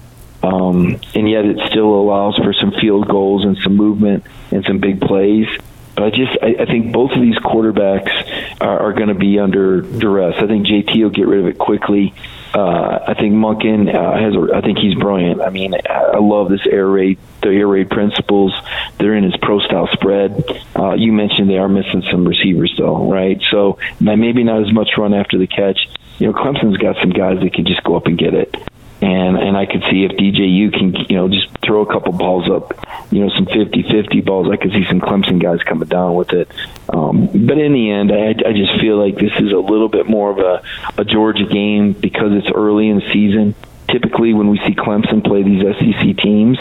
[0.42, 4.78] um, and yet it still allows for some field goals and some movement and some
[4.78, 5.46] big plays.
[5.94, 9.38] But I just I, I think both of these quarterbacks are, are going to be
[9.38, 10.36] under duress.
[10.36, 12.12] I think JT will get rid of it quickly.
[12.56, 14.34] Uh, I think Monken uh, has.
[14.34, 15.42] A, I think he's brilliant.
[15.42, 18.54] I mean, I love this air raid, the air raid principles.
[18.96, 20.42] They're in his pro style spread.
[20.74, 23.42] Uh, you mentioned they are missing some receivers though, right?
[23.50, 25.78] So maybe not as much run after the catch.
[26.18, 28.54] You know, Clemson's got some guys that can just go up and get it
[29.00, 32.48] and and I could see if DJU can you know just throw a couple balls
[32.48, 32.72] up,
[33.12, 34.48] you know some 50-50 balls.
[34.50, 36.48] I could see some Clemson guys coming down with it.
[36.88, 40.08] Um, but in the end, I, I just feel like this is a little bit
[40.08, 40.62] more of a,
[41.00, 43.54] a Georgia game because it's early in the season
[43.88, 46.58] typically when we see Clemson play these SEC teams,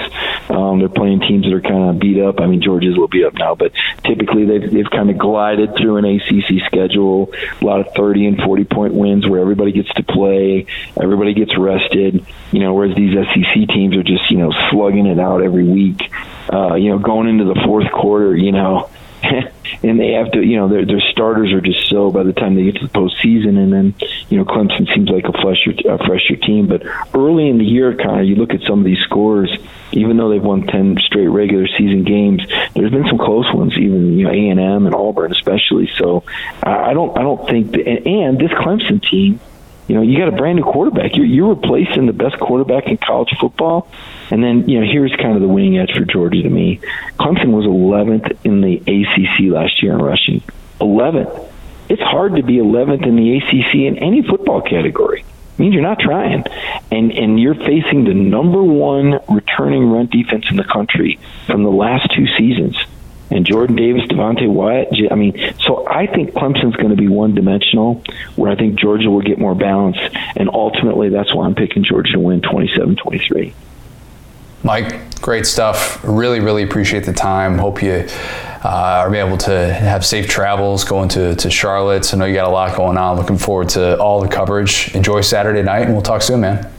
[0.49, 2.39] um, they're playing teams that are kind of beat up.
[2.39, 3.71] I mean, Georgia's a little beat up now, but
[4.05, 8.41] typically they've, they've kind of glided through an ACC schedule, a lot of 30 and
[8.41, 10.67] 40 point wins where everybody gets to play,
[11.01, 15.19] everybody gets rested, you know, whereas these SEC teams are just, you know, slugging it
[15.19, 16.11] out every week.
[16.51, 18.89] Uh, you know, going into the fourth quarter, you know,
[19.83, 22.55] and they have to, you know, their their starters are just so by the time
[22.55, 23.95] they get to the postseason, and then
[24.29, 26.67] you know Clemson seems like a fresher a fresher team.
[26.67, 26.83] But
[27.13, 29.55] early in the year, kind of, you look at some of these scores.
[29.91, 32.41] Even though they've won ten straight regular season games,
[32.73, 33.73] there's been some close ones.
[33.77, 35.89] Even you know A and M and Auburn, especially.
[35.97, 36.23] So
[36.63, 39.39] I don't I don't think that, and this Clemson team
[39.87, 41.15] you know, you got a brand new quarterback.
[41.15, 43.87] You're, you're replacing the best quarterback in college football.
[44.31, 46.79] And then, you know, here's kind of the winning edge for Georgia to me.
[47.19, 50.41] Clemson was 11th in the ACC last year in rushing.
[50.81, 51.51] 11th.
[51.87, 55.21] It's hard to be 11th in the ACC in any football category.
[55.21, 56.43] It means you're not trying.
[56.91, 61.69] And and you're facing the number one returning run defense in the country from the
[61.69, 62.75] last two seasons
[63.31, 64.89] and Jordan Davis, Devonte Wyatt.
[65.11, 68.03] I mean, so I think Clemson's going to be one dimensional,
[68.35, 69.97] where I think Georgia will get more balance,
[70.35, 73.53] and ultimately that's why I'm picking Georgia to win 27-23.
[74.63, 76.03] Mike, great stuff.
[76.03, 77.59] Really, really appreciate the time.
[77.59, 78.07] Hope you
[78.63, 82.11] uh, are able to have safe travels going to, to Charlotte.
[82.13, 83.15] I know you got a lot going on.
[83.15, 84.93] Looking forward to all the coverage.
[84.95, 86.71] Enjoy Saturday night, and we'll talk soon, man.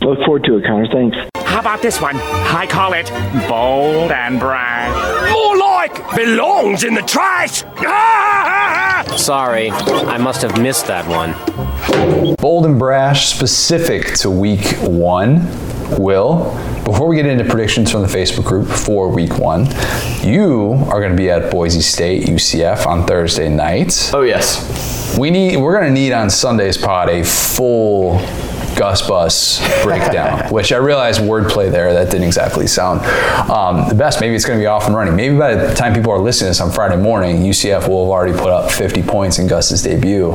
[0.00, 0.88] Look forward to it, Connor.
[0.88, 1.16] Thanks.
[1.36, 2.16] How about this one?
[2.16, 3.08] I call it
[3.48, 5.32] bold and brash.
[5.32, 5.55] More
[5.88, 7.60] like belongs in the trash.
[9.18, 11.34] Sorry, I must have missed that one.
[12.36, 15.46] Bold and brash, specific to week one.
[16.00, 16.52] Will,
[16.84, 19.66] before we get into predictions from the Facebook group for week one,
[20.20, 24.10] you are going to be at Boise State UCF on Thursday night.
[24.12, 25.16] Oh yes.
[25.16, 25.58] We need.
[25.58, 28.18] We're going to need on Sunday's pod a full
[28.76, 33.00] Gus Bus breakdown, which I realized wordplay there that didn't exactly sound
[33.50, 34.20] um, the best.
[34.20, 35.16] Maybe it's going to be off and running.
[35.16, 38.10] Maybe by the time people are listening to this on Friday morning, UCF will have
[38.10, 40.32] already put up 50 points in Gus's debut.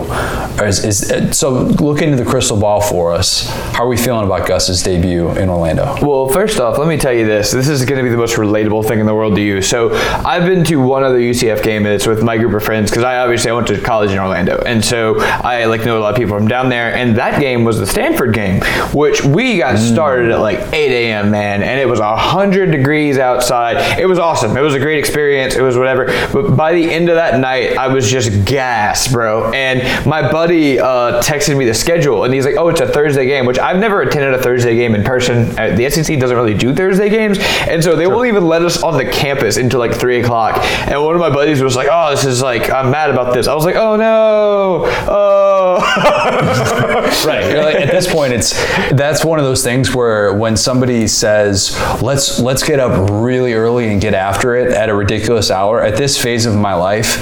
[0.62, 3.48] Is, is, so look into the crystal ball for us.
[3.74, 5.98] How are we feeling about Gus's debut in Orlando?
[6.06, 7.52] Well, first off, let me tell you this.
[7.52, 9.62] This is going to be the most relatable thing in the world to you.
[9.62, 12.90] So I've been to one other UCF game, and it's with my group of friends
[12.90, 16.02] because I obviously I went to college in Orlando, and so I like know a
[16.02, 16.94] lot of people from down there.
[16.94, 18.62] And that game was the Stanford game,
[18.94, 21.32] which we got started at like 8 a.m.
[21.32, 24.00] man, and it was 100 degrees outside.
[24.00, 24.58] It was awesome.
[24.58, 25.56] It was a great experience.
[25.56, 26.06] It was whatever.
[26.34, 29.52] But by the end of that night, I was just gassed, bro.
[29.52, 33.26] And my buddy uh, texted me the schedule, and he's like, "Oh, it's a Thursday
[33.26, 35.58] game," which I've never attended a Thursday game in person.
[35.58, 38.82] Uh, the SEC doesn't really do Thursday games, and so they won't even let us
[38.84, 40.58] on the campus until like three o'clock.
[40.88, 43.48] And one of my buddies was like, "Oh, this is like I'm mad about this."
[43.48, 45.52] I was like, "Oh no, oh."
[47.26, 47.52] right.
[47.52, 48.52] You're like, at this point, it's
[48.92, 53.92] that's one of those things where when somebody says, "Let's let's get up really early
[53.92, 57.18] and get after it at a ridiculous hour," at this phase of my life,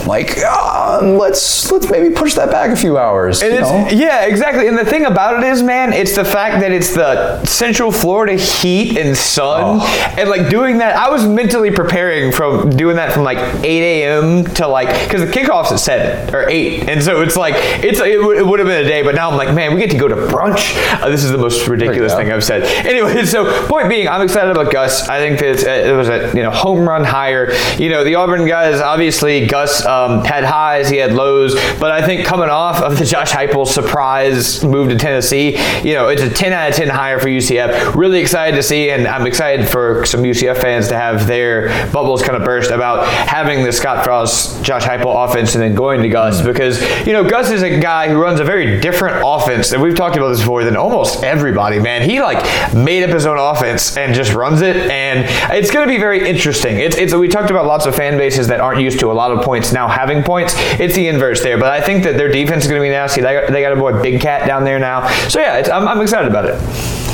[0.00, 3.42] I'm like, "Ah, let's let's maybe push that back a few hours.
[3.42, 3.88] And you it's, know?
[3.90, 4.68] yeah, exactly.
[4.68, 8.34] And the thing about it is, man, it's the fact that it's the Central Florida
[8.34, 10.14] heat and sun, Oh.
[10.18, 10.96] and like doing that.
[10.96, 14.44] I was mentally preparing from doing that from like 8 a.m.
[14.54, 18.22] to like because the kickoff's at seven or eight, and so it's like it's it,
[18.22, 19.96] would- it would have been a day, but now I'm like, man, we get to
[19.98, 20.76] go to brunch.
[21.00, 22.64] Uh, this is the most ridiculous thing I've said.
[22.86, 25.08] Anyway, so point being, I'm excited about Gus.
[25.08, 27.52] I think that uh, it was a you know home run hire.
[27.78, 32.04] You know, the Auburn guys obviously Gus um, had highs, he had lows, but I
[32.04, 36.30] think coming off of the Josh Heupel surprise move to Tennessee, you know, it's a
[36.30, 37.94] 10 out of 10 hire for UCF.
[37.94, 42.22] Really excited to see, and I'm excited for some UCF fans to have their bubbles
[42.22, 46.08] kind of burst about having the Scott Frost, Josh Heupel offense and then going to
[46.08, 49.82] Gus because you know Gus is a guy who runs a very different offense, and
[49.82, 51.78] we've talked about this before than almost everybody.
[51.78, 52.42] Man, he like
[52.74, 56.28] made up his own offense and just runs it, and it's going to be very
[56.28, 56.78] interesting.
[56.78, 59.30] It's, it's we talked about lots of fan bases that aren't used to a lot
[59.30, 60.54] of points now having points.
[60.78, 63.20] It's the inverse there, but I think that their defense is going to be nasty.
[63.20, 66.00] They got, they got a boy Big Cat down there now, so yeah, I'm, I'm
[66.00, 67.05] excited about it.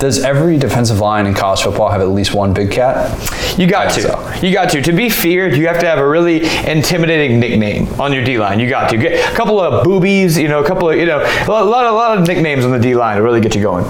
[0.00, 3.10] Does every defensive line in college football have at least one big cat?
[3.58, 4.00] You got to.
[4.00, 4.34] so.
[4.40, 4.80] You got to.
[4.80, 8.58] To be feared, you have to have a really intimidating nickname on your D line.
[8.58, 10.38] You got to get a couple of boobies.
[10.38, 12.64] You know, a couple of you know, a lot, a lot, a lot of nicknames
[12.64, 13.84] on the D line to really get you going.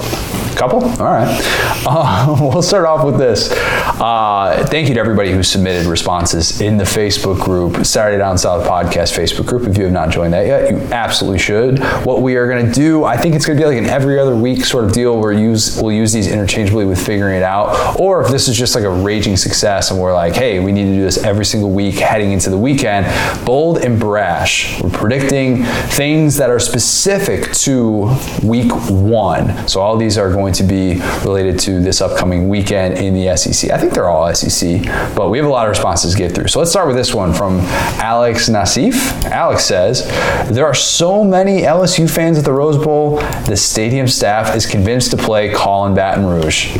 [0.60, 0.84] Couple?
[0.84, 1.40] All right.
[1.86, 3.50] Uh, we'll start off with this.
[3.50, 8.66] Uh, thank you to everybody who submitted responses in the Facebook group, Saturday Down South
[8.66, 9.66] Podcast Facebook group.
[9.66, 11.78] If you have not joined that yet, you absolutely should.
[12.04, 14.18] What we are going to do, I think it's going to be like an every
[14.18, 17.98] other week sort of deal where use, we'll use these interchangeably with figuring it out.
[17.98, 20.84] Or if this is just like a raging success and we're like, hey, we need
[20.84, 23.06] to do this every single week heading into the weekend,
[23.46, 24.78] bold and brash.
[24.82, 29.66] We're predicting things that are specific to week one.
[29.66, 33.70] So all these are going to be related to this upcoming weekend in the SEC.
[33.70, 36.48] I think they're all SEC, but we have a lot of responses to get through.
[36.48, 37.60] So let's start with this one from
[38.00, 38.94] Alex Nassif.
[39.24, 40.06] Alex says,
[40.50, 43.16] There are so many LSU fans at the Rose Bowl,
[43.46, 46.76] the stadium staff is convinced to play Callin' Baton Rouge.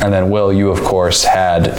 [0.00, 1.74] And then, Will, you of course had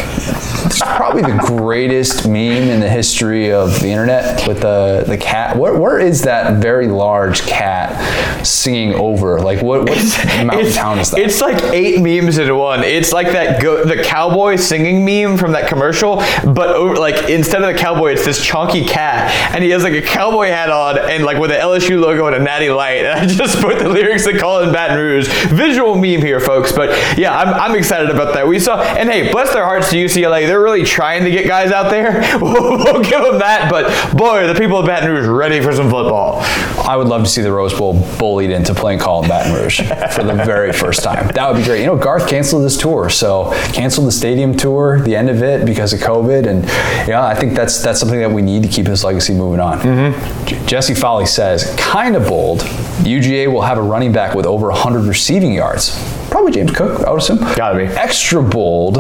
[0.80, 5.56] probably the greatest meme in the history of the internet with the the cat.
[5.58, 9.40] Where, where is that very large cat singing over?
[9.40, 9.98] Like what, what
[10.46, 11.20] mountain It's, town is that?
[11.26, 12.84] It's like eight memes in one.
[12.84, 17.64] It's like that go, the cowboy singing meme from that commercial, but over, like instead
[17.64, 21.00] of the cowboy, it's this chunky cat, and he has like a cowboy hat on
[21.00, 23.06] and like with an LSU logo and a natty light.
[23.06, 25.28] And I just put the lyrics to Callin' Baton Rouge.
[25.48, 26.72] Visual meme here, folks.
[26.72, 28.48] But yeah, I'm, I'm excited about that.
[28.48, 30.46] We saw, and hey, bless their hearts to UCLA.
[30.46, 32.22] They're really trying to get guys out there.
[32.40, 33.72] we'll, we'll give them that.
[33.72, 36.42] But boy, the people of Baton Rouge ready for some football.
[36.88, 39.78] I would love to see the Rose Bowl bullied into playing Callin' Baton Rouge
[40.14, 41.15] for the very first time.
[41.16, 41.80] That would be great.
[41.82, 45.66] You know, Garth canceled his tour, so canceled the stadium tour, the end of it
[45.66, 46.64] because of COVID, and
[47.08, 49.80] yeah, I think that's that's something that we need to keep his legacy moving on.
[49.80, 50.46] Mm-hmm.
[50.46, 52.62] J- Jesse Foley says, kind of bold.
[53.06, 55.98] UGA will have a running back with over 100 receiving yards.
[56.30, 57.38] probably James Cook, I would assume.
[57.56, 57.86] Gotta be.
[57.86, 58.98] Extra bold.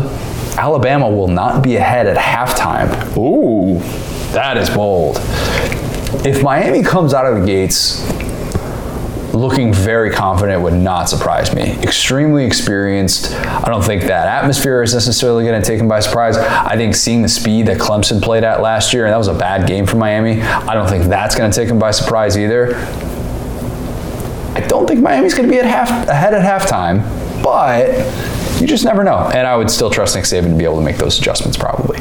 [0.57, 3.17] Alabama will not be ahead at halftime.
[3.17, 3.79] Ooh.
[4.31, 5.17] That is bold.
[6.25, 8.01] If Miami comes out of the gates
[9.35, 11.73] looking very confident would not surprise me.
[11.81, 13.33] Extremely experienced.
[13.33, 16.37] I don't think that atmosphere is necessarily going to take him by surprise.
[16.37, 19.33] I think seeing the speed that Clemson played at last year, and that was a
[19.33, 22.75] bad game for Miami, I don't think that's going to take him by surprise either.
[24.55, 27.03] I don't think Miami's going to be at half, ahead at halftime,
[27.43, 27.89] but
[28.61, 29.29] you just never know.
[29.33, 31.99] And I would still trust Nick Saban to be able to make those adjustments probably.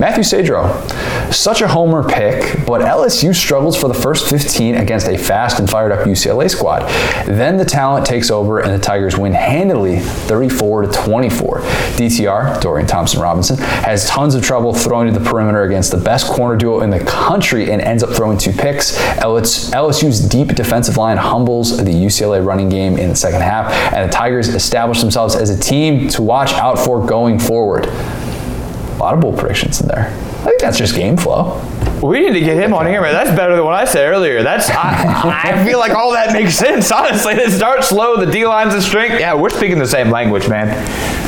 [0.00, 5.18] Matthew Sadro, such a homer pick, but LSU struggles for the first 15 against a
[5.18, 6.88] fast and fired up UCLA squad.
[7.26, 11.60] Then the talent takes over and the Tigers win handily 34 to 24.
[11.60, 16.28] DTR, Dorian Thompson Robinson, has tons of trouble throwing to the perimeter against the best
[16.28, 18.96] corner duo in the country and ends up throwing two picks.
[19.18, 24.12] LSU's deep defensive line humbles the UCLA running game in the second half, and the
[24.14, 27.86] Tigers establish themselves as a team to watch out for going forward.
[29.00, 30.08] A lot of bold predictions in there.
[30.08, 31.58] I think that's just game flow.
[32.02, 33.12] We need to get him on here, man.
[33.14, 34.42] That's better than what I said earlier.
[34.42, 36.90] That's I, I feel like all that makes sense.
[36.92, 38.22] Honestly, it starts slow.
[38.22, 39.18] The D line's a strength.
[39.18, 40.68] Yeah, we're speaking the same language, man.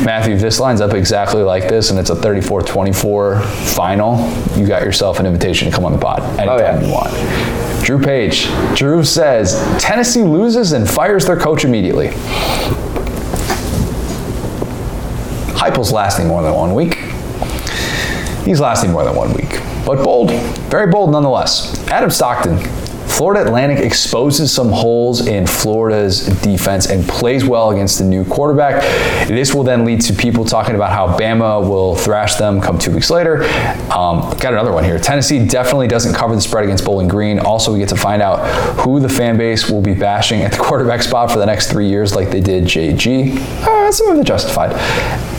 [0.04, 3.42] Matthew, if this lines up exactly like this and it's a 34-24
[3.74, 4.18] final,
[4.58, 6.80] you got yourself an invitation to come on the pod anytime Oh, yeah.
[6.80, 7.84] you want.
[7.84, 8.48] Drew Page.
[8.76, 12.08] Drew says Tennessee loses and fires their coach immediately.
[15.58, 16.98] Heupel's lasting more than one week.
[18.44, 20.30] He's lasting more than one week, but bold,
[20.70, 21.86] very bold nonetheless.
[21.88, 22.58] Adam Stockton,
[23.12, 28.82] Florida Atlantic exposes some holes in Florida's defense and plays well against the new quarterback.
[29.28, 32.90] This will then lead to people talking about how Bama will thrash them come two
[32.90, 33.44] weeks later.
[33.92, 34.98] Um, got another one here.
[34.98, 37.38] Tennessee definitely doesn't cover the spread against Bowling Green.
[37.38, 38.44] Also, we get to find out
[38.80, 41.88] who the fan base will be bashing at the quarterback spot for the next three
[41.88, 43.36] years, like they did JG.
[43.62, 44.72] Uh, some of it justified.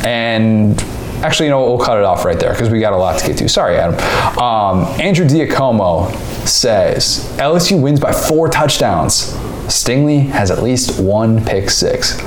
[0.06, 0.82] And
[1.24, 1.66] Actually, you know?
[1.66, 3.48] We'll cut it off right there because we got a lot to get to.
[3.48, 3.96] Sorry, Adam.
[4.38, 6.14] Um, Andrew Diacomo
[6.46, 9.32] says LSU wins by four touchdowns.
[9.68, 12.20] Stingley has at least one pick six.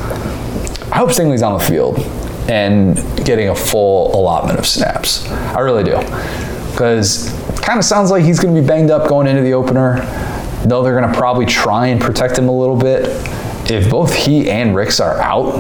[0.91, 1.99] I hope Stingley's on the field
[2.49, 2.97] and
[3.27, 5.29] getting a full allotment of snaps.
[5.31, 5.99] I really do.
[6.71, 9.97] Because kind of sounds like he's going to be banged up going into the opener.
[10.65, 13.05] Though they're going to probably try and protect him a little bit.
[13.69, 15.55] If both he and Ricks are out,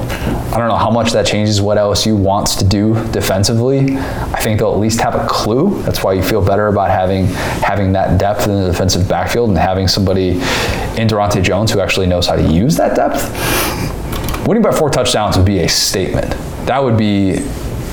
[0.53, 3.97] I don't know how much that changes what LSU wants to do defensively.
[3.99, 5.83] I think they'll at least have a clue.
[5.83, 9.59] That's why you feel better about having having that depth in the defensive backfield and
[9.59, 13.27] having somebody in Daronte Jones who actually knows how to use that depth.
[14.47, 16.31] Winning by four touchdowns would be a statement.
[16.67, 17.39] That would be,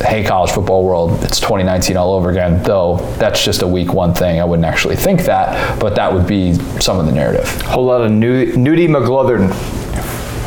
[0.06, 2.61] hey, college football world, it's 2019 all over again.
[2.61, 4.40] Though that's just a week one thing.
[4.40, 7.49] I wouldn't actually think that, but that would be some of the narrative.
[7.64, 9.49] Whole lot of nu- Nudie McGlothern.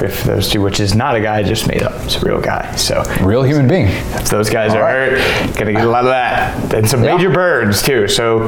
[0.02, 2.40] If those two, which is not a guy I just made up, it's a real
[2.40, 2.74] guy.
[2.77, 3.86] So Real human being.
[3.89, 5.18] if those guys All are right.
[5.18, 7.16] hurt, gonna get a lot of that, and some Yeah.
[7.16, 8.06] Major Burns too.
[8.09, 8.44] So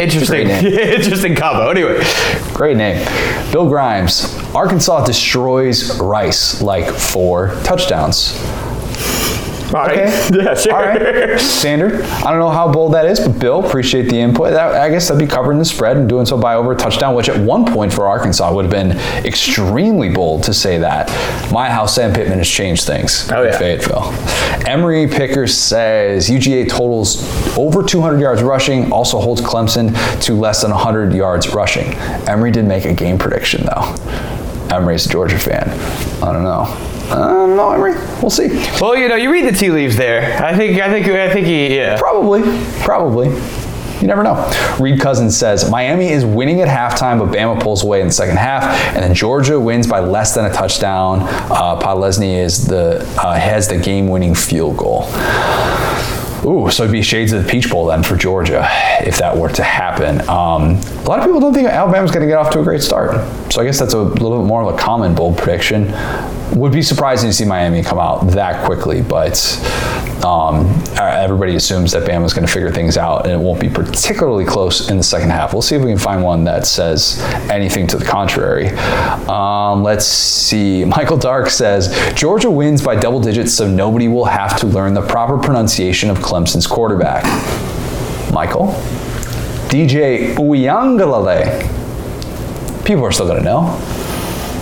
[0.00, 1.68] interesting, interesting combo.
[1.70, 2.02] Anyway,
[2.54, 3.06] Great name.
[3.52, 4.34] Bill Grimes.
[4.54, 8.32] Arkansas destroys Rice like four touchdowns.
[9.68, 10.28] All right, Okay.
[10.44, 10.72] yeah, sure.
[10.74, 11.38] All right.
[11.40, 12.00] Standard.
[12.02, 14.50] I don't know how bold that is, but Bill, appreciate the input.
[14.52, 17.14] That, I guess that'd be covering the spread and doing so by over a touchdown,
[17.14, 18.92] which at one point for Arkansas would have been
[19.26, 21.08] extremely bold to say that.
[21.52, 23.58] My house, Sam Pittman has changed things Oh, yeah.
[23.58, 24.12] Fayetteville.
[24.66, 27.22] Emery Pickers says UGA totals
[27.58, 31.92] over 200 yards rushing, also holds Clemson to less than 100 yards rushing.
[32.28, 33.94] Emery did make a game prediction, though.
[34.74, 35.68] Emery's a Georgia fan.
[36.22, 36.64] I don't know.
[37.10, 37.94] I don't know, Emery.
[38.20, 38.48] We'll see.
[38.80, 40.42] Well, you know, you read the tea leaves there.
[40.42, 41.98] I think, I think, I think he, yeah.
[41.98, 42.42] Probably.
[42.80, 43.28] Probably.
[44.00, 44.48] You never know.
[44.78, 48.36] Reed Cousins says Miami is winning at halftime, but Bama pulls away in the second
[48.36, 48.62] half,
[48.94, 51.20] and then Georgia wins by less than a touchdown.
[51.22, 55.08] Uh, Podlesny is the uh, has the game-winning field goal.
[56.44, 58.64] Ooh, so it'd be shades of the Peach Bowl then for Georgia
[59.00, 60.20] if that were to happen.
[60.28, 62.80] Um, a lot of people don't think Alabama's going to get off to a great
[62.82, 63.16] start,
[63.52, 65.88] so I guess that's a little bit more of a common bold prediction.
[66.54, 69.36] Would be surprising to see Miami come out that quickly, but
[70.24, 70.66] um,
[70.98, 74.90] everybody assumes that Bama's going to figure things out, and it won't be particularly close
[74.90, 75.52] in the second half.
[75.52, 77.20] We'll see if we can find one that says
[77.50, 78.68] anything to the contrary.
[79.28, 80.84] Um, let's see.
[80.98, 85.02] Michael Dark says Georgia wins by double digits, so nobody will have to learn the
[85.02, 87.24] proper pronunciation of Clemson's quarterback.
[88.32, 88.68] Michael,
[89.68, 91.76] DJ Uiagalelei.
[92.84, 94.07] People are still going to know.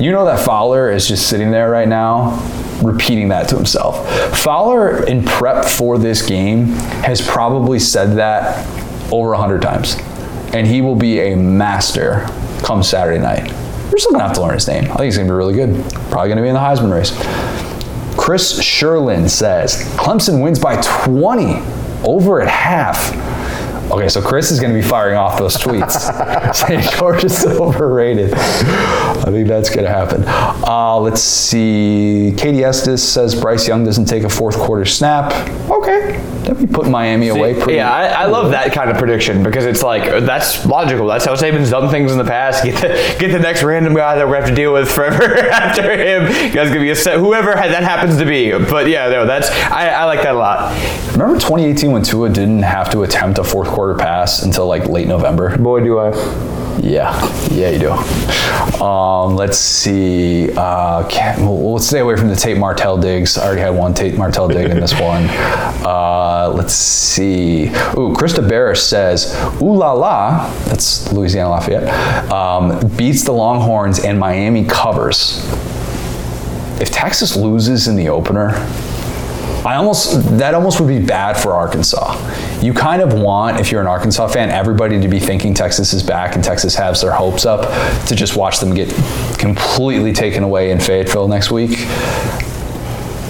[0.01, 2.39] You know that Fowler is just sitting there right now
[2.82, 4.06] repeating that to himself.
[4.36, 6.66] Fowler, in prep for this game,
[7.02, 8.66] has probably said that
[9.10, 9.97] over a hundred times.
[10.52, 12.27] And he will be a master
[12.62, 13.51] come Saturday night.
[13.90, 14.85] We're still gonna have to learn his name.
[14.85, 15.82] I think he's gonna be really good.
[16.10, 17.12] Probably gonna be in the Heisman race.
[18.18, 21.62] Chris Sherlin says Clemson wins by 20
[22.05, 23.12] over at half.
[23.91, 28.35] Okay, so Chris is going to be firing off those tweets saying Georgia's overrated.
[28.35, 30.25] I think that's going to happen.
[30.27, 32.35] Uh, let's see.
[32.37, 35.33] Katie Estes says Bryce Young doesn't take a fourth quarter snap.
[35.71, 37.74] Okay, that'd put putting Miami away pretty.
[37.74, 41.06] Yeah, I, I love that kind of prediction because it's like that's logical.
[41.06, 42.64] That's how Saban's done things in the past.
[42.64, 45.36] Get the, get the next random guy that we're gonna have to deal with forever
[45.51, 46.52] after him.
[46.52, 48.52] Guys gonna be a set whoever that happens to be.
[48.52, 50.73] But yeah, no, that's I, I like that a lot.
[51.12, 55.09] Remember 2018 when Tua didn't have to attempt a fourth quarter pass until like late
[55.09, 55.56] November?
[55.59, 56.65] Boy, do I.
[56.82, 57.12] Yeah,
[57.51, 58.82] yeah, you do.
[58.82, 60.51] Um, let's see.
[60.57, 63.39] Uh, can't, well, let's stay away from the Tate Martell digs.
[63.39, 65.24] I already had one Tate Martell dig in this one.
[65.85, 67.69] Uh, let's see.
[67.97, 72.31] Ooh, Krista Barris says, "Ooh la la." That's Louisiana Lafayette.
[72.31, 75.39] Um, beats the Longhorns and Miami covers.
[76.81, 78.51] If Texas loses in the opener,
[79.66, 82.14] I almost that almost would be bad for Arkansas.
[82.60, 86.02] You kind of want, if you're an Arkansas fan, everybody to be thinking Texas is
[86.02, 87.62] back and Texas has their hopes up
[88.06, 88.89] to just watch them get
[89.39, 91.78] completely taken away in Fayetteville next week.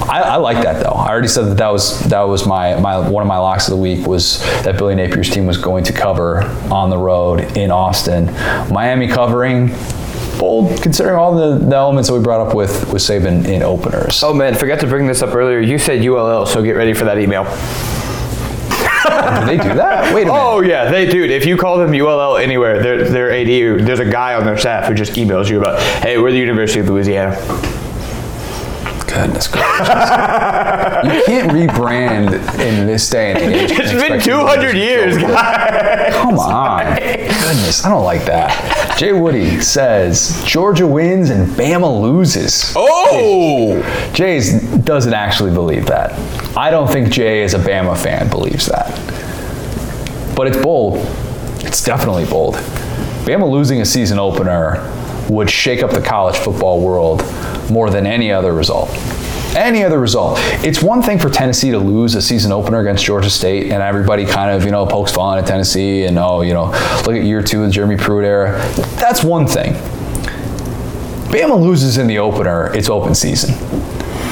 [0.09, 0.91] I, I, like that though.
[0.91, 3.73] I already said that that was that was my, my one of my locks of
[3.73, 7.71] the week was that Billy Napier's team was going to cover on the road in
[7.71, 8.27] Austin.
[8.73, 9.71] Miami covering
[10.39, 14.23] bold considering all the, the elements that we brought up with with Saban in openers.
[14.23, 15.61] Oh man, forgot to bring this up earlier.
[15.61, 17.45] You said ULL, so get ready for that email.
[19.41, 20.13] do they do that?
[20.15, 20.41] Wait a minute.
[20.41, 21.25] Oh yeah, they do.
[21.25, 24.89] If you call them ULL anywhere, their their AD, there's a guy on their staff
[24.89, 27.37] who just emails you about, hey, we're the University of Louisiana.
[29.17, 29.79] Goodness gracious.
[29.79, 33.71] you can't rebrand in this day and age.
[33.73, 36.13] It's been 200 years, guys.
[36.13, 36.85] Come on.
[36.97, 38.99] Goodness, I don't like that.
[38.99, 42.75] Jay Woody says Georgia wins and Bama loses.
[42.77, 43.81] Oh!
[44.13, 44.39] Jay
[44.85, 46.13] doesn't actually believe that.
[46.55, 48.87] I don't think Jay, as a Bama fan, believes that.
[50.37, 50.99] But it's bold.
[51.61, 52.57] It's definitely bold.
[53.25, 54.93] Bama losing a season opener
[55.29, 57.23] would shake up the college football world
[57.71, 58.91] more than any other result.
[59.57, 60.39] Any other result.
[60.65, 64.27] It's one thing for Tennessee to lose a season opener against Georgia State, and everybody
[64.27, 66.67] kind of, you know, pokes fun at Tennessee and, oh, you know,
[67.07, 68.53] look at year two of the Jeremy Pruitt era.
[68.97, 69.73] That's one thing.
[71.33, 73.55] Bama loses in the opener, it's open season.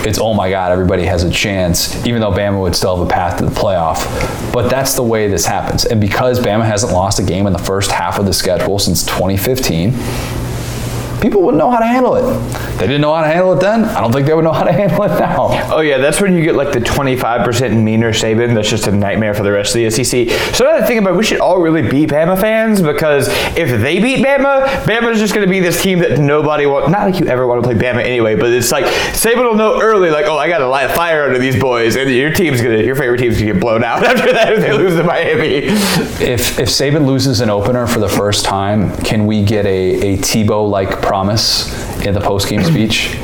[0.06, 3.10] It's, oh my God, everybody has a chance, even though Bama would still have a
[3.10, 4.04] path to the playoff.
[4.52, 5.86] But that's the way this happens.
[5.86, 9.02] And because Bama hasn't lost a game in the first half of the schedule since
[9.04, 9.92] 2015,
[11.24, 12.22] people wouldn't know how to handle it.
[12.78, 13.84] They didn't know how to handle it then.
[13.84, 15.48] I don't think they would know how to handle it now.
[15.72, 18.54] Oh yeah, that's when you get like the 25% meaner Saban.
[18.54, 20.28] That's just a nightmare for the rest of the SEC.
[20.54, 23.80] So now I think about, it, we should all really be Bama fans because if
[23.80, 26.90] they beat Bama, Bama's just going to be this team that nobody wants.
[26.90, 29.80] Not like you ever want to play Bama anyway, but it's like Saban will know
[29.80, 32.60] early, like, oh, I got to light a fire under these boys, and your team's
[32.60, 35.64] gonna, your favorite team's gonna get blown out after that if they lose to Miami.
[35.64, 40.18] If if Saban loses an opener for the first time, can we get a a
[40.18, 43.14] Tebow like promise in the post game speech?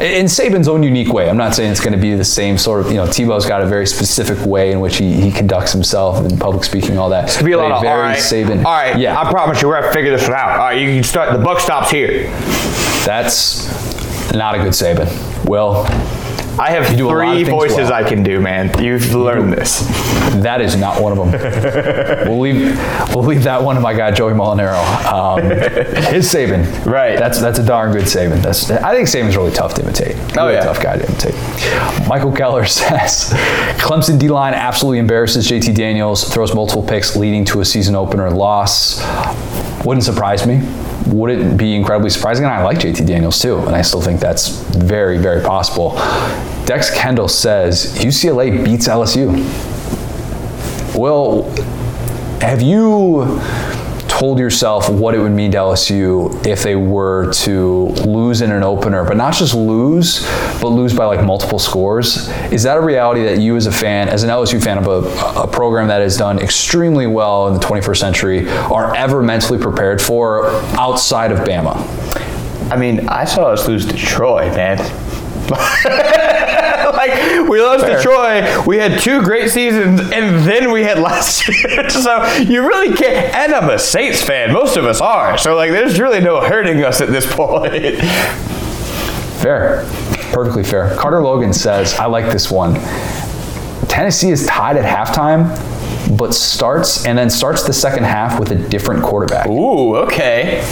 [0.00, 1.28] In Saban's own unique way.
[1.28, 3.62] I'm not saying it's going to be the same sort of, you know, Tebow's got
[3.62, 7.24] a very specific way in which he, he conducts himself in public speaking, all that.
[7.24, 8.64] It's gonna be a lot of very all right, Saban.
[8.64, 9.20] All right, yeah.
[9.20, 10.50] I promise you, we're gonna figure this one out.
[10.50, 11.36] All right, you can start.
[11.36, 12.28] The buck stops here.
[13.04, 13.66] That's
[14.32, 15.08] not a good Saban.
[15.48, 15.84] Will,
[16.58, 17.92] I have You do a lot of three voices well.
[17.94, 18.82] I can do, man.
[18.82, 19.80] You've learned this.
[20.42, 21.30] that is not one of them.
[22.28, 22.76] we'll leave
[23.14, 24.78] we'll leave that one to my guy Joey Molinaro.
[25.10, 25.40] Um,
[26.12, 27.18] his Saban, Right.
[27.18, 28.42] That's that's a darn good Saban.
[28.42, 30.14] That's I think Saban's really tough to imitate.
[30.36, 30.64] Oh, Really yeah.
[30.64, 32.08] tough guy to imitate.
[32.08, 33.30] Michael Keller says
[33.78, 38.30] Clemson D line absolutely embarrasses JT Daniels, throws multiple picks, leading to a season opener
[38.30, 39.00] loss.
[39.84, 40.60] Wouldn't surprise me.
[41.08, 42.44] Wouldn't be incredibly surprising.
[42.44, 45.92] And I like JT Daniels too, and I still think that's very, very possible.
[46.64, 49.32] Dex Kendall says UCLA beats LSU.
[50.96, 51.50] Well,
[52.40, 53.40] have you
[54.12, 58.62] told yourself what it would mean to LSU if they were to lose in an
[58.62, 60.28] opener, but not just lose,
[60.60, 62.28] but lose by like multiple scores?
[62.52, 65.40] Is that a reality that you, as a fan, as an LSU fan of a,
[65.40, 70.00] a program that has done extremely well in the 21st century, are ever mentally prepared
[70.00, 71.76] for outside of Bama?
[72.70, 74.78] I mean, I saw us lose to Troy, man.
[76.92, 77.96] like we lost Fair.
[77.96, 78.62] to Troy.
[78.66, 81.88] We had two great seasons, and then we had last year.
[81.90, 83.34] so you really can't.
[83.34, 84.52] And I'm a Saints fan.
[84.52, 85.36] Most of us are.
[85.38, 87.96] So like, there's really no hurting us at this point.
[89.40, 89.84] Fair.
[90.32, 90.94] Perfectly fair.
[90.96, 92.74] Carter Logan says, I like this one.
[93.88, 95.48] Tennessee is tied at halftime,
[96.16, 99.46] but starts and then starts the second half with a different quarterback.
[99.48, 100.62] Ooh, okay.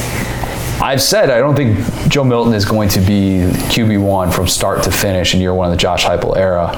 [0.81, 1.79] I've said I don't think
[2.09, 5.67] Joe Milton is going to be QB one from start to finish in year one
[5.67, 6.71] of the Josh Heupel era.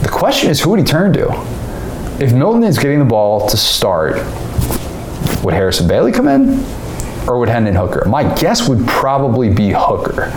[0.00, 1.28] The question is, who would he turn to?
[2.18, 4.14] If Milton is getting the ball to start,
[5.44, 6.64] would Harrison Bailey come in,
[7.28, 8.06] or would Hendon Hooker?
[8.08, 10.32] My guess would probably be Hooker,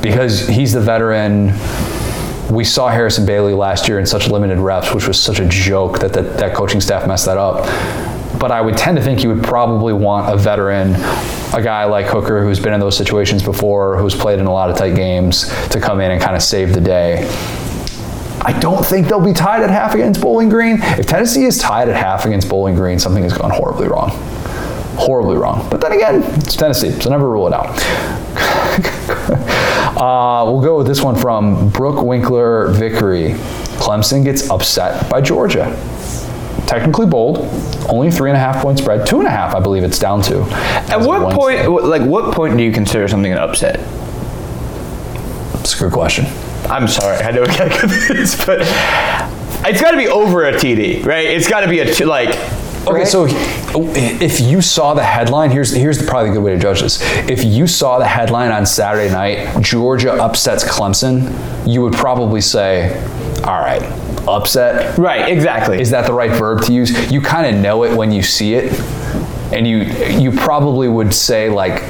[0.00, 1.52] because he's the veteran.
[2.54, 5.98] We saw Harrison Bailey last year in such limited reps, which was such a joke
[5.98, 7.66] that that, that coaching staff messed that up
[8.38, 10.92] but I would tend to think you would probably want a veteran,
[11.54, 14.70] a guy like Hooker who's been in those situations before, who's played in a lot
[14.70, 17.28] of tight games, to come in and kind of save the day.
[18.42, 20.78] I don't think they'll be tied at half against Bowling Green.
[20.82, 24.10] If Tennessee is tied at half against Bowling Green, something has gone horribly wrong.
[24.96, 25.66] Horribly wrong.
[25.70, 27.68] But then again, it's Tennessee, so never rule it out.
[29.96, 33.30] uh, we'll go with this one from Brooke Winkler Vickery.
[33.78, 35.76] Clemson gets upset by Georgia
[36.66, 37.38] technically bold,
[37.88, 40.22] only three and a half point spread, two and a half, I believe it's down
[40.22, 40.42] to.
[40.90, 43.80] At what point, like, what point do you consider something an upset?
[45.60, 46.26] It's a good question.
[46.70, 48.60] I'm sorry, I know we gotta go through this, but
[49.66, 51.26] it's got to be over a TD, right?
[51.26, 52.34] It's got to be a like.
[52.86, 53.08] Okay, right?
[53.08, 56.82] so oh, if you saw the headline, here's here's probably a good way to judge
[56.82, 57.00] this.
[57.28, 61.32] If you saw the headline on Saturday night, Georgia upsets Clemson,
[61.66, 62.94] you would probably say,
[63.44, 63.82] "All right,
[64.28, 65.80] upset." right, exactly.
[65.80, 67.10] Is that the right verb to use?
[67.10, 68.78] You kind of know it when you see it,
[69.50, 69.78] and you
[70.18, 71.82] you probably would say like,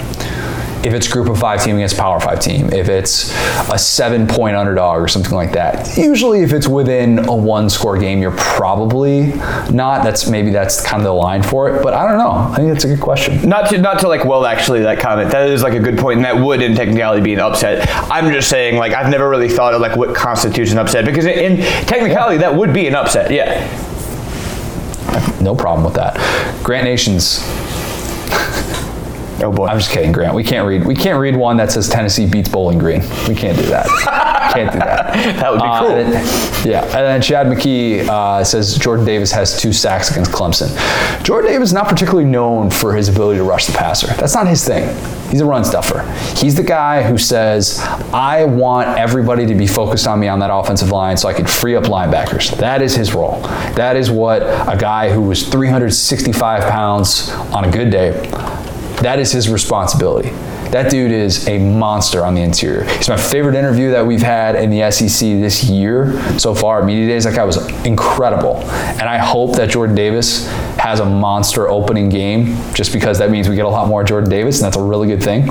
[0.85, 3.31] if it's group of five team against power five team, if it's
[3.71, 5.97] a seven point underdog or something like that.
[5.97, 9.29] Usually, if it's within a one score game, you're probably
[9.71, 10.03] not.
[10.05, 11.83] That's maybe that's kind of the line for it.
[11.83, 12.33] But I don't know.
[12.53, 13.49] I think that's a good question.
[13.49, 16.17] not to not to like well actually that comment that is like a good point
[16.17, 19.49] and that would in technicality be an upset i'm just saying like i've never really
[19.49, 23.31] thought of like what constitutes an upset because in technicality that would be an upset
[23.31, 23.65] yeah
[25.41, 26.17] No problem with that.
[26.65, 27.41] Grant Nations.
[29.43, 30.35] Oh boy I'm just kidding, Grant.
[30.35, 30.85] We can't read.
[30.87, 33.01] We can't read one that says Tennessee beats Bowling Green.
[33.29, 33.87] We can't do that.
[34.55, 35.13] can't do that.
[35.41, 39.05] that would be Uh, cool and then- yeah, and then Chad McKee uh, says Jordan
[39.05, 40.71] Davis has two sacks against Clemson.
[41.25, 44.07] Jordan Davis is not particularly known for his ability to rush the passer.
[44.15, 44.89] That's not his thing.
[45.31, 46.03] He's a run stuffer.
[46.39, 47.81] He's the guy who says,
[48.13, 51.47] "I want everybody to be focused on me on that offensive line, so I can
[51.47, 53.41] free up linebackers." That is his role.
[53.75, 58.13] That is what a guy who was 365 pounds on a good day.
[59.05, 60.31] That is his responsibility.
[60.71, 62.85] That dude is a monster on the interior.
[62.85, 66.83] He's my favorite interview that we've had in the SEC this year so far.
[66.83, 68.57] Media days, that guy was incredible.
[68.63, 70.49] And I hope that Jordan Davis
[70.79, 74.31] has a monster opening game, just because that means we get a lot more Jordan
[74.31, 75.51] Davis, and that's a really good thing.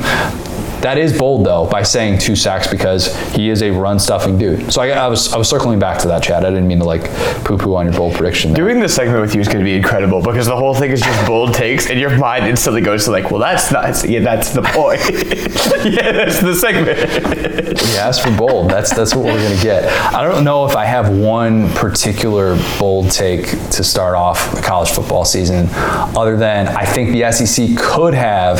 [0.83, 4.73] That is bold though by saying two sacks because he is a run stuffing dude.
[4.73, 6.45] So I, I was I was circling back to that chat.
[6.45, 7.05] I didn't mean to like
[7.45, 8.51] poo poo on your bold prediction.
[8.51, 8.65] there.
[8.65, 10.99] Doing this segment with you is going to be incredible because the whole thing is
[10.99, 14.03] just bold takes, and your mind instantly goes to like, well, that's not.
[14.03, 14.99] Yeah, that's the point.
[15.85, 17.81] yeah, that's the segment.
[17.93, 18.69] yeah, asked for bold.
[18.69, 19.85] That's that's what we're gonna get.
[20.13, 24.89] I don't know if I have one particular bold take to start off the college
[24.89, 28.59] football season, other than I think the SEC could have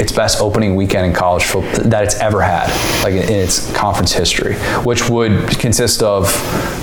[0.00, 2.68] its best opening weekend in college football that it's ever had,
[3.02, 4.54] like in, in its conference history,
[4.84, 6.26] which would consist of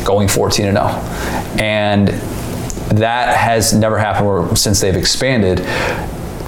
[0.05, 0.87] going 14 and 0,
[1.59, 2.07] and
[2.97, 5.59] that has never happened since they've expanded.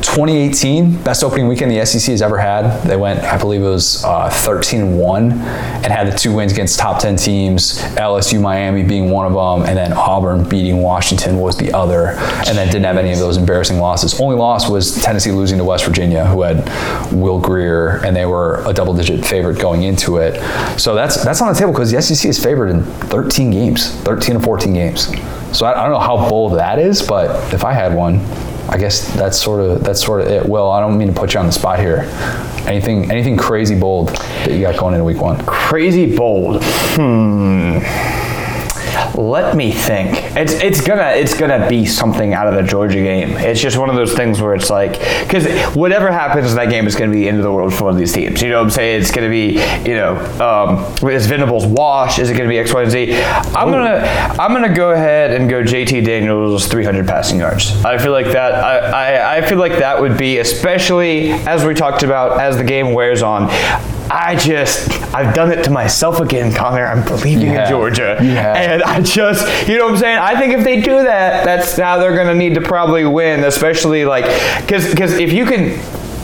[0.03, 2.81] 2018, best opening weekend the SEC has ever had.
[2.83, 6.51] They went, I believe it was uh, 13 and 1, and had the two wins
[6.51, 11.37] against top 10 teams, LSU Miami being one of them, and then Auburn beating Washington
[11.37, 12.09] was the other,
[12.47, 14.19] and then didn't have any of those embarrassing losses.
[14.19, 16.63] Only loss was Tennessee losing to West Virginia, who had
[17.13, 20.39] Will Grier, and they were a double digit favorite going into it.
[20.79, 24.37] So that's that's on the table because the SEC is favored in 13 games, 13
[24.37, 25.07] or 14 games.
[25.57, 28.19] So I, I don't know how bold that is, but if I had one,
[28.69, 30.47] I guess that's sort of that's sort of it.
[30.47, 32.09] Will, I don't mean to put you on the spot here.
[32.65, 35.43] Anything anything crazy bold that you got going into week one?
[35.45, 36.63] Crazy bold.
[36.95, 37.79] Hmm.
[39.15, 40.17] Let me think.
[40.35, 43.31] It's it's gonna it's gonna be something out of the Georgia game.
[43.37, 44.93] It's just one of those things where it's like
[45.25, 47.85] because whatever happens in that game is gonna be the end of the world for
[47.85, 48.41] one of these teams.
[48.41, 49.01] You know what I'm saying?
[49.01, 49.53] It's gonna be
[49.87, 52.19] you know um, is Venables wash?
[52.19, 53.13] Is it gonna be X, Y, and Z?
[53.15, 54.05] I'm gonna
[54.39, 57.83] I'm gonna go ahead and go JT Daniels 300 passing yards.
[57.85, 61.73] I feel like that I, I, I feel like that would be especially as we
[61.73, 63.49] talked about as the game wears on.
[64.09, 66.85] I just, I've done it to myself again, Connor.
[66.85, 67.67] I'm believing in.
[67.69, 68.17] Georgia.
[68.19, 70.17] And I just, you know what I'm saying?
[70.19, 73.43] I think if they do that, that's how they're going to need to probably win,
[73.43, 74.25] especially like,
[74.61, 75.79] because because if you can,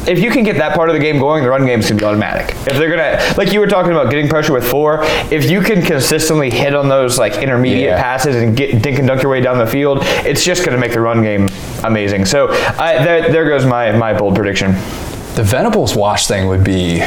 [0.08, 2.06] if you can get that part of the game going, the run game's gonna be
[2.06, 2.56] automatic.
[2.68, 5.00] If they're gonna, like you were talking about getting pressure with four,
[5.30, 8.02] if you can consistently hit on those like intermediate Yeah.
[8.02, 10.94] passes and get dink and dunk your way down the field, it's just gonna make
[10.94, 11.50] the run game
[11.84, 12.26] amazing.
[12.26, 14.72] So I, there, there goes my my bold prediction.
[15.36, 17.02] the Venables wash thing would be.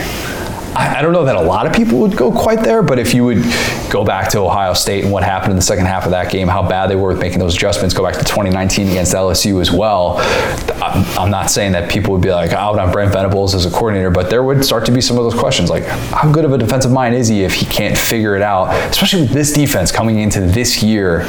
[0.74, 3.12] I, I don't know that a lot of people would go quite there, but if
[3.12, 3.42] you would
[3.90, 6.48] go back to Ohio State and what happened in the second half of that game,
[6.48, 9.70] how bad they were with making those adjustments, go back to 2019 against LSU as
[9.70, 10.16] well.
[10.82, 13.70] I'm, not saying that people would be like oh, out on Brent Venables as a
[13.70, 16.52] coordinator, but there would start to be some of those questions like, how good of
[16.52, 19.92] a defensive mind is he if he can't figure it out, especially with this defense
[19.92, 21.24] coming into this year?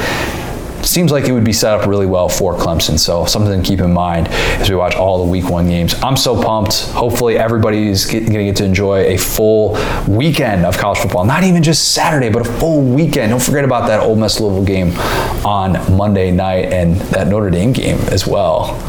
[0.84, 2.98] Seems like it would be set up really well for Clemson.
[2.98, 5.94] So something to keep in mind as we watch all the Week One games.
[6.02, 6.88] I'm so pumped.
[6.90, 9.78] Hopefully, everybody's going to get to enjoy a full
[10.08, 11.24] weekend of college football.
[11.24, 13.30] Not even just Saturday, but a full weekend.
[13.30, 14.92] Don't forget about that Ole Miss Louisville game
[15.44, 18.80] on Monday night and that Notre Dame game as well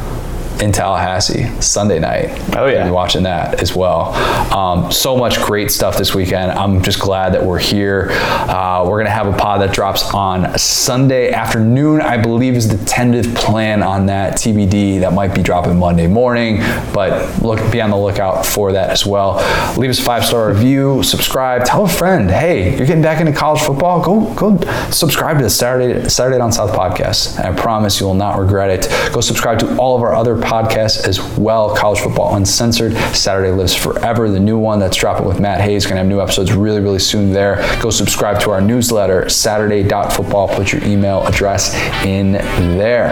[0.62, 2.30] in Tallahassee Sunday night.
[2.56, 2.90] Oh, yeah.
[2.90, 4.14] Watching that as well.
[4.54, 6.52] Um, so much great stuff this weekend.
[6.52, 8.10] I'm just glad that we're here.
[8.12, 12.02] Uh, we're gonna have a pod that drops on Sunday afternoon.
[12.02, 15.02] I believe is the tentative plan on that TBD.
[15.02, 16.60] That might be dropping Monday morning,
[16.94, 19.36] but look, be on the lookout for that as well.
[19.78, 22.30] Leave us a five star review, subscribe, tell a friend.
[22.30, 24.02] Hey, you're getting back into college football?
[24.02, 24.58] Go go
[24.92, 27.40] subscribe to the Saturday Saturday Down South podcast.
[27.44, 29.14] I promise you will not regret it.
[29.14, 31.76] Go subscribe to all of our other podcasts as well.
[31.76, 35.86] College Football Uncensored, Saturday Lives Forever, the new one that's dropping with Matt Hayes.
[35.86, 37.58] Gonna have new episodes really, really soon there.
[37.82, 40.50] Go subscribe to our newsletter, Saturday.football.
[40.50, 41.74] Put your email address
[42.06, 42.34] in
[42.78, 43.10] there.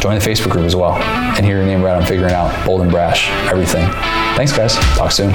[0.00, 2.82] Join the Facebook group as well and hear your name right on figuring out bold
[2.82, 3.90] and brash everything.
[4.36, 4.74] Thanks, guys.
[4.96, 5.32] Talk soon.